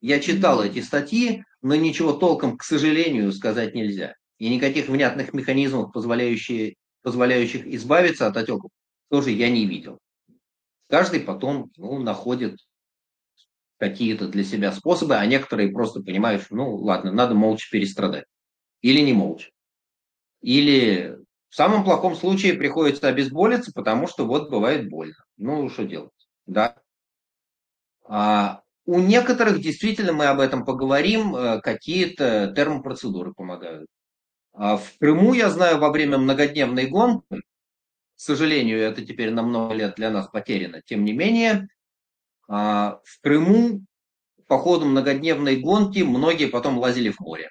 Я 0.00 0.20
читал 0.20 0.62
эти 0.62 0.80
статьи, 0.80 1.44
но 1.62 1.74
ничего 1.74 2.12
толком, 2.12 2.58
к 2.58 2.62
сожалению, 2.62 3.32
сказать 3.32 3.74
нельзя. 3.74 4.14
И 4.38 4.54
никаких 4.54 4.88
внятных 4.88 5.32
механизмов, 5.32 5.92
позволяющих, 5.92 6.74
позволяющих 7.02 7.66
избавиться 7.66 8.26
от 8.26 8.36
отеков, 8.36 8.70
тоже 9.08 9.30
я 9.30 9.48
не 9.48 9.66
видел. 9.66 9.98
Каждый 10.88 11.20
потом 11.20 11.70
ну, 11.76 11.98
находит 11.98 12.58
какие-то 13.78 14.28
для 14.28 14.44
себя 14.44 14.72
способы, 14.72 15.16
а 15.16 15.26
некоторые 15.26 15.70
просто 15.72 16.00
понимают, 16.00 16.42
что, 16.42 16.56
ну 16.56 16.76
ладно, 16.76 17.12
надо 17.12 17.34
молча 17.34 17.68
перестрадать. 17.70 18.24
Или 18.80 19.00
не 19.00 19.12
молча. 19.12 19.50
Или 20.40 21.18
в 21.48 21.54
самом 21.54 21.84
плохом 21.84 22.14
случае 22.14 22.54
приходится 22.54 23.08
обезболиться, 23.08 23.72
потому 23.74 24.06
что 24.06 24.26
вот 24.26 24.50
бывает 24.50 24.88
больно. 24.88 25.16
Ну, 25.36 25.68
что 25.68 25.84
делать? 25.84 26.12
Да. 26.46 26.76
А 28.08 28.62
у 28.84 29.00
некоторых, 29.00 29.60
действительно, 29.60 30.12
мы 30.12 30.26
об 30.26 30.40
этом 30.40 30.64
поговорим, 30.64 31.34
э, 31.34 31.60
какие-то 31.60 32.52
термопроцедуры 32.54 33.34
помогают. 33.34 33.88
А 34.52 34.76
в 34.76 34.98
Крыму, 34.98 35.34
я 35.34 35.50
знаю, 35.50 35.78
во 35.78 35.90
время 35.90 36.18
многодневной 36.18 36.86
гонки, 36.86 37.42
к 38.16 38.20
сожалению, 38.20 38.80
это 38.80 39.04
теперь 39.04 39.30
на 39.30 39.42
много 39.42 39.74
лет 39.74 39.96
для 39.96 40.10
нас 40.10 40.28
потеряно, 40.28 40.80
тем 40.80 41.04
не 41.04 41.12
менее, 41.12 41.68
а, 42.48 43.00
в 43.04 43.20
Крыму 43.20 43.84
по 44.46 44.58
ходу 44.58 44.86
многодневной 44.86 45.56
гонки 45.56 45.98
многие 45.98 46.46
потом 46.46 46.78
лазили 46.78 47.10
в 47.10 47.20
море. 47.20 47.50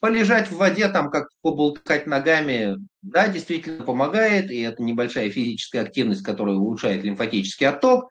Полежать 0.00 0.50
в 0.50 0.56
воде, 0.56 0.88
там 0.88 1.10
как 1.10 1.28
поболтать 1.42 2.06
ногами, 2.06 2.76
да, 3.02 3.28
действительно 3.28 3.84
помогает, 3.84 4.50
и 4.50 4.60
это 4.60 4.82
небольшая 4.82 5.30
физическая 5.30 5.82
активность, 5.82 6.24
которая 6.24 6.56
улучшает 6.56 7.04
лимфатический 7.04 7.68
отток. 7.68 8.10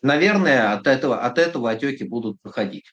Наверное, 0.00 0.72
от 0.72 0.86
этого, 0.86 1.20
от 1.22 1.38
этого 1.38 1.70
отеки 1.70 2.04
будут 2.04 2.40
проходить. 2.40 2.92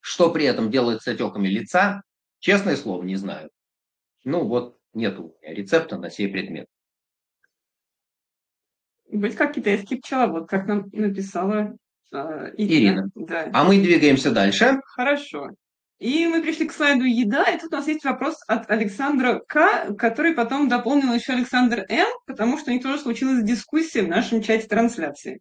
Что 0.00 0.30
при 0.30 0.46
этом 0.46 0.70
делает 0.70 1.02
с 1.02 1.08
отеками 1.08 1.48
лица, 1.48 2.02
честное 2.38 2.76
слово, 2.76 3.02
не 3.02 3.16
знаю. 3.16 3.50
Ну 4.24 4.44
вот, 4.44 4.78
нет 4.94 5.18
у 5.18 5.36
меня 5.42 5.54
рецепта 5.54 5.98
на 5.98 6.10
сей 6.10 6.28
предмет 6.28 6.66
быть 9.10 9.36
как 9.36 9.54
китайский 9.54 9.96
пчеловод, 9.96 10.48
как 10.48 10.66
нам 10.66 10.86
написала 10.92 11.76
э, 12.12 12.52
Ирина. 12.56 12.88
Ирина. 12.88 13.10
Да. 13.14 13.50
А 13.52 13.64
мы 13.64 13.78
двигаемся 13.78 14.30
дальше. 14.30 14.80
Хорошо. 14.84 15.50
И 15.98 16.26
мы 16.26 16.42
пришли 16.42 16.66
к 16.66 16.72
слайду 16.72 17.04
«Еда», 17.04 17.44
и 17.44 17.58
тут 17.58 17.72
у 17.72 17.76
нас 17.76 17.86
есть 17.86 18.04
вопрос 18.04 18.36
от 18.46 18.70
Александра 18.70 19.40
К., 19.48 19.94
который 19.96 20.34
потом 20.34 20.68
дополнил 20.68 21.14
еще 21.14 21.32
Александр 21.32 21.86
М., 21.88 22.06
потому 22.26 22.58
что 22.58 22.70
у 22.70 22.74
них 22.74 22.82
тоже 22.82 23.00
случилась 23.00 23.42
дискуссия 23.42 24.02
в 24.02 24.08
нашем 24.08 24.42
чате 24.42 24.66
трансляции. 24.66 25.40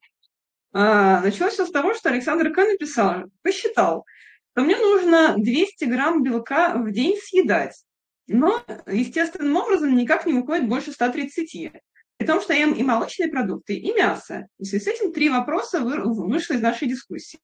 А, 0.72 1.20
началось 1.20 1.54
все 1.54 1.66
с 1.66 1.72
того, 1.72 1.94
что 1.94 2.10
Александр 2.10 2.54
К. 2.54 2.58
написал, 2.58 3.24
посчитал, 3.42 4.06
что 4.52 4.64
мне 4.64 4.78
нужно 4.78 5.36
200 5.38 5.86
грамм 5.86 6.24
белка 6.24 6.74
в 6.78 6.90
день 6.90 7.18
съедать, 7.22 7.84
но 8.28 8.64
естественным 8.88 9.58
образом 9.58 9.94
никак 9.94 10.26
не 10.26 10.34
выходит 10.34 10.70
больше 10.70 10.94
130. 10.94 11.74
При 12.18 12.26
том, 12.26 12.42
что 12.42 12.54
я 12.54 12.62
ем 12.62 12.74
и 12.74 12.84
молочные 12.84 13.30
продукты, 13.30 13.76
и 13.76 13.94
мясо. 13.94 14.48
И 14.58 14.64
в 14.64 14.68
связи 14.68 14.84
с 14.84 14.88
этим 14.88 15.12
три 15.12 15.30
вопроса 15.30 15.82
вышло 15.82 16.54
из 16.54 16.62
нашей 16.62 16.88
дискуссии. 16.88 17.40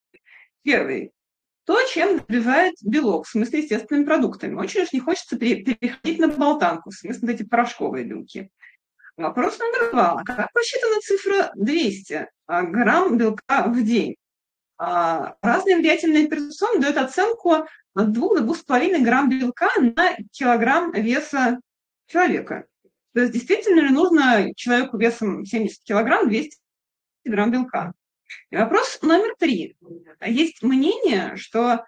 Первый. 0.64 1.12
То, 1.66 1.82
чем 1.88 2.20
добивает 2.20 2.76
белок, 2.82 3.28
в 3.28 3.30
смысле 3.30 3.60
естественными 3.60 4.06
продуктами. 4.06 4.56
Очень 4.56 4.82
уж 4.82 4.94
не 4.94 5.00
хочется 5.00 5.38
переходить 5.38 6.20
на 6.20 6.28
болтанку, 6.28 6.90
в 6.90 6.96
смысле 6.96 7.34
эти 7.34 7.44
порошковые 7.44 8.06
белки. 8.06 8.50
Вопрос 9.18 9.60
номер 9.60 9.92
два. 9.92 10.24
Как 10.26 10.52
посчитана 10.54 11.00
цифра 11.02 11.52
200 11.56 12.28
а, 12.48 12.64
грамм 12.64 13.18
белка 13.18 13.68
в 13.68 13.84
день? 13.84 14.16
А, 14.78 15.36
разные 15.42 15.78
влиятельные 15.78 16.28
персоны 16.28 16.82
дают 16.82 16.98
оценку 16.98 17.52
от 17.54 18.12
2 18.12 18.40
до 18.40 18.44
2,5 18.44 19.02
грамм 19.04 19.30
белка 19.30 19.70
на 19.80 20.16
килограмм 20.32 20.92
веса 20.94 21.60
человека. 22.08 22.66
То 23.14 23.22
есть 23.22 23.34
действительно 23.34 23.82
ли 23.82 23.90
нужно 23.90 24.54
человеку 24.56 24.98
весом 24.98 25.46
70 25.46 25.84
килограмм 25.84 26.30
200 26.30 26.58
грамм 27.26 27.52
белка? 27.52 27.94
И 28.50 28.56
вопрос 28.56 29.00
номер 29.02 29.36
три. 29.38 29.76
Есть 30.26 30.64
мнение, 30.64 31.36
что 31.36 31.86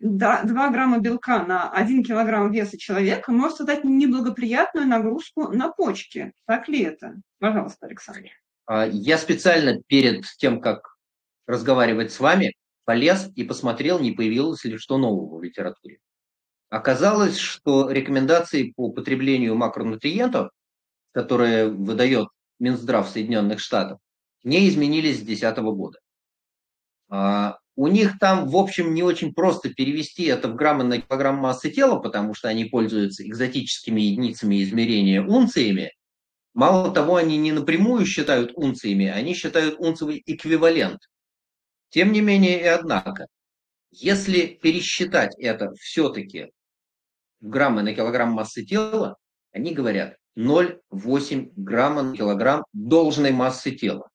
2 0.00 0.70
грамма 0.70 0.98
белка 0.98 1.44
на 1.44 1.70
1 1.70 2.04
килограмм 2.04 2.50
веса 2.50 2.78
человека 2.78 3.32
может 3.32 3.58
создать 3.58 3.84
неблагоприятную 3.84 4.86
нагрузку 4.86 5.48
на 5.48 5.70
почки. 5.70 6.32
Так 6.46 6.68
ли 6.68 6.82
это? 6.82 7.14
Пожалуйста, 7.38 7.86
Александр. 7.86 8.30
А, 8.66 8.86
я 8.86 9.18
специально 9.18 9.82
перед 9.82 10.24
тем, 10.38 10.60
как 10.60 10.96
разговаривать 11.46 12.12
с 12.12 12.20
вами, 12.20 12.54
полез 12.84 13.30
и 13.34 13.44
посмотрел, 13.44 13.98
не 13.98 14.12
появилось 14.12 14.64
ли 14.64 14.78
что 14.78 14.98
нового 14.98 15.38
в 15.38 15.42
литературе. 15.42 15.98
Оказалось, 16.70 17.36
что 17.36 17.90
рекомендации 17.90 18.72
по 18.76 18.90
потреблению 18.90 19.56
макронутриентов, 19.56 20.50
которые 21.12 21.68
выдает 21.68 22.28
Минздрав 22.60 23.10
Соединенных 23.10 23.58
Штатов, 23.58 23.98
не 24.44 24.68
изменились 24.68 25.16
с 25.16 25.22
2010 25.22 25.58
года. 25.58 25.98
А, 27.08 27.58
у 27.74 27.88
них 27.88 28.20
там, 28.20 28.46
в 28.46 28.56
общем, 28.56 28.94
не 28.94 29.02
очень 29.02 29.34
просто 29.34 29.74
перевести 29.74 30.24
это 30.26 30.46
в 30.46 30.54
граммы 30.54 30.84
на 30.84 31.00
килограмм 31.00 31.36
массы 31.38 31.70
тела, 31.70 31.98
потому 31.98 32.34
что 32.34 32.48
они 32.48 32.66
пользуются 32.66 33.26
экзотическими 33.26 34.02
единицами 34.02 34.62
измерения 34.62 35.22
унциями. 35.22 35.92
Мало 36.54 36.92
того, 36.92 37.16
они 37.16 37.36
не 37.36 37.50
напрямую 37.50 38.06
считают 38.06 38.52
унциями, 38.54 39.06
они 39.06 39.34
считают 39.34 39.80
унцевый 39.80 40.22
эквивалент. 40.24 41.00
Тем 41.88 42.12
не 42.12 42.20
менее 42.20 42.60
и 42.60 42.66
однако, 42.66 43.26
если 43.90 44.46
пересчитать 44.46 45.34
это 45.36 45.72
все-таки 45.74 46.52
в 47.40 47.48
граммы 47.48 47.82
на 47.82 47.94
килограмм 47.94 48.30
массы 48.32 48.64
тела, 48.64 49.16
они 49.52 49.72
говорят 49.72 50.16
0,8 50.36 51.52
грамма 51.56 52.02
на 52.02 52.16
килограмм 52.16 52.64
должной 52.72 53.32
массы 53.32 53.72
тела. 53.72 54.08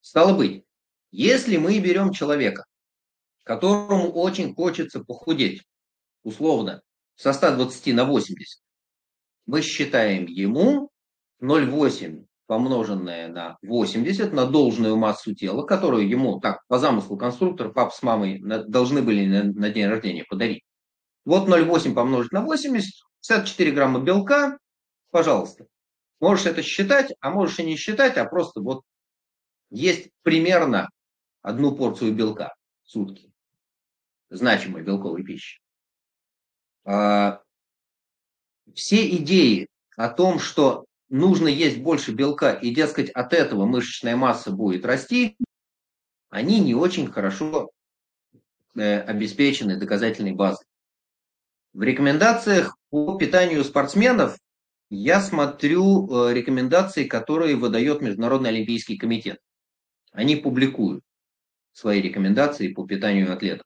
Стало 0.00 0.36
быть, 0.36 0.64
если 1.10 1.56
мы 1.56 1.78
берем 1.78 2.12
человека, 2.12 2.64
которому 3.44 4.10
очень 4.10 4.54
хочется 4.54 5.04
похудеть, 5.04 5.62
условно, 6.22 6.82
со 7.14 7.32
120 7.32 7.94
на 7.94 8.04
80, 8.04 8.62
мы 9.46 9.62
считаем 9.62 10.26
ему 10.26 10.90
0,8 11.42 12.26
помноженное 12.46 13.28
на 13.28 13.58
80, 13.62 14.32
на 14.32 14.46
должную 14.46 14.96
массу 14.96 15.34
тела, 15.34 15.64
которую 15.64 16.08
ему, 16.08 16.40
так, 16.40 16.62
по 16.66 16.78
замыслу 16.78 17.16
конструктора, 17.16 17.68
пап 17.68 17.92
с 17.92 18.02
мамой 18.02 18.40
должны 18.66 19.02
были 19.02 19.26
на, 19.26 19.44
на 19.44 19.70
день 19.70 19.86
рождения 19.86 20.24
подарить. 20.24 20.62
Вот 21.28 21.46
0,8 21.46 21.92
помножить 21.92 22.32
на 22.32 22.40
80, 22.40 23.04
54 23.20 23.70
грамма 23.72 24.00
белка, 24.00 24.56
пожалуйста. 25.10 25.66
Можешь 26.20 26.46
это 26.46 26.62
считать, 26.62 27.12
а 27.20 27.28
можешь 27.28 27.58
и 27.58 27.66
не 27.66 27.76
считать, 27.76 28.16
а 28.16 28.24
просто 28.24 28.62
вот 28.62 28.82
есть 29.68 30.08
примерно 30.22 30.88
одну 31.42 31.76
порцию 31.76 32.14
белка 32.14 32.54
в 32.84 32.92
сутки. 32.92 33.30
Значимой 34.30 34.82
белковой 34.82 35.22
пищи. 35.22 35.60
А, 36.86 37.42
все 38.74 39.14
идеи 39.18 39.68
о 39.98 40.08
том, 40.08 40.38
что 40.38 40.86
нужно 41.10 41.48
есть 41.48 41.82
больше 41.82 42.12
белка 42.12 42.54
и, 42.54 42.74
дескать, 42.74 43.10
от 43.10 43.34
этого 43.34 43.66
мышечная 43.66 44.16
масса 44.16 44.50
будет 44.50 44.86
расти, 44.86 45.36
они 46.30 46.58
не 46.60 46.74
очень 46.74 47.06
хорошо 47.06 47.70
э, 48.76 49.00
обеспечены 49.00 49.76
доказательной 49.76 50.32
базой. 50.32 50.64
В 51.78 51.82
рекомендациях 51.82 52.76
по 52.90 53.16
питанию 53.18 53.62
спортсменов 53.62 54.36
я 54.90 55.20
смотрю 55.20 56.10
э, 56.10 56.34
рекомендации, 56.34 57.04
которые 57.04 57.54
выдает 57.54 58.02
Международный 58.02 58.50
Олимпийский 58.50 58.96
комитет. 58.98 59.38
Они 60.10 60.34
публикуют 60.34 61.04
свои 61.70 62.02
рекомендации 62.02 62.74
по 62.74 62.84
питанию 62.84 63.32
атлетов. 63.32 63.64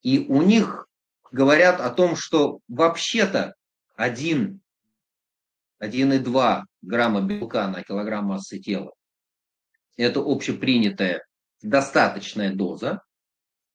И 0.00 0.20
у 0.20 0.40
них 0.40 0.86
говорят 1.30 1.82
о 1.82 1.90
том, 1.90 2.16
что 2.16 2.60
вообще-то 2.66 3.56
1, 3.96 4.62
1,2 5.82 6.62
грамма 6.80 7.20
белка 7.20 7.68
на 7.68 7.82
килограмм 7.82 8.24
массы 8.24 8.58
тела– 8.58 8.90
это 9.98 10.20
общепринятая 10.24 11.22
достаточная 11.60 12.54
доза, 12.54 13.02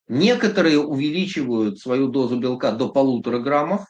Некоторые 0.07 0.79
увеличивают 0.79 1.79
свою 1.79 2.07
дозу 2.07 2.39
белка 2.39 2.71
до 2.71 2.89
полутора 2.89 3.39
граммов. 3.39 3.85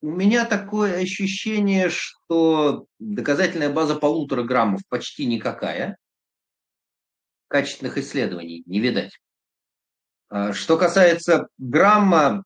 У 0.00 0.10
меня 0.10 0.44
такое 0.44 1.00
ощущение, 1.00 1.88
что 1.88 2.86
доказательная 2.98 3.72
база 3.72 3.96
полутора 3.96 4.44
граммов 4.44 4.82
почти 4.88 5.26
никакая. 5.26 5.96
качественных 7.48 7.98
исследований 7.98 8.62
не 8.66 8.80
видать. 8.80 9.18
А, 10.28 10.52
что 10.52 10.76
касается 10.76 11.48
грамма, 11.58 12.44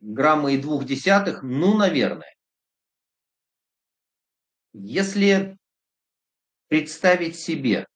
грамма 0.00 0.52
и 0.52 0.58
двух 0.58 0.84
десятых, 0.84 1.42
ну, 1.42 1.74
наверное. 1.76 2.34
Если 4.74 5.56
представить 6.68 7.38
себе, 7.38 7.86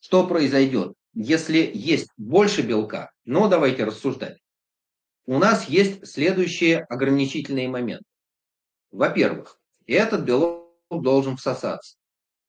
что 0.00 0.26
произойдет, 0.26 0.94
если 1.20 1.68
есть 1.74 2.12
больше 2.16 2.62
белка, 2.62 3.10
ну, 3.24 3.48
давайте 3.48 3.82
рассуждать. 3.82 4.38
У 5.26 5.38
нас 5.38 5.68
есть 5.68 6.06
следующие 6.06 6.78
ограничительные 6.78 7.68
моменты. 7.68 8.04
Во-первых, 8.92 9.58
этот 9.86 10.22
белок 10.22 10.70
должен 10.90 11.36
всосаться. 11.36 11.96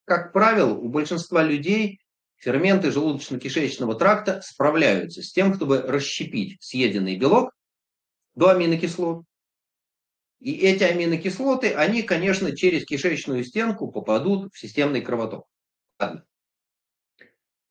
Как 0.05 0.33
правило, 0.33 0.75
у 0.75 0.87
большинства 0.87 1.41
людей 1.41 1.99
ферменты 2.35 2.89
желудочно-кишечного 2.89 3.95
тракта 3.95 4.39
справляются 4.43 5.23
с 5.23 5.33
тем, 5.33 5.55
чтобы 5.55 5.81
расщепить 5.81 6.61
съеденный 6.61 7.17
белок 7.17 7.51
до 8.35 8.51
аминокислот. 8.51 9.25
И 10.41 10.53
эти 10.53 10.83
аминокислоты, 10.83 11.73
они, 11.73 12.03
конечно, 12.03 12.55
через 12.55 12.85
кишечную 12.85 13.43
стенку 13.43 13.91
попадут 13.91 14.53
в 14.53 14.59
системный 14.59 15.01
кровоток. 15.01 15.47
Ладно. 15.99 16.23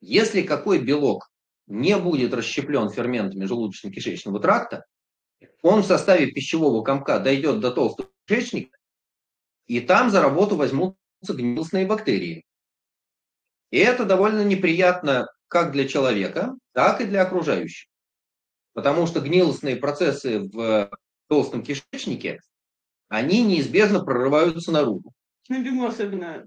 Если 0.00 0.42
какой 0.42 0.78
белок 0.78 1.30
не 1.66 1.96
будет 1.96 2.34
расщеплен 2.34 2.90
ферментами 2.90 3.44
желудочно-кишечного 3.44 4.40
тракта, 4.40 4.84
он 5.62 5.82
в 5.82 5.86
составе 5.86 6.30
пищевого 6.30 6.82
комка 6.82 7.18
дойдет 7.18 7.60
до 7.60 7.70
толстого 7.70 8.10
кишечника, 8.26 8.76
и 9.66 9.80
там 9.80 10.10
за 10.10 10.22
работу 10.22 10.56
возьмутся 10.56 10.96
гнилостные 11.28 11.86
бактерии. 11.86 12.44
И 13.70 13.78
это 13.78 14.04
довольно 14.04 14.44
неприятно 14.44 15.28
как 15.48 15.72
для 15.72 15.86
человека, 15.86 16.54
так 16.72 17.00
и 17.00 17.06
для 17.06 17.22
окружающих. 17.22 17.88
Потому 18.72 19.06
что 19.06 19.20
гнилостные 19.20 19.76
процессы 19.76 20.40
в 20.40 20.90
толстом 21.28 21.62
кишечнике, 21.62 22.40
они 23.08 23.42
неизбежно 23.42 24.04
прорываются 24.04 24.72
наружу. 24.72 25.12
На 25.48 25.62
бегу 25.62 25.84
особенно. 25.84 26.46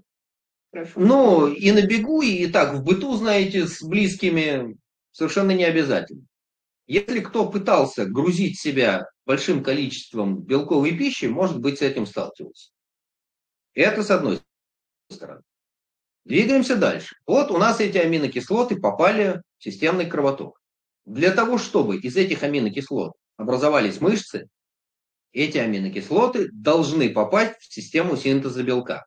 Прошу. 0.72 1.00
Ну, 1.00 1.48
и 1.48 1.70
на 1.70 1.82
бегу, 1.82 2.22
и 2.22 2.46
так 2.46 2.74
в 2.74 2.82
быту, 2.82 3.14
знаете, 3.14 3.66
с 3.66 3.82
близкими 3.82 4.78
совершенно 5.10 5.50
не 5.50 5.64
обязательно. 5.64 6.24
Если 6.86 7.20
кто 7.20 7.48
пытался 7.48 8.06
грузить 8.06 8.58
себя 8.58 9.06
большим 9.26 9.62
количеством 9.62 10.40
белковой 10.40 10.96
пищи, 10.96 11.26
может 11.26 11.60
быть, 11.60 11.78
с 11.78 11.82
этим 11.82 12.06
сталкивался. 12.06 12.70
Это 13.74 14.02
с 14.02 14.10
одной 14.10 14.40
стороны. 15.10 15.42
Двигаемся 16.24 16.76
дальше. 16.76 17.16
Вот 17.26 17.50
у 17.50 17.58
нас 17.58 17.80
эти 17.80 17.98
аминокислоты 17.98 18.80
попали 18.80 19.42
в 19.58 19.64
системный 19.64 20.06
кровоток. 20.06 20.58
Для 21.04 21.32
того, 21.32 21.58
чтобы 21.58 21.98
из 21.98 22.16
этих 22.16 22.42
аминокислот 22.42 23.12
образовались 23.36 24.00
мышцы, 24.00 24.48
эти 25.32 25.58
аминокислоты 25.58 26.48
должны 26.50 27.10
попасть 27.10 27.60
в 27.60 27.74
систему 27.74 28.16
синтеза 28.16 28.62
белка. 28.62 29.04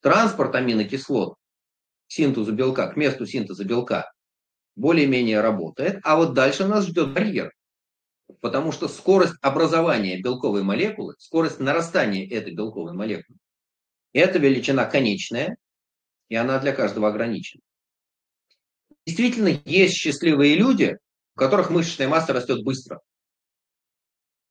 Транспорт 0.00 0.54
аминокислот 0.54 1.34
к 1.34 1.36
синтезу 2.12 2.52
белка, 2.52 2.88
к 2.88 2.96
месту 2.96 3.26
синтеза 3.26 3.64
белка 3.64 4.10
более-менее 4.76 5.40
работает, 5.40 6.00
а 6.02 6.16
вот 6.16 6.34
дальше 6.34 6.66
нас 6.66 6.86
ждет 6.86 7.12
барьер. 7.12 7.52
Потому 8.40 8.72
что 8.72 8.88
скорость 8.88 9.34
образования 9.42 10.20
белковой 10.20 10.62
молекулы, 10.62 11.14
скорость 11.18 11.60
нарастания 11.60 12.26
этой 12.28 12.54
белковой 12.54 12.92
молекулы, 12.92 13.38
это 14.12 14.38
величина 14.38 14.86
конечная, 14.86 15.56
и 16.28 16.36
она 16.36 16.58
для 16.58 16.72
каждого 16.72 17.08
ограничена. 17.08 17.62
Действительно, 19.04 19.60
есть 19.64 19.94
счастливые 19.94 20.56
люди, 20.56 20.96
у 21.34 21.38
которых 21.38 21.70
мышечная 21.70 22.08
масса 22.08 22.32
растет 22.32 22.62
быстро. 22.64 23.00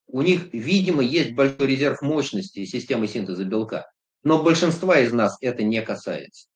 У 0.07 0.21
них, 0.21 0.53
видимо, 0.53 1.01
есть 1.03 1.33
большой 1.33 1.67
резерв 1.67 2.01
мощности 2.01 2.65
системы 2.65 3.07
синтеза 3.07 3.45
белка. 3.45 3.89
Но 4.23 4.43
большинства 4.43 4.99
из 4.99 5.13
нас 5.13 5.37
это 5.41 5.63
не 5.63 5.81
касается. 5.81 6.47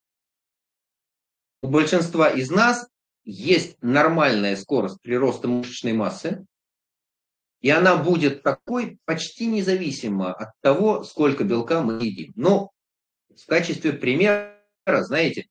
У 1.62 1.68
большинства 1.68 2.30
из 2.30 2.52
нас 2.52 2.88
есть 3.24 3.82
нормальная 3.82 4.56
скорость 4.58 5.02
прироста 5.02 5.48
мышечной 5.48 5.94
массы, 5.94 6.46
и 7.62 7.70
она 7.70 7.96
будет 7.96 8.44
такой 8.44 9.00
почти 9.06 9.46
независимо 9.46 10.34
от 10.34 10.50
того, 10.60 11.04
сколько 11.04 11.46
белка 11.46 11.82
мы 11.82 12.04
едим. 12.04 12.34
Но 12.36 12.72
в 13.30 13.46
качестве 13.48 13.94
примера 13.94 14.60
знаете, 14.86 15.48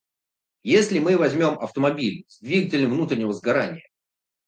если 0.62 0.98
мы 0.98 1.16
возьмем 1.16 1.58
автомобиль 1.58 2.24
с 2.28 2.38
двигателем 2.40 2.90
внутреннего 2.92 3.32
сгорания 3.32 3.88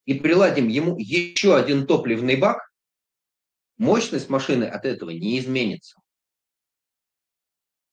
и 0.05 0.15
приладим 0.15 0.69
ему 0.69 0.99
еще 0.99 1.57
один 1.57 1.87
топливный 1.87 2.37
бак, 2.37 2.71
мощность 3.79 4.29
машины 4.29 4.65
от 4.65 4.85
этого 4.85 5.11
не 5.11 5.39
изменится. 5.39 5.99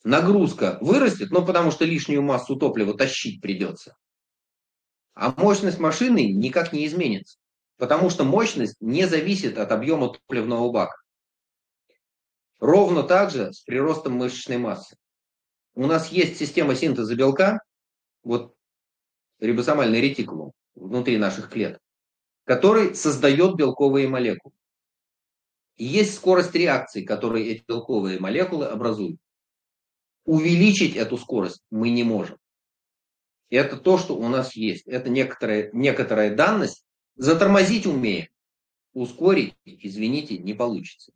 Нагрузка 0.04 0.78
вырастет, 0.82 1.32
но 1.32 1.46
потому 1.46 1.72
что 1.72 1.86
лишнюю 1.86 2.22
массу 2.22 2.56
топлива 2.56 2.98
тащить 2.98 3.42
придется. 3.42 3.96
А 5.14 5.34
мощность 5.38 5.80
машины 5.80 6.32
никак 6.32 6.74
не 6.74 6.86
изменится, 6.88 7.38
потому 7.78 8.10
что 8.10 8.24
мощность 8.24 8.78
не 8.80 9.06
зависит 9.08 9.58
от 9.58 9.72
объема 9.72 10.10
топливного 10.10 10.72
бака. 10.72 10.96
Ровно 12.60 13.04
так 13.04 13.32
же 13.32 13.54
с 13.54 13.62
приростом 13.62 14.14
мышечной 14.14 14.58
массы 14.58 14.96
у 15.74 15.88
нас 15.88 16.10
есть 16.10 16.38
система 16.38 16.76
синтеза 16.76 17.16
белка, 17.16 17.60
вот 18.24 18.54
рибосомальный 19.40 20.02
ретикулум 20.02 20.52
внутри 20.76 21.18
наших 21.18 21.50
клеток, 21.50 21.82
который 22.46 22.96
создает 22.96 23.56
белковые 23.56 24.08
молекулы. 24.08 24.54
И 25.78 25.86
есть 25.86 26.16
скорость 26.16 26.54
реакции, 26.54 27.04
которую 27.04 27.46
эти 27.46 27.64
белковые 27.68 28.20
молекулы 28.20 28.68
образуют. 28.68 29.20
Увеличить 30.26 30.96
эту 30.96 31.18
скорость 31.18 31.62
мы 31.70 31.90
не 31.90 32.04
можем. 32.04 32.38
Это 33.50 33.78
то, 33.78 33.98
что 33.98 34.16
у 34.16 34.28
нас 34.28 34.56
есть. 34.56 34.88
Это 34.88 35.10
некоторая, 35.10 35.70
некоторая 35.74 36.36
данность. 36.36 36.86
Затормозить 37.16 37.86
умеем. 37.86 38.28
Ускорить, 38.94 39.56
извините, 39.66 40.38
не 40.38 40.54
получится. 40.54 41.12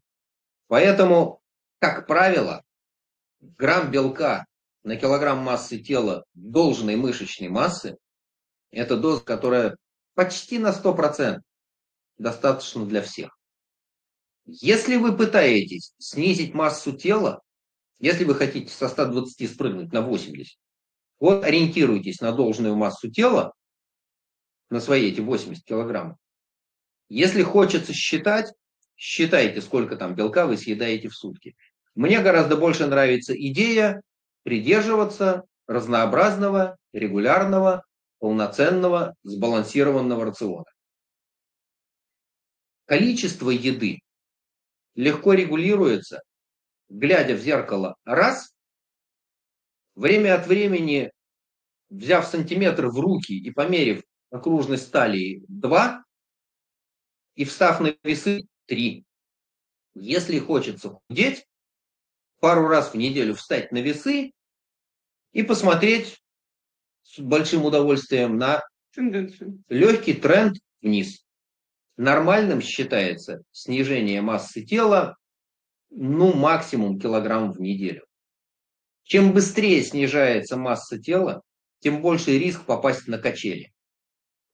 Поэтому, 0.68 1.42
как 1.80 2.08
правило, 2.08 2.64
грамм 3.40 3.92
белка 3.92 4.46
на 4.84 4.96
килограмм 4.96 5.40
массы 5.40 5.80
тела 5.80 6.26
должной 6.34 6.96
мышечной 6.96 7.50
массы, 7.50 7.98
это 8.72 8.98
доза, 8.98 9.24
которая 9.24 9.78
почти 10.14 10.60
на 10.60 10.72
100% 10.72 11.40
достаточно 12.18 12.86
для 12.86 13.02
всех. 13.02 13.38
Если 14.46 14.98
вы 14.98 15.18
пытаетесь 15.18 15.94
снизить 15.98 16.54
массу 16.54 16.94
тела, 16.94 17.42
если 18.00 18.24
вы 18.24 18.36
хотите 18.36 18.72
со 18.72 18.88
120 18.88 19.52
спрыгнуть 19.52 19.94
на 19.94 20.02
80, 20.02 20.58
вот 21.20 21.44
ориентируйтесь 21.44 22.20
на 22.22 22.32
должную 22.32 22.76
массу 22.76 23.10
тела, 23.10 23.54
на 24.70 24.80
свои 24.80 25.12
эти 25.12 25.22
80 25.22 25.64
килограммов. 25.64 26.18
Если 27.08 27.44
хочется 27.44 27.94
считать, 27.94 28.52
считайте, 28.96 29.62
сколько 29.62 29.96
там 29.96 30.16
белка 30.16 30.48
вы 30.48 30.58
съедаете 30.58 31.10
в 31.10 31.16
сутки. 31.16 31.56
Мне 31.94 32.22
гораздо 32.22 32.58
больше 32.58 32.88
нравится 32.88 33.34
идея 33.36 34.02
придерживаться 34.44 35.44
разнообразного, 35.68 36.78
регулярного, 36.94 37.84
полноценного, 38.20 39.16
сбалансированного 39.24 40.26
рациона. 40.26 40.66
Количество 42.86 43.50
еды 43.50 44.00
легко 44.94 45.34
регулируется, 45.34 46.22
глядя 46.90 47.36
в 47.36 47.40
зеркало 47.40 47.96
раз, 48.06 48.56
время 49.96 50.36
от 50.36 50.48
времени, 50.48 51.12
взяв 51.90 52.26
сантиметр 52.26 52.88
в 52.88 53.00
руки 53.00 53.34
и 53.34 53.52
померив 53.52 54.04
окружность 54.30 54.92
талии 54.92 55.44
два, 55.48 56.04
и 57.36 57.46
встав 57.46 57.80
на 57.80 57.96
весы 58.04 58.48
три. 58.66 59.06
Если 59.94 60.40
хочется 60.40 60.90
худеть, 60.90 61.46
пару 62.40 62.68
раз 62.68 62.94
в 62.94 62.98
неделю 62.98 63.34
встать 63.34 63.72
на 63.72 63.80
весы 63.80 64.32
и 65.32 65.44
посмотреть 65.44 66.22
с 67.04 67.20
большим 67.20 67.66
удовольствием 67.66 68.38
на 68.38 68.64
легкий 69.70 70.14
тренд 70.14 70.58
вниз. 70.82 71.26
Нормальным 71.98 72.62
считается 72.62 73.42
снижение 73.52 74.22
массы 74.22 74.64
тела, 74.64 75.18
ну, 75.96 76.34
максимум 76.34 77.00
килограмм 77.00 77.52
в 77.54 77.62
неделю. 77.62 78.06
Чем 79.04 79.34
быстрее 79.34 79.82
снижается 79.82 80.58
масса 80.58 81.00
тела, 81.00 81.42
тем 81.80 82.02
больше 82.02 82.38
риск 82.38 82.66
попасть 82.66 83.08
на 83.08 83.18
качели. 83.18 83.72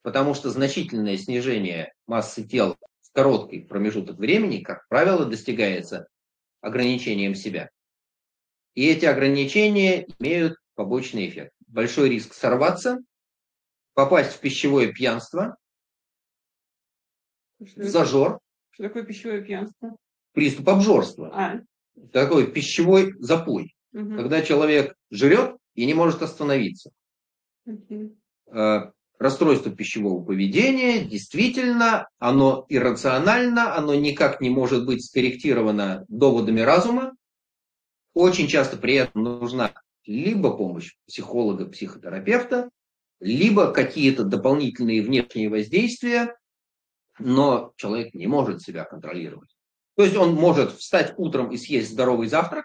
Потому 0.02 0.34
что 0.34 0.50
значительное 0.50 1.16
снижение 1.16 1.92
массы 2.06 2.44
тела 2.44 2.76
в 3.00 3.12
короткий 3.12 3.60
промежуток 3.60 4.18
времени, 4.18 4.62
как 4.62 4.86
правило, 4.88 5.24
достигается 5.24 6.06
ограничением 6.60 7.34
себя. 7.34 7.70
И 8.74 8.86
эти 8.88 9.04
ограничения 9.04 10.06
имеют 10.18 10.56
побочный 10.74 11.28
эффект. 11.28 11.52
Большой 11.66 12.08
риск 12.08 12.34
сорваться 12.34 12.98
попасть 13.94 14.32
в 14.32 14.40
пищевое 14.40 14.92
пьянство, 14.92 15.56
Что, 17.64 17.84
зажор, 17.84 18.38
что 18.70 18.84
такое 18.84 19.04
пищевое 19.04 19.42
пьянство? 19.42 19.96
Приступ 20.32 20.68
обжорства. 20.68 21.30
А, 21.32 21.60
Такой 22.12 22.50
пищевой 22.50 23.14
запой, 23.18 23.74
угу. 23.92 24.16
когда 24.16 24.42
человек 24.42 24.94
жрет 25.10 25.56
и 25.74 25.86
не 25.86 25.94
может 25.94 26.22
остановиться. 26.22 26.90
Э, 28.46 28.90
Расстройство 29.22 29.70
пищевого 29.70 30.24
поведения, 30.24 31.04
действительно, 31.04 32.08
оно 32.18 32.66
иррационально, 32.68 33.76
оно 33.76 33.94
никак 33.94 34.40
не 34.40 34.50
может 34.50 34.84
быть 34.84 35.04
скорректировано 35.04 36.04
доводами 36.08 36.60
разума. 36.60 37.14
Очень 38.14 38.48
часто 38.48 38.76
при 38.76 38.94
этом 38.94 39.22
нужна 39.22 39.74
либо 40.06 40.56
помощь 40.56 40.96
психолога, 41.06 41.66
психотерапевта, 41.66 42.68
либо 43.20 43.72
какие-то 43.72 44.24
дополнительные 44.24 45.02
внешние 45.02 45.48
воздействия, 45.48 46.36
но 47.20 47.72
человек 47.76 48.14
не 48.14 48.26
может 48.26 48.60
себя 48.60 48.82
контролировать. 48.82 49.51
То 50.02 50.06
есть 50.06 50.18
он 50.18 50.34
может 50.34 50.72
встать 50.72 51.14
утром 51.16 51.52
и 51.52 51.56
съесть 51.56 51.92
здоровый 51.92 52.26
завтрак, 52.26 52.64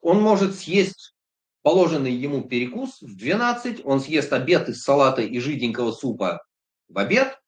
он 0.00 0.20
может 0.20 0.56
съесть 0.56 1.14
положенный 1.62 2.10
ему 2.10 2.42
перекус 2.42 3.00
в 3.00 3.16
12, 3.16 3.82
он 3.84 4.00
съест 4.00 4.32
обед 4.32 4.68
из 4.68 4.82
салата 4.82 5.22
и 5.22 5.38
жиденького 5.38 5.92
супа 5.92 6.42
в 6.88 6.98
обед, 6.98 7.40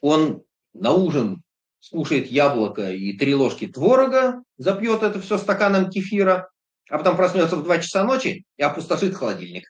он 0.00 0.44
на 0.72 0.92
ужин 0.92 1.42
скушает 1.80 2.28
яблоко 2.28 2.92
и 2.92 3.12
три 3.14 3.34
ложки 3.34 3.66
творога, 3.66 4.44
запьет 4.56 5.02
это 5.02 5.20
все 5.20 5.36
стаканом 5.36 5.90
кефира, 5.90 6.48
а 6.90 6.98
потом 6.98 7.16
проснется 7.16 7.56
в 7.56 7.64
2 7.64 7.78
часа 7.78 8.04
ночи 8.04 8.44
и 8.56 8.62
опустошит 8.62 9.16
холодильник. 9.16 9.64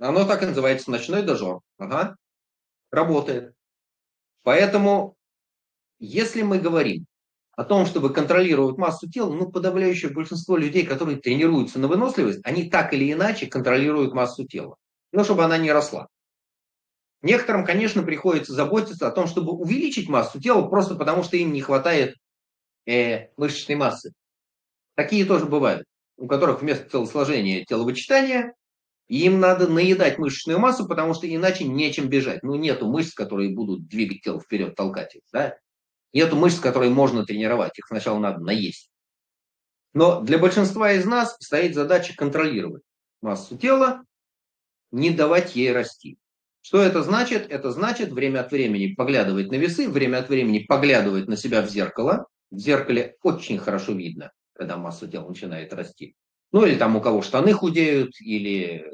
Оно 0.00 0.26
так 0.26 0.42
и 0.42 0.46
называется 0.46 0.90
ночной 0.90 1.22
дожор. 1.22 1.60
Ага. 1.78 2.16
Работает. 2.90 3.54
Поэтому, 4.42 5.13
если 5.98 6.42
мы 6.42 6.58
говорим 6.58 7.06
о 7.56 7.64
том, 7.64 7.86
чтобы 7.86 8.12
контролировать 8.12 8.78
массу 8.78 9.08
тела, 9.08 9.32
ну, 9.32 9.50
подавляющее 9.50 10.10
большинство 10.10 10.56
людей, 10.56 10.84
которые 10.84 11.18
тренируются 11.18 11.78
на 11.78 11.88
выносливость, 11.88 12.40
они 12.44 12.68
так 12.68 12.92
или 12.92 13.12
иначе 13.12 13.46
контролируют 13.46 14.12
массу 14.12 14.44
тела. 14.46 14.76
Ну, 15.12 15.22
чтобы 15.22 15.44
она 15.44 15.56
не 15.58 15.70
росла. 15.70 16.08
Некоторым, 17.22 17.64
конечно, 17.64 18.02
приходится 18.02 18.52
заботиться 18.52 19.06
о 19.06 19.12
том, 19.12 19.26
чтобы 19.26 19.52
увеличить 19.52 20.08
массу 20.08 20.40
тела, 20.40 20.68
просто 20.68 20.94
потому 20.94 21.22
что 21.22 21.36
им 21.36 21.52
не 21.52 21.62
хватает 21.62 22.16
э, 22.86 23.28
мышечной 23.36 23.76
массы. 23.76 24.12
Такие 24.94 25.24
тоже 25.24 25.46
бывают, 25.46 25.86
у 26.16 26.26
которых 26.26 26.60
вместо 26.60 26.88
телосложения 26.88 27.64
теловычитания 27.64 28.54
им 29.08 29.38
надо 29.40 29.68
наедать 29.68 30.18
мышечную 30.18 30.58
массу, 30.58 30.88
потому 30.88 31.14
что 31.14 31.32
иначе 31.32 31.64
нечем 31.64 32.08
бежать. 32.08 32.42
Ну, 32.42 32.56
нету 32.56 32.88
мышц, 32.88 33.14
которые 33.14 33.54
будут 33.54 33.86
двигать 33.86 34.22
тело 34.22 34.40
вперед, 34.40 34.74
толкать 34.74 35.14
их. 35.14 35.22
Да? 35.32 35.56
Нету 36.14 36.36
мышц, 36.36 36.60
которые 36.60 36.90
можно 36.90 37.26
тренировать. 37.26 37.76
Их 37.78 37.86
сначала 37.88 38.18
надо 38.18 38.40
наесть. 38.40 38.88
Но 39.92 40.20
для 40.20 40.38
большинства 40.38 40.92
из 40.92 41.04
нас 41.04 41.36
стоит 41.40 41.74
задача 41.74 42.14
контролировать 42.16 42.82
массу 43.20 43.58
тела, 43.58 44.02
не 44.92 45.10
давать 45.10 45.56
ей 45.56 45.72
расти. 45.72 46.16
Что 46.62 46.80
это 46.80 47.02
значит? 47.02 47.50
Это 47.50 47.72
значит 47.72 48.12
время 48.12 48.40
от 48.40 48.52
времени 48.52 48.94
поглядывать 48.94 49.50
на 49.50 49.56
весы, 49.56 49.88
время 49.88 50.18
от 50.18 50.28
времени 50.28 50.60
поглядывать 50.60 51.26
на 51.26 51.36
себя 51.36 51.62
в 51.62 51.68
зеркало. 51.68 52.26
В 52.50 52.58
зеркале 52.58 53.16
очень 53.22 53.58
хорошо 53.58 53.92
видно, 53.92 54.30
когда 54.54 54.76
масса 54.76 55.08
тела 55.08 55.28
начинает 55.28 55.74
расти. 55.74 56.14
Ну 56.52 56.64
или 56.64 56.76
там 56.76 56.96
у 56.96 57.00
кого 57.00 57.22
штаны 57.22 57.52
худеют, 57.52 58.12
или 58.20 58.88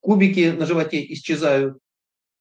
кубики 0.00 0.50
на 0.50 0.66
животе 0.66 1.04
исчезают, 1.12 1.78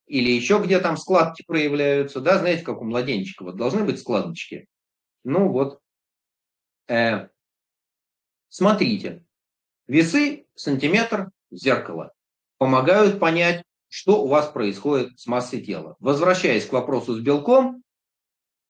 или 0.08 0.32
еще 0.32 0.62
где 0.64 0.80
там 0.80 0.98
складки 0.98 1.44
проявляются. 1.46 2.20
Да, 2.20 2.40
знаете, 2.40 2.64
как 2.64 2.82
у 2.82 2.86
младенчика, 2.86 3.44
вот 3.44 3.56
должны 3.56 3.84
быть 3.84 4.00
складочки. 4.00 4.68
Ну 5.24 5.50
вот, 5.50 5.80
э, 6.88 7.30
смотрите, 8.50 9.26
весы, 9.88 10.46
сантиметр, 10.56 11.30
зеркало 11.52 12.14
помогают 12.64 13.20
понять, 13.20 13.62
что 13.90 14.24
у 14.24 14.28
вас 14.28 14.48
происходит 14.48 15.20
с 15.20 15.28
массой 15.28 15.62
тела. 15.62 15.98
Возвращаясь 16.00 16.66
к 16.66 16.72
вопросу 16.72 17.14
с 17.14 17.20
белком, 17.20 17.84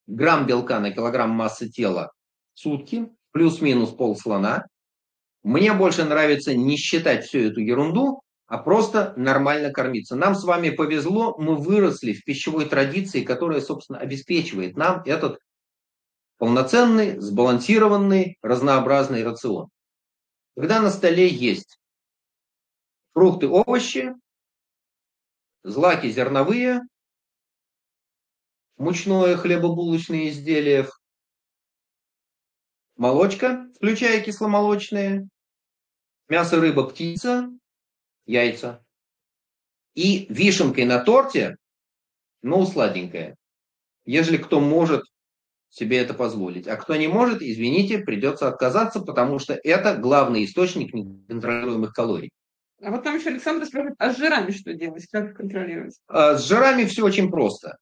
грамм 0.07 0.47
белка 0.47 0.79
на 0.79 0.91
килограмм 0.91 1.29
массы 1.29 1.69
тела 1.69 2.11
в 2.55 2.59
сутки, 2.59 3.07
плюс-минус 3.34 3.91
пол 3.91 4.17
слона. 4.17 4.65
Мне 5.43 5.73
больше 5.73 6.05
нравится 6.05 6.55
не 6.55 6.75
считать 6.75 7.25
всю 7.25 7.39
эту 7.39 7.59
ерунду, 7.59 8.22
а 8.47 8.57
просто 8.57 9.13
нормально 9.15 9.71
кормиться. 9.71 10.15
Нам 10.15 10.35
с 10.35 10.43
вами 10.43 10.69
повезло, 10.69 11.35
мы 11.37 11.55
выросли 11.55 12.13
в 12.13 12.23
пищевой 12.23 12.65
традиции, 12.65 13.23
которая, 13.23 13.61
собственно, 13.61 13.99
обеспечивает 13.99 14.75
нам 14.77 15.01
этот 15.05 15.39
полноценный, 16.37 17.19
сбалансированный, 17.19 18.37
разнообразный 18.41 19.23
рацион. 19.23 19.69
Когда 20.55 20.81
на 20.81 20.91
столе 20.91 21.27
есть 21.27 21.79
фрукты, 23.13 23.47
овощи, 23.47 24.13
злаки 25.63 26.09
зерновые, 26.09 26.81
мучное 28.77 29.37
хлебобулочные 29.37 30.29
изделия, 30.29 30.87
молочка, 32.97 33.67
включая 33.75 34.21
кисломолочные, 34.21 35.27
мясо, 36.27 36.59
рыба, 36.59 36.87
птица, 36.89 37.49
яйца. 38.26 38.84
И 39.95 40.26
вишенкой 40.30 40.86
на 40.86 40.99
торте, 40.99 41.57
ну, 42.41 42.65
сладенькое. 42.65 43.36
Ежели 44.05 44.38
кто 44.38 44.59
может 44.59 45.03
себе 45.69 45.97
это 45.99 46.13
позволить. 46.13 46.67
А 46.67 46.76
кто 46.76 46.95
не 46.95 47.07
может, 47.07 47.41
извините, 47.41 47.99
придется 47.99 48.47
отказаться, 48.47 48.99
потому 48.99 49.39
что 49.39 49.59
это 49.63 49.95
главный 49.95 50.45
источник 50.45 50.93
неконтролируемых 50.93 51.93
калорий. 51.93 52.32
А 52.82 52.91
вот 52.91 53.03
там 53.03 53.17
еще 53.17 53.30
Александр 53.30 53.65
спрашивает, 53.65 53.95
а 53.97 54.13
с 54.13 54.17
жирами 54.17 54.51
что 54.51 54.74
делать, 54.74 55.07
как 55.07 55.32
их 55.32 55.38
контролировать? 55.38 55.97
А 56.07 56.38
С 56.38 56.47
жирами 56.47 56.86
все 56.86 57.03
очень 57.03 57.32
просто. 57.32 57.78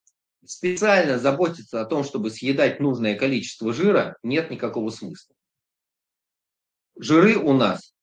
Специально 0.45 1.19
заботиться 1.19 1.81
о 1.81 1.85
том, 1.85 2.03
чтобы 2.03 2.29
съедать 2.29 2.79
нужное 2.79 3.15
количество 3.15 3.73
жира, 3.73 4.17
нет 4.23 4.51
никакого 4.51 4.89
смысла. 4.89 5.35
Жиры 6.97 7.37
у 7.37 7.53
нас 7.53 7.93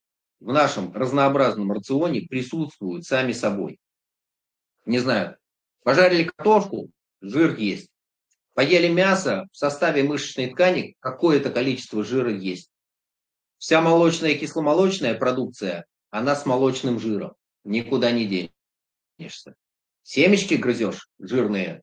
в 0.41 0.53
нашем 0.53 0.93
разнообразном 0.93 1.73
рационе 1.73 2.23
присутствуют 2.23 3.05
сами 3.05 3.33
собой. 3.33 3.79
Не 4.87 4.99
знаю, 4.99 5.37
пожарили 5.83 6.25
картошку, 6.25 6.91
жир 7.21 7.57
есть. 7.57 7.91
Поели 8.55 8.89
мясо, 8.89 9.47
в 9.53 9.57
составе 9.57 10.03
мышечной 10.03 10.49
ткани 10.49 10.97
какое-то 11.01 11.51
количество 11.51 12.03
жира 12.03 12.33
есть. 12.33 12.71
Вся 13.59 13.81
молочная 13.81 14.31
и 14.31 14.39
кисломолочная 14.39 15.15
продукция, 15.15 15.87
она 16.11 16.35
с 16.35 16.47
молочным 16.47 16.99
жиром. 16.99 17.35
Никуда 17.65 18.13
не 18.13 18.51
денешься. 19.19 19.55
Семечки 20.03 20.55
грызешь 20.55 21.09
жирные. 21.19 21.83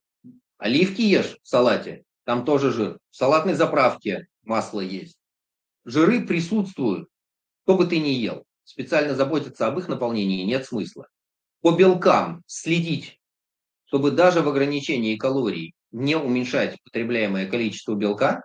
Оливки 0.57 1.01
ешь 1.01 1.37
в 1.43 1.47
салате, 1.47 2.03
там 2.23 2.43
тоже 2.43 2.71
жир. 2.71 2.99
В 3.11 3.15
салатной 3.15 3.53
заправке 3.53 4.27
масло 4.43 4.79
есть. 4.81 5.17
Жиры 5.83 6.25
присутствуют, 6.25 7.07
что 7.63 7.77
бы 7.77 7.85
ты 7.85 7.99
ни 7.99 8.09
ел. 8.09 8.44
Специально 8.65 9.13
заботиться 9.15 9.67
об 9.67 9.77
их 9.79 9.87
наполнении 9.87 10.43
нет 10.43 10.65
смысла. 10.65 11.07
По 11.61 11.71
белкам 11.71 12.43
следить, 12.47 13.19
чтобы 13.85 14.11
даже 14.11 14.41
в 14.41 14.49
ограничении 14.49 15.15
калорий 15.15 15.73
не 15.91 16.17
уменьшать 16.17 16.81
потребляемое 16.83 17.47
количество 17.47 17.93
белка. 17.93 18.43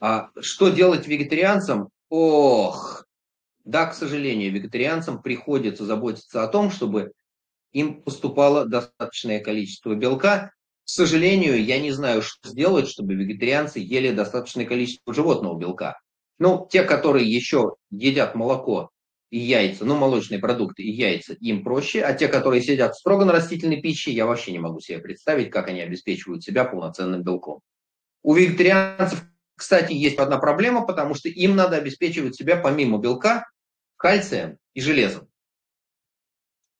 А 0.00 0.30
что 0.40 0.70
делать 0.70 1.06
вегетарианцам? 1.06 1.88
Ох, 2.08 3.04
да, 3.64 3.86
к 3.86 3.94
сожалению, 3.94 4.52
вегетарианцам 4.52 5.20
приходится 5.20 5.84
заботиться 5.84 6.44
о 6.44 6.48
том, 6.48 6.70
чтобы 6.70 7.12
им 7.72 8.02
поступало 8.02 8.64
достаточное 8.66 9.40
количество 9.40 9.94
белка. 9.94 10.52
К 10.84 10.88
сожалению, 10.88 11.64
я 11.64 11.80
не 11.80 11.90
знаю, 11.90 12.22
что 12.22 12.48
сделать, 12.48 12.88
чтобы 12.88 13.14
вегетарианцы 13.14 13.80
ели 13.80 14.12
достаточное 14.12 14.66
количество 14.66 15.12
животного 15.12 15.58
белка. 15.58 15.98
Ну, 16.42 16.66
те, 16.68 16.82
которые 16.82 17.32
еще 17.32 17.76
едят 17.90 18.34
молоко 18.34 18.90
и 19.30 19.38
яйца, 19.38 19.84
ну, 19.84 19.94
молочные 19.94 20.40
продукты 20.40 20.82
и 20.82 20.90
яйца, 20.90 21.34
им 21.34 21.62
проще, 21.62 22.02
а 22.02 22.14
те, 22.14 22.26
которые 22.26 22.62
сидят 22.62 22.96
строго 22.96 23.24
на 23.24 23.30
растительной 23.30 23.80
пище, 23.80 24.10
я 24.10 24.26
вообще 24.26 24.50
не 24.50 24.58
могу 24.58 24.80
себе 24.80 24.98
представить, 24.98 25.50
как 25.50 25.68
они 25.68 25.80
обеспечивают 25.82 26.42
себя 26.42 26.64
полноценным 26.64 27.22
белком. 27.22 27.60
У 28.24 28.34
вегетарианцев, 28.34 29.22
кстати, 29.56 29.92
есть 29.92 30.18
одна 30.18 30.38
проблема, 30.38 30.84
потому 30.84 31.14
что 31.14 31.28
им 31.28 31.54
надо 31.54 31.76
обеспечивать 31.76 32.34
себя 32.34 32.56
помимо 32.56 32.98
белка 32.98 33.48
кальцием 33.96 34.58
и 34.74 34.80
железом. 34.80 35.28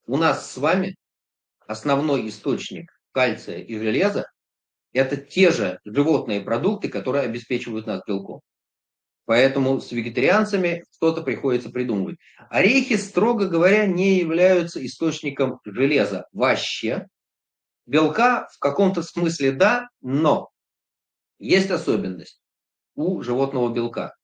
У 0.07 0.17
нас 0.17 0.51
с 0.51 0.57
вами 0.57 0.97
основной 1.67 2.27
источник 2.27 2.91
кальция 3.13 3.59
и 3.59 3.77
железа– 3.77 4.29
это 4.91 5.15
те 5.15 5.51
же 5.51 5.79
животные 5.85 6.41
продукты, 6.41 6.89
которые 6.89 7.23
обеспечивают 7.23 7.87
нас 7.87 8.01
белком. 8.05 8.41
Поэтому 9.25 9.79
с 9.79 9.91
вегетарианцами 9.91 10.83
что-то 10.91 11.21
приходится 11.21 11.69
придумывать. 11.69 12.17
Орехи, 12.49 12.97
строго 12.97 13.47
говоря, 13.47 13.85
не 13.85 14.17
являются 14.17 14.85
источником 14.85 15.59
железа 15.65 16.27
вообще. 16.33 17.07
Белка 17.85 18.47
в 18.53 18.59
каком-то 18.59 19.01
смысле 19.01 19.51
да, 19.53 19.87
но 20.01 20.49
есть 21.39 21.71
особенность 21.71 22.39
у 22.95 23.21
животного 23.21 23.73
белка. 23.73 24.15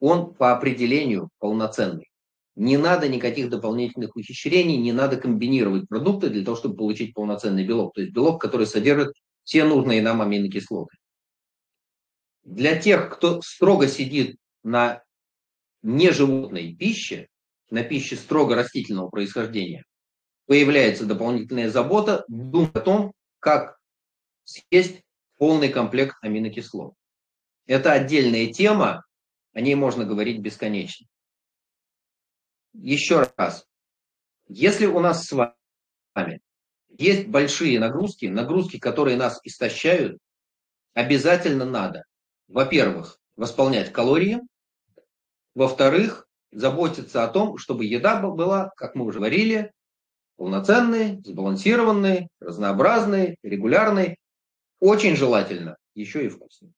Он 0.00 0.34
по 0.34 0.52
определению 0.52 1.28
полноценный. 1.38 2.10
Не 2.56 2.76
надо 2.76 3.08
никаких 3.08 3.48
дополнительных 3.48 4.16
ухищрений, 4.16 4.76
не 4.76 4.92
надо 4.92 5.16
комбинировать 5.16 5.88
продукты 5.88 6.30
для 6.30 6.44
того, 6.44 6.56
чтобы 6.56 6.76
получить 6.76 7.14
полноценный 7.14 7.66
белок. 7.66 7.94
То 7.94 8.00
есть 8.02 8.12
белок, 8.12 8.40
который 8.40 8.66
содержит 8.66 9.14
все 9.44 9.64
нужные 9.64 10.02
нам 10.02 10.20
аминокислоты. 10.20 10.96
Для 12.50 12.76
тех, 12.76 13.10
кто 13.10 13.40
строго 13.42 13.86
сидит 13.86 14.36
на 14.64 15.04
неживотной 15.82 16.74
пище, 16.74 17.28
на 17.70 17.84
пище 17.84 18.16
строго 18.16 18.56
растительного 18.56 19.08
происхождения, 19.08 19.84
появляется 20.46 21.06
дополнительная 21.06 21.70
забота, 21.70 22.24
думать 22.26 22.74
о 22.74 22.80
том, 22.80 23.12
как 23.38 23.78
съесть 24.42 25.04
полный 25.38 25.68
комплект 25.68 26.16
аминокислот. 26.22 26.94
Это 27.66 27.92
отдельная 27.92 28.52
тема, 28.52 29.04
о 29.52 29.60
ней 29.60 29.76
можно 29.76 30.04
говорить 30.04 30.40
бесконечно. 30.40 31.06
Еще 32.72 33.30
раз, 33.36 33.64
если 34.48 34.86
у 34.86 34.98
нас 34.98 35.24
с 35.24 35.30
вами 35.32 36.40
есть 36.88 37.28
большие 37.28 37.78
нагрузки, 37.78 38.26
нагрузки, 38.26 38.80
которые 38.80 39.16
нас 39.16 39.38
истощают, 39.44 40.18
обязательно 40.94 41.64
надо, 41.64 42.06
во-первых, 42.50 43.18
восполнять 43.36 43.92
калории, 43.92 44.40
во-вторых, 45.54 46.26
заботиться 46.52 47.24
о 47.24 47.28
том, 47.28 47.58
чтобы 47.58 47.84
еда 47.84 48.20
была, 48.20 48.70
как 48.76 48.94
мы 48.94 49.04
уже 49.04 49.18
говорили, 49.18 49.72
полноценной, 50.36 51.20
сбалансированной, 51.24 52.28
разнообразной, 52.40 53.36
регулярной, 53.42 54.16
очень 54.80 55.16
желательно, 55.16 55.76
еще 55.94 56.26
и 56.26 56.28
вкусной. 56.28 56.72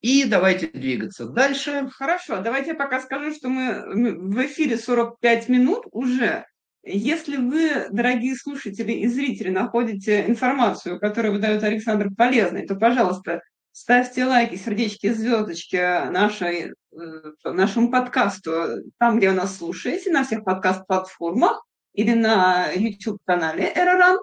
И 0.00 0.24
давайте 0.24 0.68
двигаться 0.68 1.26
дальше. 1.26 1.88
Хорошо, 1.92 2.40
давайте 2.40 2.70
я 2.70 2.74
пока 2.74 3.00
скажу, 3.00 3.32
что 3.34 3.48
мы 3.48 3.82
в 4.14 4.46
эфире 4.46 4.76
45 4.76 5.48
минут 5.48 5.84
уже. 5.90 6.46
Если 6.88 7.36
вы, 7.36 7.88
дорогие 7.90 8.36
слушатели 8.36 8.92
и 8.92 9.08
зрители, 9.08 9.50
находите 9.50 10.24
информацию, 10.28 11.00
которую 11.00 11.34
выдает 11.34 11.64
Александр 11.64 12.10
полезной, 12.16 12.64
то, 12.64 12.76
пожалуйста, 12.76 13.42
ставьте 13.72 14.24
лайки, 14.24 14.54
сердечки, 14.54 15.12
звездочки 15.12 16.08
нашей, 16.10 16.72
э, 16.92 17.32
нашему 17.42 17.90
подкасту, 17.90 18.84
там, 18.98 19.18
где 19.18 19.30
вы 19.30 19.34
нас 19.34 19.56
слушаете, 19.56 20.12
на 20.12 20.22
всех 20.22 20.44
подкаст-платформах 20.44 21.66
или 21.92 22.14
на 22.14 22.70
YouTube-канале 22.70 23.72
Эроран. 23.74 24.18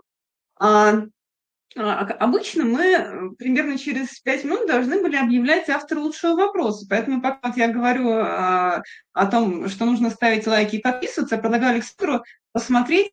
А 1.75 2.01
а, 2.01 2.13
обычно 2.19 2.65
мы 2.65 2.83
э, 2.83 3.29
примерно 3.37 3.77
через 3.77 4.19
пять 4.19 4.43
минут 4.43 4.67
должны 4.67 5.01
были 5.01 5.15
объявлять 5.15 5.69
автора 5.69 5.99
лучшего 5.99 6.35
вопроса. 6.35 6.85
Поэтому 6.89 7.21
пока 7.21 7.49
вот 7.49 7.57
я 7.57 7.67
говорю 7.69 8.11
а, 8.11 8.83
о 9.13 9.25
том, 9.25 9.67
что 9.69 9.85
нужно 9.85 10.11
ставить 10.11 10.45
лайки 10.45 10.75
и 10.75 10.81
подписываться, 10.81 11.35
я 11.35 11.41
предлагаю 11.41 11.73
Александру 11.73 12.23
посмотреть 12.51 13.11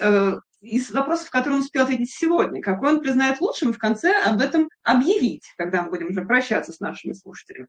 э, 0.00 0.32
из 0.60 0.90
вопросов, 0.90 1.30
которые 1.30 1.58
он 1.58 1.64
успел 1.64 1.84
ответить 1.84 2.10
сегодня, 2.10 2.60
какой 2.60 2.94
он 2.94 3.00
признает 3.00 3.40
лучшим, 3.40 3.72
в 3.72 3.78
конце 3.78 4.12
об 4.24 4.40
этом 4.40 4.68
объявить, 4.82 5.44
когда 5.56 5.82
мы 5.82 5.90
будем 5.90 6.08
уже 6.08 6.24
прощаться 6.24 6.72
с 6.72 6.80
нашими 6.80 7.12
слушателями. 7.12 7.68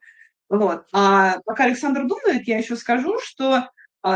Вот. 0.49 0.85
А 0.93 1.39
пока 1.45 1.65
Александр 1.65 2.07
думает, 2.07 2.47
я 2.47 2.57
еще 2.57 2.75
скажу, 2.75 3.19
что 3.21 3.69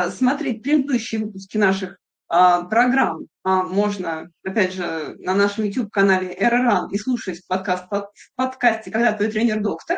смотреть 0.10 0.64
предыдущие 0.64 1.26
выпуски 1.26 1.58
наших 1.58 1.98
программ 2.32 3.28
а, 3.44 3.64
можно, 3.64 4.32
опять 4.46 4.74
же, 4.74 5.18
на 5.20 5.36
нашем 5.36 5.66
YouTube-канале 5.66 6.38
РРАН 6.40 6.90
и 6.92 6.98
слушать 6.98 7.46
подкаст 7.46 7.88
в 7.92 8.10
подкасте 8.36 8.90
«Когда 8.90 9.12
твой 9.12 9.30
тренер-доктор», 9.30 9.98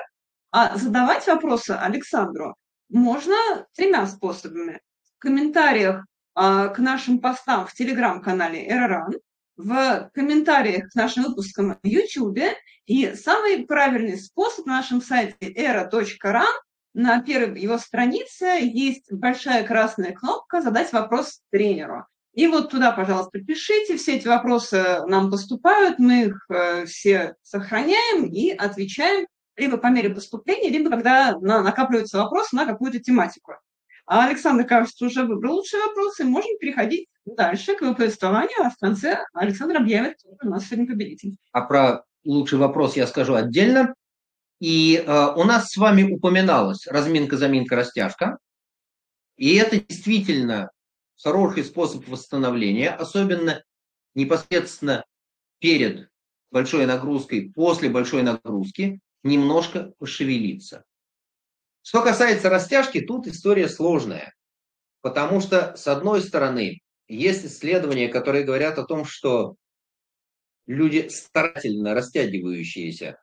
а 0.52 0.76
задавать 0.78 1.28
вопросы 1.28 1.72
Александру 1.72 2.56
можно 2.90 3.36
тремя 3.76 4.08
способами. 4.08 4.80
В 5.18 5.20
комментариях 5.20 6.06
а, 6.34 6.70
к 6.70 6.80
нашим 6.80 7.20
постам 7.20 7.68
в 7.68 7.74
телеграм-канале 7.74 8.68
РРАН, 8.68 9.14
в 9.58 10.10
комментариях 10.16 10.90
к 10.90 10.96
нашим 10.96 11.26
выпускам 11.26 11.78
в 11.84 11.86
YouTube 11.86 12.40
и 12.88 13.14
самый 13.14 13.68
правильный 13.68 14.18
способ 14.18 14.66
на 14.66 14.78
нашем 14.78 15.04
сайте 15.04 15.36
era.ran 15.42 16.48
на 16.96 17.22
первой 17.22 17.60
его 17.60 17.78
странице 17.78 18.46
есть 18.62 19.12
большая 19.12 19.64
красная 19.66 20.14
кнопка 20.14 20.62
«Задать 20.62 20.94
вопрос 20.94 21.42
тренеру». 21.52 22.08
И 22.34 22.48
вот 22.48 22.72
туда, 22.72 22.92
пожалуйста, 22.92 23.40
пишите, 23.40 23.96
все 23.96 24.18
эти 24.18 24.28
вопросы 24.28 25.02
нам 25.08 25.30
поступают, 25.30 26.00
мы 26.00 26.26
их 26.26 26.46
э, 26.50 26.86
все 26.86 27.36
сохраняем 27.44 28.26
и 28.26 28.50
отвечаем 28.50 29.28
либо 29.56 29.78
по 29.78 29.88
мере 29.88 30.10
поступления, 30.10 30.70
либо 30.70 30.90
когда 30.90 31.38
на, 31.40 31.62
накапливаются 31.62 32.18
вопросы 32.18 32.56
на 32.56 32.66
какую-то 32.66 33.00
тематику. 33.00 33.54
А 34.06 34.26
Александр, 34.26 34.66
кажется, 34.66 35.06
уже 35.06 35.24
выбрал 35.24 35.58
лучший 35.58 35.80
вопрос, 35.80 36.20
и 36.20 36.24
можем 36.24 36.58
переходить 36.60 37.08
дальше 37.26 37.76
к 37.76 37.82
его 37.82 37.94
повествованию, 37.94 38.66
а 38.66 38.72
в 38.72 38.78
конце 38.78 39.24
Александр 39.34 39.78
объявит 39.78 40.18
у 40.42 40.48
нас 40.48 40.66
сегодня 40.66 40.88
победитель. 40.88 41.38
А 41.52 41.62
про 41.62 42.04
лучший 42.26 42.58
вопрос 42.58 42.96
я 42.96 43.06
скажу 43.06 43.36
отдельно. 43.36 43.94
И 44.60 45.04
э, 45.06 45.28
у 45.36 45.44
нас 45.44 45.70
с 45.72 45.78
вами 45.78 46.12
упоминалась 46.12 46.88
разминка, 46.88 47.38
заминка, 47.38 47.76
растяжка. 47.76 48.38
И 49.38 49.56
это 49.56 49.80
действительно 49.80 50.72
хороший 51.22 51.64
способ 51.64 52.08
восстановления, 52.08 52.90
особенно 52.90 53.64
непосредственно 54.16 55.06
перед 55.60 56.10
большой 56.52 56.86
нагрузкой, 56.86 57.52
после 57.52 57.90
большой 57.90 58.24
нагрузки, 58.24 59.00
немножко 59.24 59.94
пошевелиться. 59.98 60.84
Что 61.82 62.02
касается 62.02 62.50
растяжки, 62.50 63.02
тут 63.02 63.28
история 63.28 63.68
сложная. 63.68 64.34
Потому 65.02 65.42
что, 65.42 65.76
с 65.76 65.88
одной 65.88 66.22
стороны, 66.22 66.80
есть 67.08 67.46
исследования, 67.46 68.08
которые 68.08 68.46
говорят 68.46 68.80
о 68.80 68.86
том, 68.86 69.04
что 69.04 69.56
люди, 70.66 71.10
старательно 71.10 71.94
растягивающиеся, 71.94 73.22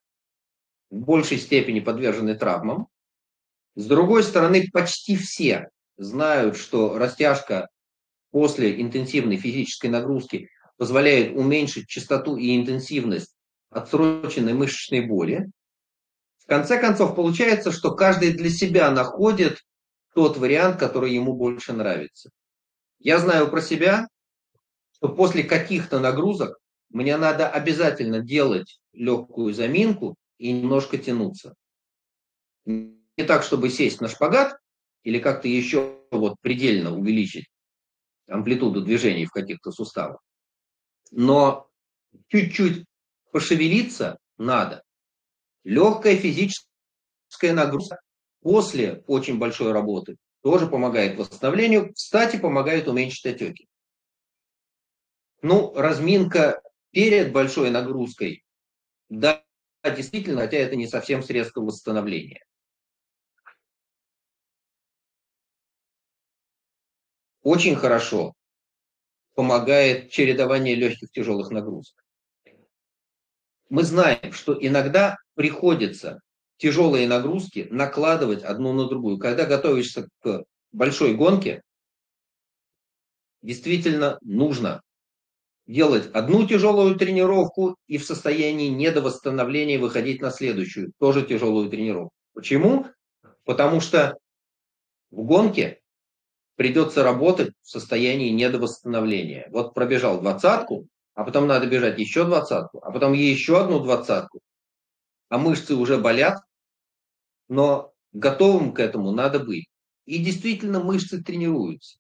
в 0.91 0.97
большей 0.97 1.39
степени 1.39 1.81
подвержены 1.81 2.37
травмам. 2.37 2.89
С 3.77 3.87
другой 3.87 4.25
стороны, 4.25 4.69
почти 4.73 5.17
все 5.17 5.71
знают, 5.97 6.57
что 6.57 6.99
растяжка 6.99 7.69
после 8.31 8.81
интенсивной 8.81 9.37
физической 9.37 9.89
нагрузки 9.89 10.49
позволяет 10.77 11.37
уменьшить 11.37 11.89
частоту 11.89 12.37
и 12.37 12.57
интенсивность 12.57 13.35
отсроченной 13.71 14.55
мышечной 14.55 15.07
боли. 15.07 15.51
В 16.39 16.47
конце 16.47 16.81
концов, 16.81 17.15
получается, 17.15 17.71
что 17.71 17.95
каждый 17.95 18.33
для 18.33 18.51
себя 18.51 18.91
находит 18.91 19.61
тот 20.15 20.37
вариант, 20.37 20.79
который 20.79 21.13
ему 21.13 21.35
больше 21.35 21.73
нравится. 21.73 22.31
Я 22.99 23.19
знаю 23.19 23.49
про 23.51 23.61
себя, 23.61 24.09
что 24.93 25.09
после 25.09 25.45
каких-то 25.45 26.01
нагрузок 26.01 26.59
мне 26.89 27.17
надо 27.17 27.49
обязательно 27.49 28.21
делать 28.21 28.81
легкую 28.93 29.55
заминку 29.55 30.17
и 30.39 30.53
немножко 30.53 30.99
тянуться. 30.99 31.55
Не 32.65 33.25
так, 33.27 33.45
чтобы 33.45 33.71
сесть 33.71 34.01
на 34.01 34.09
шпагат 34.09 34.59
или 35.05 35.19
как-то 35.19 35.47
еще 35.47 35.99
вот 36.11 36.37
предельно 36.41 36.97
увеличить 36.97 37.47
амплитуду 38.31 38.83
движений 38.83 39.27
в 39.27 39.31
каких-то 39.31 39.73
суставах. 39.73 40.21
Но 41.11 41.69
чуть-чуть 42.29 42.85
пошевелиться 43.33 44.19
надо. 44.39 44.83
Легкая 45.65 46.17
физическая 46.17 47.53
нагрузка 47.53 48.01
после 48.41 49.05
очень 49.07 49.39
большой 49.39 49.73
работы 49.73 50.17
тоже 50.43 50.67
помогает 50.67 51.19
восстановлению. 51.19 51.93
Кстати, 51.93 52.39
помогает 52.39 52.89
уменьшить 52.89 53.27
отеки. 53.27 53.69
Ну, 55.43 55.75
разминка 55.75 56.63
перед 56.91 57.33
большой 57.33 57.71
нагрузкой, 57.71 58.45
да, 59.09 59.43
действительно, 59.85 60.43
хотя 60.43 60.59
это 60.59 60.77
не 60.77 60.87
совсем 60.87 61.23
средство 61.23 61.63
восстановления. 61.63 62.45
Очень 67.43 67.77
хорошо 67.77 68.35
помогает 69.35 70.11
чередование 70.11 70.75
легких 70.75 71.11
тяжелых 71.11 71.51
нагрузок. 71.51 71.95
Мы 73.69 73.85
знаем, 73.85 74.33
что 74.33 74.57
иногда 74.61 75.17
приходится 75.35 76.21
тяжелые 76.59 77.09
нагрузки 77.09 77.69
накладывать 77.71 78.43
одну 78.43 78.73
на 78.73 78.89
другую. 78.89 79.19
Когда 79.19 79.47
готовишься 79.47 80.09
к 80.21 80.45
большой 80.73 81.15
гонке, 81.15 81.63
действительно 83.43 84.19
нужно 84.21 84.83
делать 85.67 86.11
одну 86.13 86.47
тяжелую 86.47 86.97
тренировку 86.97 87.77
и 87.87 87.97
в 87.97 88.05
состоянии 88.05 88.69
недовосстановления 88.69 89.79
выходить 89.79 90.21
на 90.21 90.31
следующую, 90.31 90.93
тоже 90.99 91.25
тяжелую 91.25 91.71
тренировку. 91.71 92.13
Почему? 92.35 92.87
Потому 93.45 93.81
что 93.81 94.19
в 95.11 95.23
гонке 95.23 95.80
придется 96.61 97.03
работать 97.03 97.55
в 97.63 97.71
состоянии 97.71 98.29
недовосстановления. 98.29 99.49
Вот 99.51 99.73
пробежал 99.73 100.21
двадцатку, 100.21 100.89
а 101.15 101.25
потом 101.25 101.47
надо 101.47 101.67
бежать 101.67 101.99
еще 101.99 102.27
двадцатку, 102.27 102.81
а 102.85 102.93
потом 102.93 103.15
еще 103.15 103.63
одну 103.63 103.81
двадцатку, 103.81 104.41
а 105.31 105.39
мышцы 105.39 105.75
уже 105.75 105.97
болят, 105.97 106.37
но 107.49 107.95
готовым 108.13 108.75
к 108.75 108.81
этому 108.81 109.11
надо 109.11 109.39
быть. 109.39 109.69
И 110.05 110.19
действительно 110.19 110.81
мышцы 110.81 111.23
тренируются. 111.23 111.97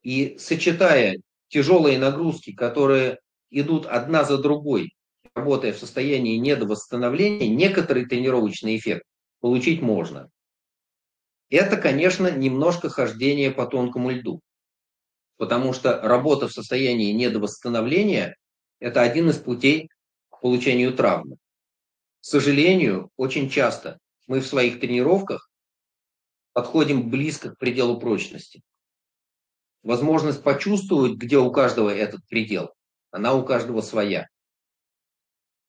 И 0.00 0.38
сочетая 0.38 1.18
тяжелые 1.48 1.98
нагрузки, 1.98 2.54
которые 2.54 3.18
идут 3.50 3.84
одна 3.84 4.24
за 4.24 4.38
другой, 4.38 4.94
работая 5.34 5.74
в 5.74 5.78
состоянии 5.78 6.38
недовосстановления, 6.38 7.54
некоторый 7.54 8.06
тренировочный 8.06 8.78
эффект 8.78 9.04
получить 9.40 9.82
можно. 9.82 10.30
Это, 11.50 11.76
конечно, 11.76 12.30
немножко 12.30 12.88
хождение 12.88 13.50
по 13.50 13.66
тонкому 13.66 14.10
льду. 14.10 14.40
Потому 15.36 15.72
что 15.72 16.00
работа 16.00 16.46
в 16.46 16.52
состоянии 16.52 17.12
недовосстановления– 17.12 18.36
это 18.78 19.02
один 19.02 19.30
из 19.30 19.38
путей 19.38 19.90
к 20.28 20.40
получению 20.40 20.94
травмы. 20.94 21.36
К 22.20 22.24
сожалению, 22.24 23.10
очень 23.16 23.50
часто 23.50 23.98
мы 24.28 24.40
в 24.40 24.46
своих 24.46 24.78
тренировках 24.78 25.50
подходим 26.52 27.10
близко 27.10 27.50
к 27.50 27.58
пределу 27.58 27.98
прочности. 27.98 28.62
Возможность 29.82 30.42
почувствовать, 30.42 31.14
где 31.14 31.38
у 31.38 31.50
каждого 31.50 31.90
этот 31.90 32.24
предел, 32.28 32.74
она 33.10 33.34
у 33.34 33.44
каждого 33.44 33.80
своя. 33.80 34.28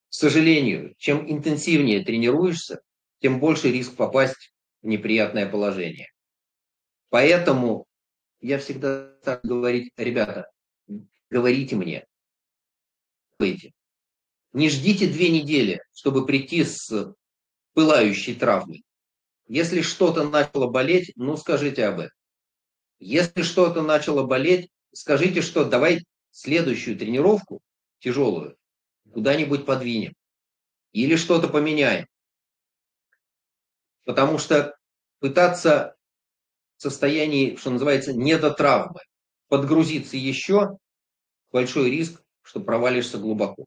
К 0.09 0.13
сожалению, 0.13 0.93
чем 0.97 1.31
интенсивнее 1.31 2.03
тренируешься, 2.03 2.81
тем 3.19 3.39
больше 3.39 3.71
риск 3.71 3.95
попасть 3.95 4.50
неприятное 4.81 5.49
положение. 5.49 6.11
Поэтому 7.09 7.85
я 8.39 8.57
всегда 8.57 9.13
так 9.23 9.41
говорить, 9.43 9.91
ребята, 9.97 10.49
говорите 11.29 11.75
мне, 11.75 12.05
не 14.53 14.69
ждите 14.69 15.07
две 15.07 15.29
недели, 15.29 15.81
чтобы 15.93 16.25
прийти 16.25 16.63
с 16.63 17.13
пылающей 17.73 18.35
травмой. 18.35 18.83
Если 19.47 19.81
что-то 19.81 20.27
начало 20.27 20.67
болеть, 20.67 21.11
ну 21.15 21.37
скажите 21.37 21.85
об 21.85 21.99
этом. 21.99 22.15
Если 22.99 23.41
что-то 23.41 23.81
начало 23.81 24.25
болеть, 24.25 24.69
скажите, 24.93 25.41
что 25.41 25.65
давай 25.65 26.05
следующую 26.31 26.97
тренировку, 26.97 27.61
тяжелую, 27.99 28.57
куда-нибудь 29.11 29.65
подвинем. 29.65 30.13
Или 30.91 31.15
что-то 31.15 31.47
поменяем. 31.47 32.07
Потому 34.11 34.39
что 34.39 34.75
пытаться 35.19 35.95
в 36.75 36.81
состоянии, 36.81 37.55
что 37.55 37.69
называется, 37.69 38.11
недотравмы, 38.11 38.99
подгрузиться 39.47 40.17
еще, 40.17 40.71
большой 41.49 41.89
риск, 41.89 42.21
что 42.41 42.59
провалишься 42.59 43.19
глубоко. 43.19 43.63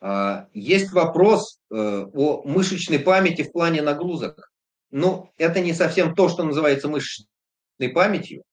А, 0.00 0.46
есть 0.52 0.92
вопрос 0.92 1.58
э, 1.68 1.74
о 1.74 2.44
мышечной 2.44 3.00
памяти 3.00 3.42
в 3.42 3.50
плане 3.50 3.82
нагрузок. 3.82 4.52
Ну, 4.92 5.32
это 5.36 5.58
не 5.58 5.72
совсем 5.72 6.14
то, 6.14 6.28
что 6.28 6.44
называется 6.44 6.86
мышечной 6.86 7.26
памятью, 7.92 8.44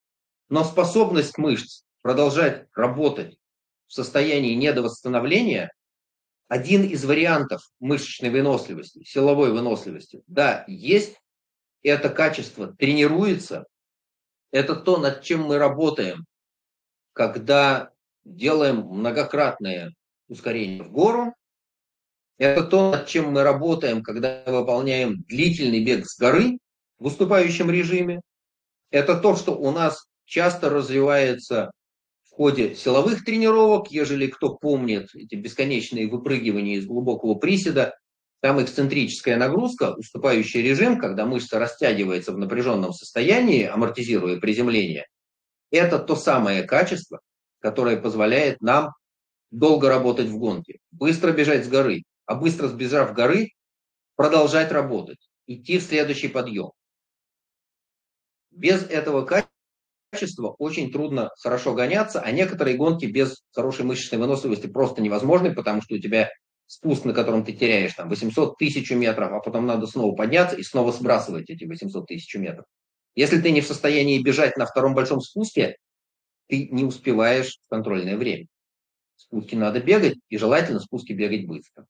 но 0.49 0.63
способность 0.63 1.38
мышц 1.38 1.84
продолжать 2.01 2.65
работать 2.73 3.38
в 3.86 3.93
состоянии 3.93 4.55
недовосстановления 4.55 5.71
один 6.54 6.84
из 6.84 7.04
вариантов 7.04 7.64
мышечной 7.80 8.30
выносливости, 8.30 9.04
силовой 9.04 9.51
выносливости. 9.51 10.22
Да, 10.28 10.64
есть 10.68 11.20
это 11.82 12.10
качество, 12.10 12.68
тренируется. 12.68 13.66
Это 14.51 14.76
то, 14.76 14.97
над 14.97 15.24
чем 15.24 15.45
мы 15.45 15.58
работаем, 15.58 16.26
когда 17.14 17.89
делаем 18.24 18.82
многократные 18.86 19.95
ускорения 20.28 20.84
в 20.84 20.91
гору. 20.91 21.34
Это 22.38 22.64
то, 22.64 22.91
над 22.91 23.08
чем 23.08 23.32
мы 23.32 23.41
работаем, 23.41 24.04
когда 24.04 24.43
выполняем 24.45 25.24
длительный 25.24 25.84
бег 25.84 26.06
с 26.06 26.20
горы 26.20 26.60
в 26.99 27.08
уступающем 27.08 27.72
режиме. 27.72 28.22
Это 28.91 29.20
то, 29.20 29.36
что 29.36 29.58
у 29.58 29.72
нас 29.72 30.06
часто 30.26 30.70
развивается 30.70 31.72
в 32.34 32.36
ходе 32.36 32.73
силовых 32.73 33.23
тренировок, 33.23 33.91
ежели 33.91 34.25
кто 34.25 34.55
помнит 34.55 35.13
эти 35.13 35.36
бесконечные 35.36 36.07
выпрыгивания 36.07 36.77
из 36.77 36.88
глубокого 36.88 37.36
приседа, 37.36 37.95
там 38.41 38.61
эксцентрическая 38.61 39.38
нагрузка, 39.38 39.93
уступающий 39.93 40.63
режим, 40.63 40.99
когда 40.99 41.27
мышца 41.27 41.59
растягивается 41.59 42.31
в 42.31 42.39
напряженном 42.39 42.91
состоянии, 42.91 43.65
амортизируя 43.65 44.39
приземление, 44.39 45.05
это 45.69 45.99
то 45.99 46.15
самое 46.15 46.63
качество, 46.63 47.19
которое 47.59 47.97
позволяет 47.97 48.59
нам 48.61 48.93
долго 49.51 49.88
работать 49.88 50.27
в 50.27 50.38
гонке, 50.39 50.79
быстро 50.89 51.34
бежать 51.34 51.65
с 51.65 51.69
горы, 51.69 52.01
а 52.25 52.34
быстро 52.34 52.67
сбежав 52.67 53.13
горы, 53.13 53.51
продолжать 54.15 54.71
работать, 54.71 55.29
идти 55.45 55.77
в 55.77 55.84
следующий 55.84 56.29
подъем. 56.29 56.71
Без 58.49 58.81
этого 58.81 59.23
качества 59.23 59.53
очень 60.59 60.91
трудно 60.91 61.30
хорошо 61.39 61.74
гоняться, 61.74 62.22
а 62.22 62.32
некоторые 62.32 62.78
гонки 62.78 63.05
без 63.05 63.43
хорошей 63.51 63.86
мышечной 63.86 64.20
выносливости 64.20 64.68
просто 64.68 65.01
невозможны, 65.01 65.53
потому 65.53 65.82
что 65.82 65.95
у 65.95 65.99
тебя 65.99 66.30
спуск, 66.68 67.05
на 67.05 67.14
котором 67.14 67.45
ты 67.45 67.53
теряешь 67.53 67.93
там 67.93 68.09
800 68.09 68.57
тысяч 68.57 68.91
метров, 68.91 69.32
а 69.32 69.39
потом 69.39 69.66
надо 69.66 69.88
снова 69.88 70.16
подняться 70.16 70.55
и 70.55 70.64
снова 70.64 70.91
сбрасывать 70.91 71.49
эти 71.49 71.66
800 71.66 72.07
тысяч 72.07 72.34
метров. 72.36 72.66
Если 73.16 73.39
ты 73.39 73.51
не 73.51 73.61
в 73.61 73.68
состоянии 73.68 74.22
бежать 74.22 74.57
на 74.57 74.66
втором 74.66 74.95
большом 74.95 75.22
спуске, 75.22 75.78
ты 76.47 76.68
не 76.70 76.84
успеваешь 76.84 77.59
в 77.66 77.70
контрольное 77.70 78.18
время. 78.18 78.47
Спуски 79.16 79.55
надо 79.55 79.82
бегать, 79.82 80.18
и 80.30 80.38
желательно 80.38 80.80
спуски 80.80 81.14
бегать 81.14 81.45
быстро. 81.45 81.86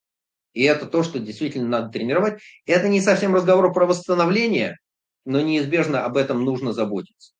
И 0.53 0.63
это 0.63 0.85
то, 0.85 1.03
что 1.03 1.19
действительно 1.19 1.67
надо 1.67 1.89
тренировать. 1.89 2.41
Это 2.65 2.87
не 2.87 3.01
совсем 3.01 3.33
разговор 3.33 3.73
про 3.73 3.85
восстановление, 3.85 4.77
но 5.25 5.41
неизбежно 5.41 6.05
об 6.05 6.17
этом 6.17 6.43
нужно 6.43 6.73
заботиться. 6.73 7.32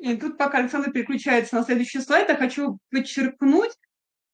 И 0.00 0.16
тут, 0.16 0.38
пока 0.38 0.58
Александр 0.58 0.90
переключается 0.92 1.56
на 1.56 1.62
следующий 1.62 2.00
слайд, 2.00 2.28
я 2.28 2.36
хочу 2.36 2.78
подчеркнуть, 2.90 3.72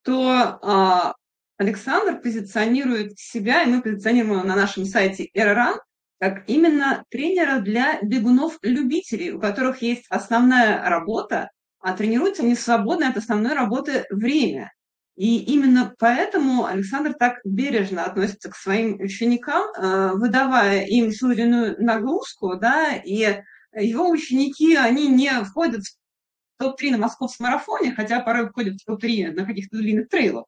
что 0.02 0.58
а, 0.62 1.14
Александр 1.58 2.20
позиционирует 2.20 3.18
себя, 3.18 3.62
и 3.62 3.66
мы 3.66 3.82
позиционируем 3.82 4.34
его 4.34 4.44
на 4.44 4.54
нашем 4.54 4.84
сайте 4.84 5.28
Эроран, 5.34 5.80
как 6.20 6.48
именно 6.48 7.04
тренера 7.10 7.58
для 7.58 8.00
бегунов-любителей, 8.00 9.32
у 9.32 9.40
которых 9.40 9.82
есть 9.82 10.04
основная 10.08 10.88
работа, 10.88 11.50
а 11.80 11.94
тренируются 11.94 12.42
они 12.42 12.54
свободно 12.54 13.08
от 13.08 13.16
основной 13.16 13.54
работы 13.54 14.06
время. 14.10 14.72
И 15.16 15.42
именно 15.44 15.94
поэтому 15.98 16.66
Александр 16.66 17.14
так 17.18 17.38
бережно 17.44 18.04
относится 18.04 18.50
к 18.50 18.56
своим 18.56 19.00
ученикам, 19.00 19.64
э, 19.72 20.10
выдавая 20.14 20.84
им 20.84 21.10
всю 21.10 21.28
нагрузку, 21.28 22.56
да, 22.56 22.94
и 22.94 23.42
его 23.80 24.08
ученики, 24.08 24.74
они 24.76 25.08
не 25.08 25.30
входят 25.44 25.82
в 25.84 26.62
топ-3 26.62 26.92
на 26.92 26.98
московском 26.98 27.46
марафоне, 27.46 27.92
хотя 27.92 28.20
порой 28.20 28.48
входят 28.48 28.80
в 28.80 28.84
топ-3 28.84 29.32
на 29.32 29.44
каких-то 29.44 29.76
длинных 29.76 30.08
трейлах. 30.08 30.46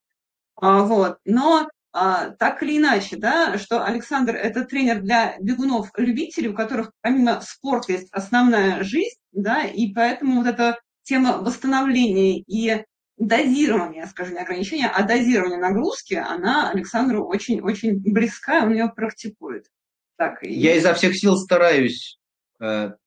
А, 0.57 0.83
вот. 0.83 1.18
Но 1.24 1.68
а, 1.93 2.31
так 2.31 2.62
или 2.62 2.79
иначе, 2.79 3.16
да, 3.16 3.59
что 3.59 3.85
Александр– 3.85 4.35
это 4.37 4.64
тренер 4.64 5.01
для 5.03 5.37
бегунов-любителей, 5.41 6.49
у 6.49 6.55
которых 6.55 6.93
помимо 7.01 7.41
спорта 7.41 7.93
есть 7.93 8.09
основная 8.12 8.83
жизнь, 8.83 9.18
да, 9.33 9.62
и 9.62 9.93
поэтому 9.93 10.37
вот 10.37 10.47
эта 10.47 10.79
тема 11.03 11.39
восстановления 11.39 12.39
и 12.41 12.85
дозирования, 13.16 14.07
скажем, 14.07 14.35
не 14.35 14.41
ограничения, 14.41 14.89
а 14.89 15.03
дозирования 15.03 15.59
нагрузки, 15.59 16.14
она 16.14 16.70
Александру 16.70 17.26
очень-очень 17.26 17.99
близка, 18.01 18.62
он 18.62 18.72
ее 18.72 18.93
практикует. 18.95 19.66
Так, 20.16 20.43
и... 20.45 20.53
Я 20.53 20.76
изо 20.76 20.95
всех 20.95 21.16
сил 21.16 21.37
стараюсь 21.37 22.18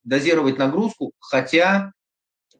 дозировать 0.03 0.57
нагрузку, 0.57 1.13
хотя 1.19 1.91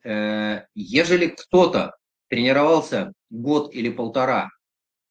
э, 0.03 0.63
ежели 0.73 1.27
кто-то 1.27 1.95
тренировался 2.29 3.13
год 3.29 3.73
или 3.73 3.89
полтора, 3.89 4.49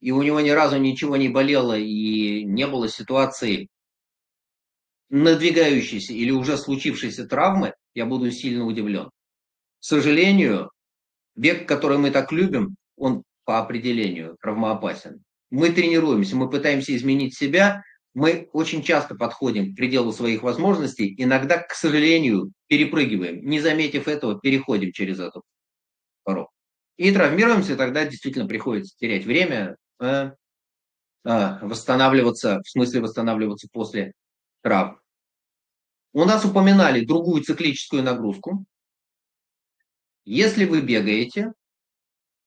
и 0.01 0.11
у 0.13 0.23
него 0.23 0.41
ни 0.41 0.51
разу 0.51 0.79
ничего 0.79 1.17
не 1.17 1.29
болело, 1.29 1.77
и 1.77 2.45
не 2.45 2.67
было 2.67 2.89
ситуации 2.89 3.69
надвигающейся 5.11 6.13
или 6.13 6.31
уже 6.31 6.57
случившейся 6.57 7.27
травмы, 7.27 7.75
я 7.95 8.07
буду 8.07 8.31
сильно 8.31 8.65
удивлен. 8.65 9.07
К 9.81 9.85
сожалению, 9.85 10.71
Бег, 11.35 11.67
который 11.67 11.99
мы 11.99 12.11
так 12.11 12.33
любим, 12.33 12.77
он 12.97 13.25
по 13.45 13.59
определению 13.59 14.37
травмоопасен. 14.41 15.23
Мы 15.51 15.71
тренируемся, 15.71 16.37
мы 16.37 16.49
пытаемся 16.49 16.95
изменить 16.95 17.37
себя, 17.37 17.83
мы 18.15 18.49
очень 18.53 18.83
часто 18.83 19.15
подходим 19.15 19.73
к 19.73 19.77
пределу 19.77 20.13
своих 20.13 20.43
возможностей, 20.43 21.15
иногда, 21.17 21.59
к 21.59 21.75
сожалению, 21.75 22.53
перепрыгиваем. 22.67 23.45
Не 23.45 23.61
заметив 23.61 24.09
этого, 24.09 24.39
переходим 24.41 24.93
через 24.93 25.21
эту 25.21 25.43
порог. 26.25 26.51
И 26.97 27.13
травмируемся, 27.13 27.77
тогда 27.77 28.05
действительно 28.05 28.47
приходится 28.47 28.97
терять 28.99 29.25
время, 29.25 29.77
э, 30.01 30.33
э, 31.25 31.59
восстанавливаться, 31.63 32.61
в 32.65 32.69
смысле 32.69 33.01
восстанавливаться 33.01 33.69
после 33.73 34.13
травм. 34.63 35.01
У 36.13 36.25
нас 36.25 36.45
упоминали 36.45 37.05
другую 37.05 37.43
циклическую 37.43 38.03
нагрузку. 38.03 38.65
Если 40.25 40.65
вы 40.65 40.81
бегаете, 40.81 41.53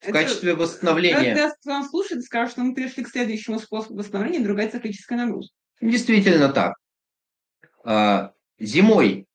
в 0.03 0.09
Это, 0.09 0.13
качестве 0.13 0.53
восстановления... 0.53 1.33
Когда 1.33 1.53
вам 1.65 1.83
слушает, 1.83 2.23
скажут, 2.23 2.53
что 2.53 2.61
мы 2.61 2.75
перешли 2.75 3.03
к 3.03 3.09
следующему 3.09 3.59
способу 3.59 3.99
восстановления, 3.99 4.43
другая 4.43 4.69
циклическая 4.69 5.17
нагрузка. 5.17 5.55
Действительно 5.81 6.49
так. 6.49 6.75
А, 7.85 8.33
зимой 8.59 9.27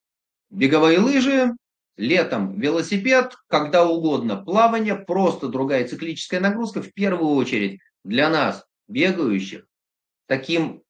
беговые 0.51 0.99
лыжи, 0.99 1.55
летом 1.97 2.59
велосипед, 2.59 3.35
когда 3.49 3.87
угодно 3.87 4.37
плавание, 4.37 4.95
просто 4.95 5.49
другая 5.49 5.87
циклическая 5.87 6.41
нагрузка. 6.41 6.83
В 6.83 6.93
первую 6.93 7.35
очередь 7.35 7.81
для 8.05 8.31
нас, 8.31 8.65
бегающих, 8.87 9.67
таким 10.27 10.83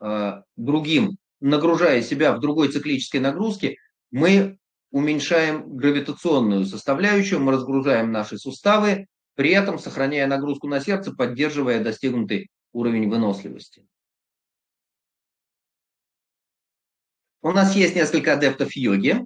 э, 0.00 0.42
другим, 0.56 1.18
нагружая 1.40 2.02
себя 2.02 2.32
в 2.32 2.40
другой 2.40 2.68
циклической 2.68 3.20
нагрузке, 3.20 3.76
мы 4.10 4.58
уменьшаем 4.90 5.76
гравитационную 5.76 6.64
составляющую, 6.64 7.40
мы 7.40 7.52
разгружаем 7.52 8.12
наши 8.12 8.38
суставы, 8.38 9.06
при 9.34 9.50
этом 9.50 9.78
сохраняя 9.78 10.26
нагрузку 10.26 10.66
на 10.66 10.80
сердце, 10.80 11.12
поддерживая 11.12 11.82
достигнутый 11.82 12.50
уровень 12.72 13.08
выносливости. 13.08 13.86
У 17.40 17.52
нас 17.52 17.74
есть 17.76 17.94
несколько 17.94 18.32
адептов 18.32 18.74
йоги. 18.74 19.24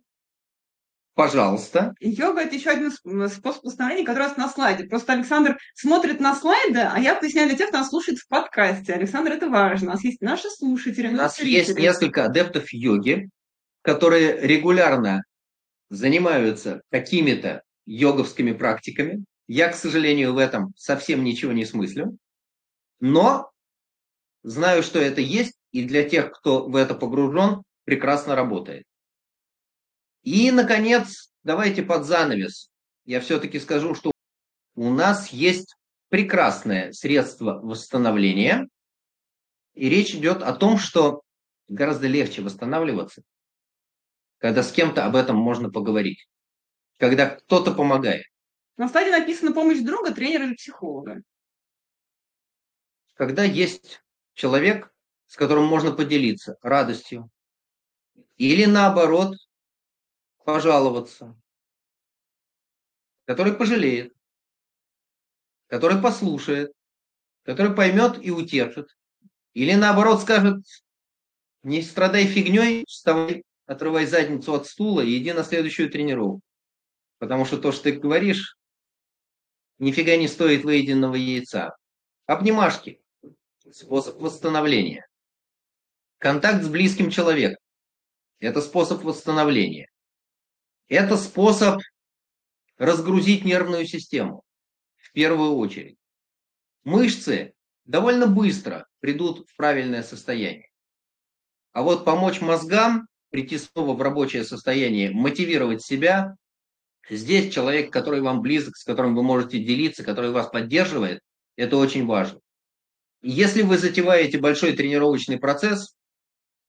Пожалуйста. 1.14 1.94
Йога– 2.00 2.40
это 2.42 2.54
еще 2.54 2.70
один 2.70 2.90
способ 3.28 3.64
восстановления, 3.64 4.04
который 4.04 4.24
у 4.24 4.28
нас 4.28 4.36
на 4.38 4.48
слайде. 4.48 4.84
Просто 4.84 5.12
Александр 5.12 5.58
смотрит 5.74 6.20
на 6.20 6.34
слайды, 6.34 6.80
а 6.80 6.98
я 6.98 7.14
поясняю 7.14 7.48
для 7.48 7.58
тех, 7.58 7.68
кто 7.68 7.78
нас 7.78 7.90
слушает 7.90 8.18
в 8.18 8.28
подкасте. 8.28 8.94
Александр, 8.94 9.32
это 9.32 9.50
важно. 9.50 9.88
У 9.88 9.90
нас 9.92 10.04
есть 10.04 10.22
наши 10.22 10.48
слушатели, 10.48 11.08
У 11.08 11.12
нас 11.12 11.36
зрители. 11.36 11.52
есть 11.52 11.78
несколько 11.78 12.24
адептов 12.24 12.72
йоги, 12.72 13.28
которые 13.82 14.40
регулярно 14.40 15.22
занимаются 15.92 16.82
какими-то 16.90 17.62
йоговскими 17.84 18.52
практиками. 18.52 19.24
Я, 19.46 19.68
к 19.68 19.74
сожалению, 19.74 20.32
в 20.32 20.38
этом 20.38 20.72
совсем 20.74 21.22
ничего 21.22 21.52
не 21.52 21.66
смыслю. 21.66 22.16
Но 22.98 23.50
знаю, 24.42 24.82
что 24.82 24.98
это 24.98 25.20
есть, 25.20 25.54
и 25.70 25.84
для 25.84 26.08
тех, 26.08 26.32
кто 26.32 26.66
в 26.66 26.76
это 26.76 26.94
погружен, 26.94 27.62
прекрасно 27.84 28.34
работает. 28.34 28.84
И, 30.22 30.50
наконец, 30.50 31.30
давайте 31.42 31.82
под 31.82 32.06
занавес. 32.06 32.70
Я 33.04 33.20
все-таки 33.20 33.60
скажу, 33.60 33.94
что 33.94 34.12
у 34.74 34.88
нас 34.88 35.28
есть 35.28 35.76
прекрасное 36.08 36.92
средство 36.92 37.60
восстановления. 37.62 38.66
И 39.74 39.90
речь 39.90 40.14
идет 40.14 40.42
о 40.42 40.54
том, 40.54 40.78
что 40.78 41.20
гораздо 41.68 42.06
легче 42.06 42.40
восстанавливаться, 42.40 43.22
когда 44.42 44.64
с 44.64 44.72
кем-то 44.72 45.06
об 45.06 45.14
этом 45.14 45.36
можно 45.36 45.70
поговорить, 45.70 46.28
когда 46.98 47.30
кто-то 47.30 47.72
помогает. 47.72 48.26
На 48.76 48.88
стадии 48.88 49.12
написано 49.12 49.52
помощь 49.52 49.78
друга, 49.78 50.12
тренера 50.12 50.46
или 50.46 50.56
психолога. 50.56 51.22
Когда 53.14 53.44
есть 53.44 54.02
человек, 54.34 54.92
с 55.28 55.36
которым 55.36 55.66
можно 55.66 55.92
поделиться 55.92 56.56
радостью, 56.60 57.30
или 58.36 58.64
наоборот, 58.64 59.36
пожаловаться, 60.44 61.40
который 63.26 63.52
пожалеет, 63.52 64.12
который 65.68 66.02
послушает, 66.02 66.72
который 67.44 67.76
поймет 67.76 68.18
и 68.20 68.32
утешит. 68.32 68.88
Или 69.54 69.74
наоборот 69.74 70.20
скажет, 70.20 70.64
не 71.62 71.80
страдай 71.80 72.26
фигней, 72.26 72.84
вставай, 72.88 73.44
отрывай 73.72 74.06
задницу 74.06 74.54
от 74.54 74.66
стула 74.66 75.00
и 75.00 75.18
иди 75.18 75.32
на 75.32 75.44
следующую 75.44 75.90
тренировку. 75.90 76.40
Потому 77.18 77.44
что 77.44 77.58
то, 77.58 77.72
что 77.72 77.84
ты 77.84 77.92
говоришь, 77.92 78.56
нифига 79.78 80.16
не 80.16 80.28
стоит 80.28 80.64
выеденного 80.64 81.14
яйца. 81.14 81.76
Обнимашки. 82.26 83.00
Способ 83.70 84.20
восстановления. 84.20 85.06
Контакт 86.18 86.62
с 86.62 86.68
близким 86.68 87.10
человеком. 87.10 87.58
Это 88.38 88.60
способ 88.60 89.02
восстановления. 89.02 89.88
Это 90.88 91.16
способ 91.16 91.80
разгрузить 92.76 93.44
нервную 93.44 93.86
систему 93.86 94.42
в 94.96 95.12
первую 95.12 95.54
очередь. 95.56 95.96
Мышцы 96.84 97.54
довольно 97.84 98.26
быстро 98.26 98.86
придут 99.00 99.48
в 99.48 99.56
правильное 99.56 100.02
состояние. 100.02 100.70
А 101.72 101.82
вот 101.82 102.04
помочь 102.04 102.40
мозгам 102.40 103.08
прийти 103.32 103.58
снова 103.58 103.94
в 103.94 104.02
рабочее 104.02 104.44
состояние, 104.44 105.10
мотивировать 105.10 105.82
себя, 105.82 106.36
здесь 107.08 107.52
человек, 107.52 107.90
который 107.90 108.20
вам 108.20 108.42
близок, 108.42 108.76
с 108.76 108.84
которым 108.84 109.16
вы 109.16 109.22
можете 109.22 109.58
делиться, 109.58 110.04
который 110.04 110.30
вас 110.30 110.48
поддерживает, 110.48 111.20
это 111.56 111.78
очень 111.78 112.06
важно. 112.06 112.40
Если 113.22 113.62
вы 113.62 113.78
затеваете 113.78 114.38
большой 114.38 114.74
тренировочный 114.74 115.38
процесс, 115.38 115.96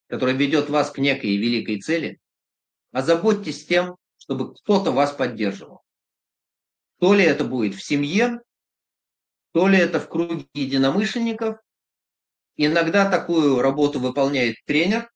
который 0.07 0.35
ведет 0.35 0.69
вас 0.69 0.89
к 0.89 0.99
некой 0.99 1.35
великой 1.35 1.81
цели, 1.81 2.19
озаботьтесь 2.91 3.65
тем, 3.65 3.97
чтобы 4.17 4.55
кто-то 4.55 4.91
вас 4.91 5.11
поддерживал. 5.11 5.81
То 6.99 7.13
ли 7.13 7.25
это 7.25 7.43
будет 7.43 7.75
в 7.75 7.83
семье, 7.83 8.39
то 9.51 9.67
ли 9.67 9.77
это 9.77 9.99
в 9.99 10.07
круге 10.07 10.45
единомышленников. 10.53 11.57
Иногда 12.55 13.09
такую 13.09 13.61
работу 13.61 13.99
выполняет 13.99 14.55
тренер. 14.65 15.11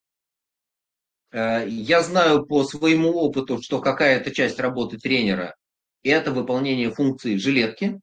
Э, 1.31 1.67
я 1.67 2.01
знаю 2.03 2.45
по 2.45 2.63
своему 2.63 3.11
опыту, 3.11 3.61
что 3.61 3.81
какая-то 3.81 4.31
часть 4.31 4.59
работы 4.59 4.97
тренера– 4.97 5.55
это 6.03 6.31
выполнение 6.31 6.91
функции 6.91 7.37
жилетки. 7.37 7.99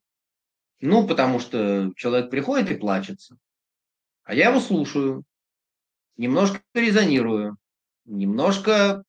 Ну, 0.81 1.07
потому 1.07 1.39
что 1.39 1.93
человек 1.97 2.31
приходит 2.31 2.71
и 2.71 2.77
плачется. 2.77 3.37
А 4.25 4.35
я 4.35 4.51
его 4.51 4.61
слушаю, 4.61 5.25
немножко 6.17 6.61
резонирую, 6.75 7.57
немножко 8.05 9.03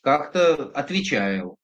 как-то 0.00 0.70
отвечаю. 0.70 1.56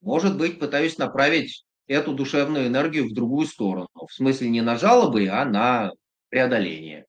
Может 0.00 0.36
быть, 0.36 0.60
пытаюсь 0.60 0.98
направить 0.98 1.64
эту 1.86 2.14
душевную 2.14 2.66
энергию 2.68 3.08
в 3.08 3.14
другую 3.14 3.46
сторону. 3.46 3.88
В 3.94 4.12
смысле 4.12 4.48
не 4.50 4.60
на 4.60 4.76
жалобы, 4.76 5.26
а 5.28 5.44
на 5.44 5.90
преодоление. 6.28 7.06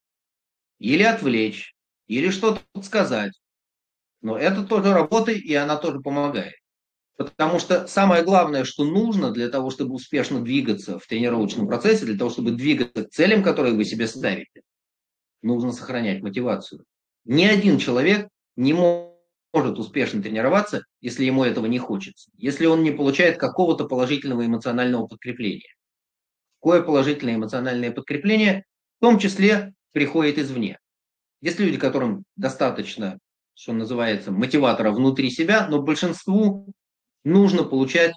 Или 0.79 1.03
отвлечь, 1.03 1.74
или 2.07 2.29
что-то 2.29 2.61
сказать. 2.81 3.33
Но 4.21 4.37
это 4.37 4.63
тоже 4.63 4.93
работает, 4.93 5.43
и 5.43 5.53
она 5.55 5.77
тоже 5.77 5.99
помогает. 5.99 6.55
Потому 7.17 7.59
что 7.59 7.87
самое 7.87 8.23
главное, 8.23 8.65
что 8.65 8.83
нужно 8.83 9.31
для 9.31 9.49
того, 9.49 9.69
чтобы 9.69 9.93
успешно 9.93 10.41
двигаться 10.41 10.99
в 10.99 11.07
тренировочном 11.07 11.67
процессе, 11.67 12.05
для 12.05 12.17
того, 12.17 12.29
чтобы 12.29 12.51
двигаться 12.51 13.05
к 13.05 13.09
целям, 13.09 13.41
которые 13.41 13.73
вы 13.73 13.85
себе 13.85 14.07
ставите, 14.07 14.61
нужно 15.41 15.71
сохранять 15.71 16.21
мотивацию. 16.21 16.83
Ни 17.23 17.45
один 17.45 17.77
человек 17.77 18.27
не 18.57 18.73
может 18.73 19.79
успешно 19.79 20.21
тренироваться, 20.21 20.83
если 20.99 21.23
ему 21.23 21.43
этого 21.45 21.67
не 21.67 21.79
хочется, 21.79 22.29
если 22.37 22.65
он 22.65 22.83
не 22.83 22.91
получает 22.91 23.37
какого-то 23.37 23.85
положительного 23.85 24.45
эмоционального 24.45 25.07
подкрепления. 25.07 25.73
Какое 26.59 26.81
положительное 26.81 27.35
эмоциональное 27.35 27.91
подкрепление 27.91 28.65
в 28.97 29.01
том 29.01 29.19
числе 29.19 29.73
приходит 29.93 30.37
извне. 30.37 30.79
Есть 31.41 31.59
люди, 31.59 31.77
которым 31.77 32.23
достаточно, 32.35 33.19
что 33.53 33.73
называется, 33.73 34.31
мотиватора 34.31 34.91
внутри 34.91 35.29
себя, 35.29 35.67
но 35.67 35.81
большинству 35.81 36.73
нужно 37.23 37.63
получать 37.63 38.13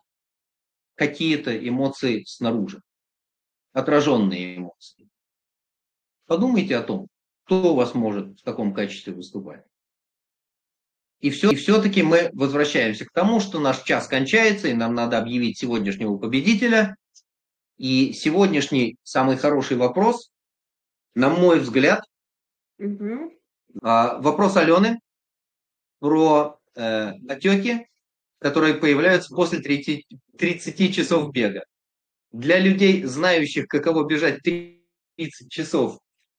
какие-то 0.95 1.57
эмоции 1.57 2.25
снаружи, 2.25 2.81
отраженные 3.73 4.57
эмоции. 4.57 5.09
Подумайте 6.27 6.77
о 6.77 6.83
том, 6.83 7.09
кто 7.45 7.73
у 7.73 7.77
вас 7.77 7.95
может 7.95 8.39
в 8.39 8.43
таком 8.43 8.75
качестве 8.75 9.15
выступать. 9.15 9.65
И, 11.21 11.31
все, 11.31 11.51
и 11.51 11.57
все-таки 11.57 12.03
мы 12.03 12.31
возвращаемся 12.33 13.05
к 13.05 13.13
тому, 13.13 13.41
что 13.41 13.59
наш 13.59 13.83
час 13.83 14.07
кончается, 14.07 14.69
и 14.69 14.75
нам 14.75 14.95
надо 14.95 15.19
объявить 15.19 15.59
сегодняшнего 15.59 16.17
победителя. 16.17 16.97
И 17.77 18.13
сегодняшний 18.13 18.97
самый 19.03 19.37
хороший 19.37 19.77
вопрос, 19.77 20.31
на 21.15 21.31
мой 21.31 21.61
взгляд, 21.61 22.03
угу. 22.79 23.33
вопрос 23.81 24.57
Алены 24.57 25.01
про 25.99 26.59
э, 26.75 27.13
отеки, 27.29 27.89
которые 28.39 28.75
появляются 28.75 29.35
после 29.35 29.61
30, 29.61 30.07
30 30.37 30.95
часов 30.95 31.33
бега. 31.33 31.65
Для 32.31 32.59
людей, 32.59 33.05
знающих, 33.05 33.67
каково 33.67 34.05
бежать 34.05 34.43
30 34.43 35.51
часов 35.51 35.99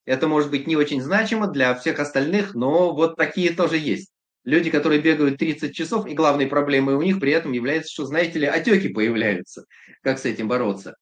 это 0.09 0.27
может 0.27 0.49
быть 0.49 0.65
не 0.65 0.75
очень 0.75 1.03
значимо 1.03 1.45
для 1.45 1.75
всех 1.75 1.99
остальных, 1.99 2.55
но 2.55 2.95
вот 2.95 3.15
такие 3.15 3.53
тоже 3.53 3.77
есть. 3.77 4.11
Люди, 4.43 4.71
которые 4.71 4.99
бегают 4.99 5.37
30 5.37 5.75
часов, 5.75 6.07
и 6.07 6.15
главной 6.15 6.47
проблемой 6.47 6.95
у 6.95 7.01
них 7.03 7.19
при 7.19 7.31
этом 7.31 7.51
является, 7.51 7.93
что, 7.93 8.05
знаете 8.05 8.39
ли, 8.39 8.47
отеки 8.47 8.87
появляются. 8.87 9.65
Как 10.01 10.17
с 10.17 10.25
этим 10.25 10.47
бороться? 10.47 10.95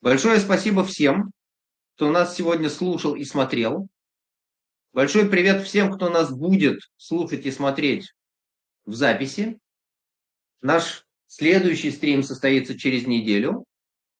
Большое 0.00 0.40
спасибо 0.40 0.82
всем, 0.82 1.30
кто 2.00 2.10
нас 2.10 2.34
сегодня 2.34 2.70
слушал 2.70 3.14
и 3.14 3.24
смотрел. 3.24 3.86
Большой 4.94 5.28
привет 5.28 5.66
всем, 5.66 5.92
кто 5.92 6.08
нас 6.08 6.32
будет 6.32 6.80
слушать 6.96 7.44
и 7.44 7.50
смотреть 7.50 8.14
в 8.86 8.94
записи. 8.94 9.58
Наш 10.62 11.04
следующий 11.26 11.90
стрим 11.90 12.22
состоится 12.22 12.78
через 12.78 13.06
неделю, 13.06 13.66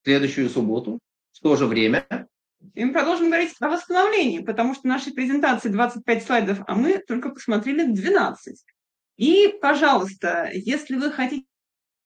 следующую 0.04 0.50
субботу, 0.50 0.98
в 1.32 1.40
то 1.40 1.56
же 1.56 1.64
время. 1.64 2.06
И 2.74 2.84
мы 2.84 2.92
продолжим 2.92 3.28
говорить 3.28 3.54
о 3.58 3.70
восстановлении, 3.70 4.40
потому 4.40 4.74
что 4.74 4.86
нашей 4.86 5.14
презентации 5.14 5.70
25 5.70 6.22
слайдов, 6.22 6.58
а 6.66 6.74
мы 6.74 6.98
только 6.98 7.30
посмотрели 7.30 7.90
12. 7.90 8.62
И, 9.16 9.54
пожалуйста, 9.58 10.50
если 10.52 10.96
вы 10.96 11.10
хотите 11.10 11.46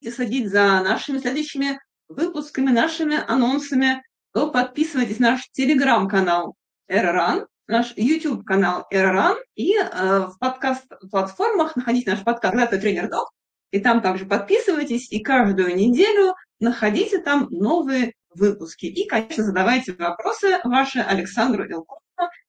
следить 0.09 0.51
за 0.51 0.85
нашими 0.85 1.18
следующими 1.18 1.81
выпусками, 2.07 2.70
нашими 2.70 3.16
анонсами, 3.16 4.05
то 4.35 4.51
подписывайтесь 4.51 5.20
на 5.20 5.32
наш 5.32 5.49
телеграм-канал 5.53 6.57
РРАН, 6.89 7.47
наш 7.68 7.95
YouTube-канал 7.97 8.85
РРАН 8.91 9.37
и 9.55 9.76
э, 9.76 9.82
в 10.26 10.37
подкаст-платформах 10.41 11.76
находите 11.76 12.11
наш 12.11 12.24
подкаст 12.24 12.53
«Когда 12.53 12.66
тренер 12.66 13.09
док», 13.09 13.30
и 13.70 13.78
там 13.78 14.03
также 14.03 14.26
подписывайтесь, 14.26 15.11
и 15.12 15.20
каждую 15.20 15.76
неделю 15.76 16.35
находите 16.59 17.20
там 17.20 17.47
новые 17.51 18.14
выпуски. 18.30 18.87
И, 18.87 19.07
конечно, 19.07 19.45
задавайте 19.45 19.93
вопросы 19.93 20.59
ваши 20.64 20.99
Александру 20.99 21.64
Илкову, 21.64 22.01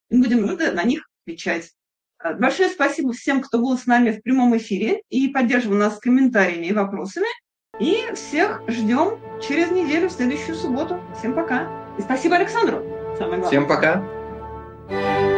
и 0.09 0.17
будем 0.17 0.49
рады 0.49 0.71
на 0.71 0.83
них 0.83 1.07
отвечать. 1.23 1.71
Э, 2.23 2.33
большое 2.33 2.69
спасибо 2.69 3.13
всем, 3.13 3.41
кто 3.41 3.59
был 3.59 3.77
с 3.77 3.86
нами 3.86 4.09
в 4.09 4.23
прямом 4.23 4.57
эфире 4.57 5.03
и 5.09 5.27
поддерживал 5.27 5.77
нас 5.77 5.99
комментариями 5.99 6.65
и 6.65 6.73
вопросами. 6.73 7.27
И 7.80 8.11
всех 8.15 8.61
ждем 8.67 9.19
через 9.41 9.71
неделю, 9.71 10.09
в 10.09 10.11
следующую 10.13 10.55
субботу. 10.55 10.99
Всем 11.17 11.34
пока. 11.34 11.67
И 11.97 12.01
спасибо 12.01 12.36
Александру. 12.36 12.78
Самое 13.17 13.39
главное. 13.39 13.47
Всем 13.47 13.67
пока. 13.67 15.34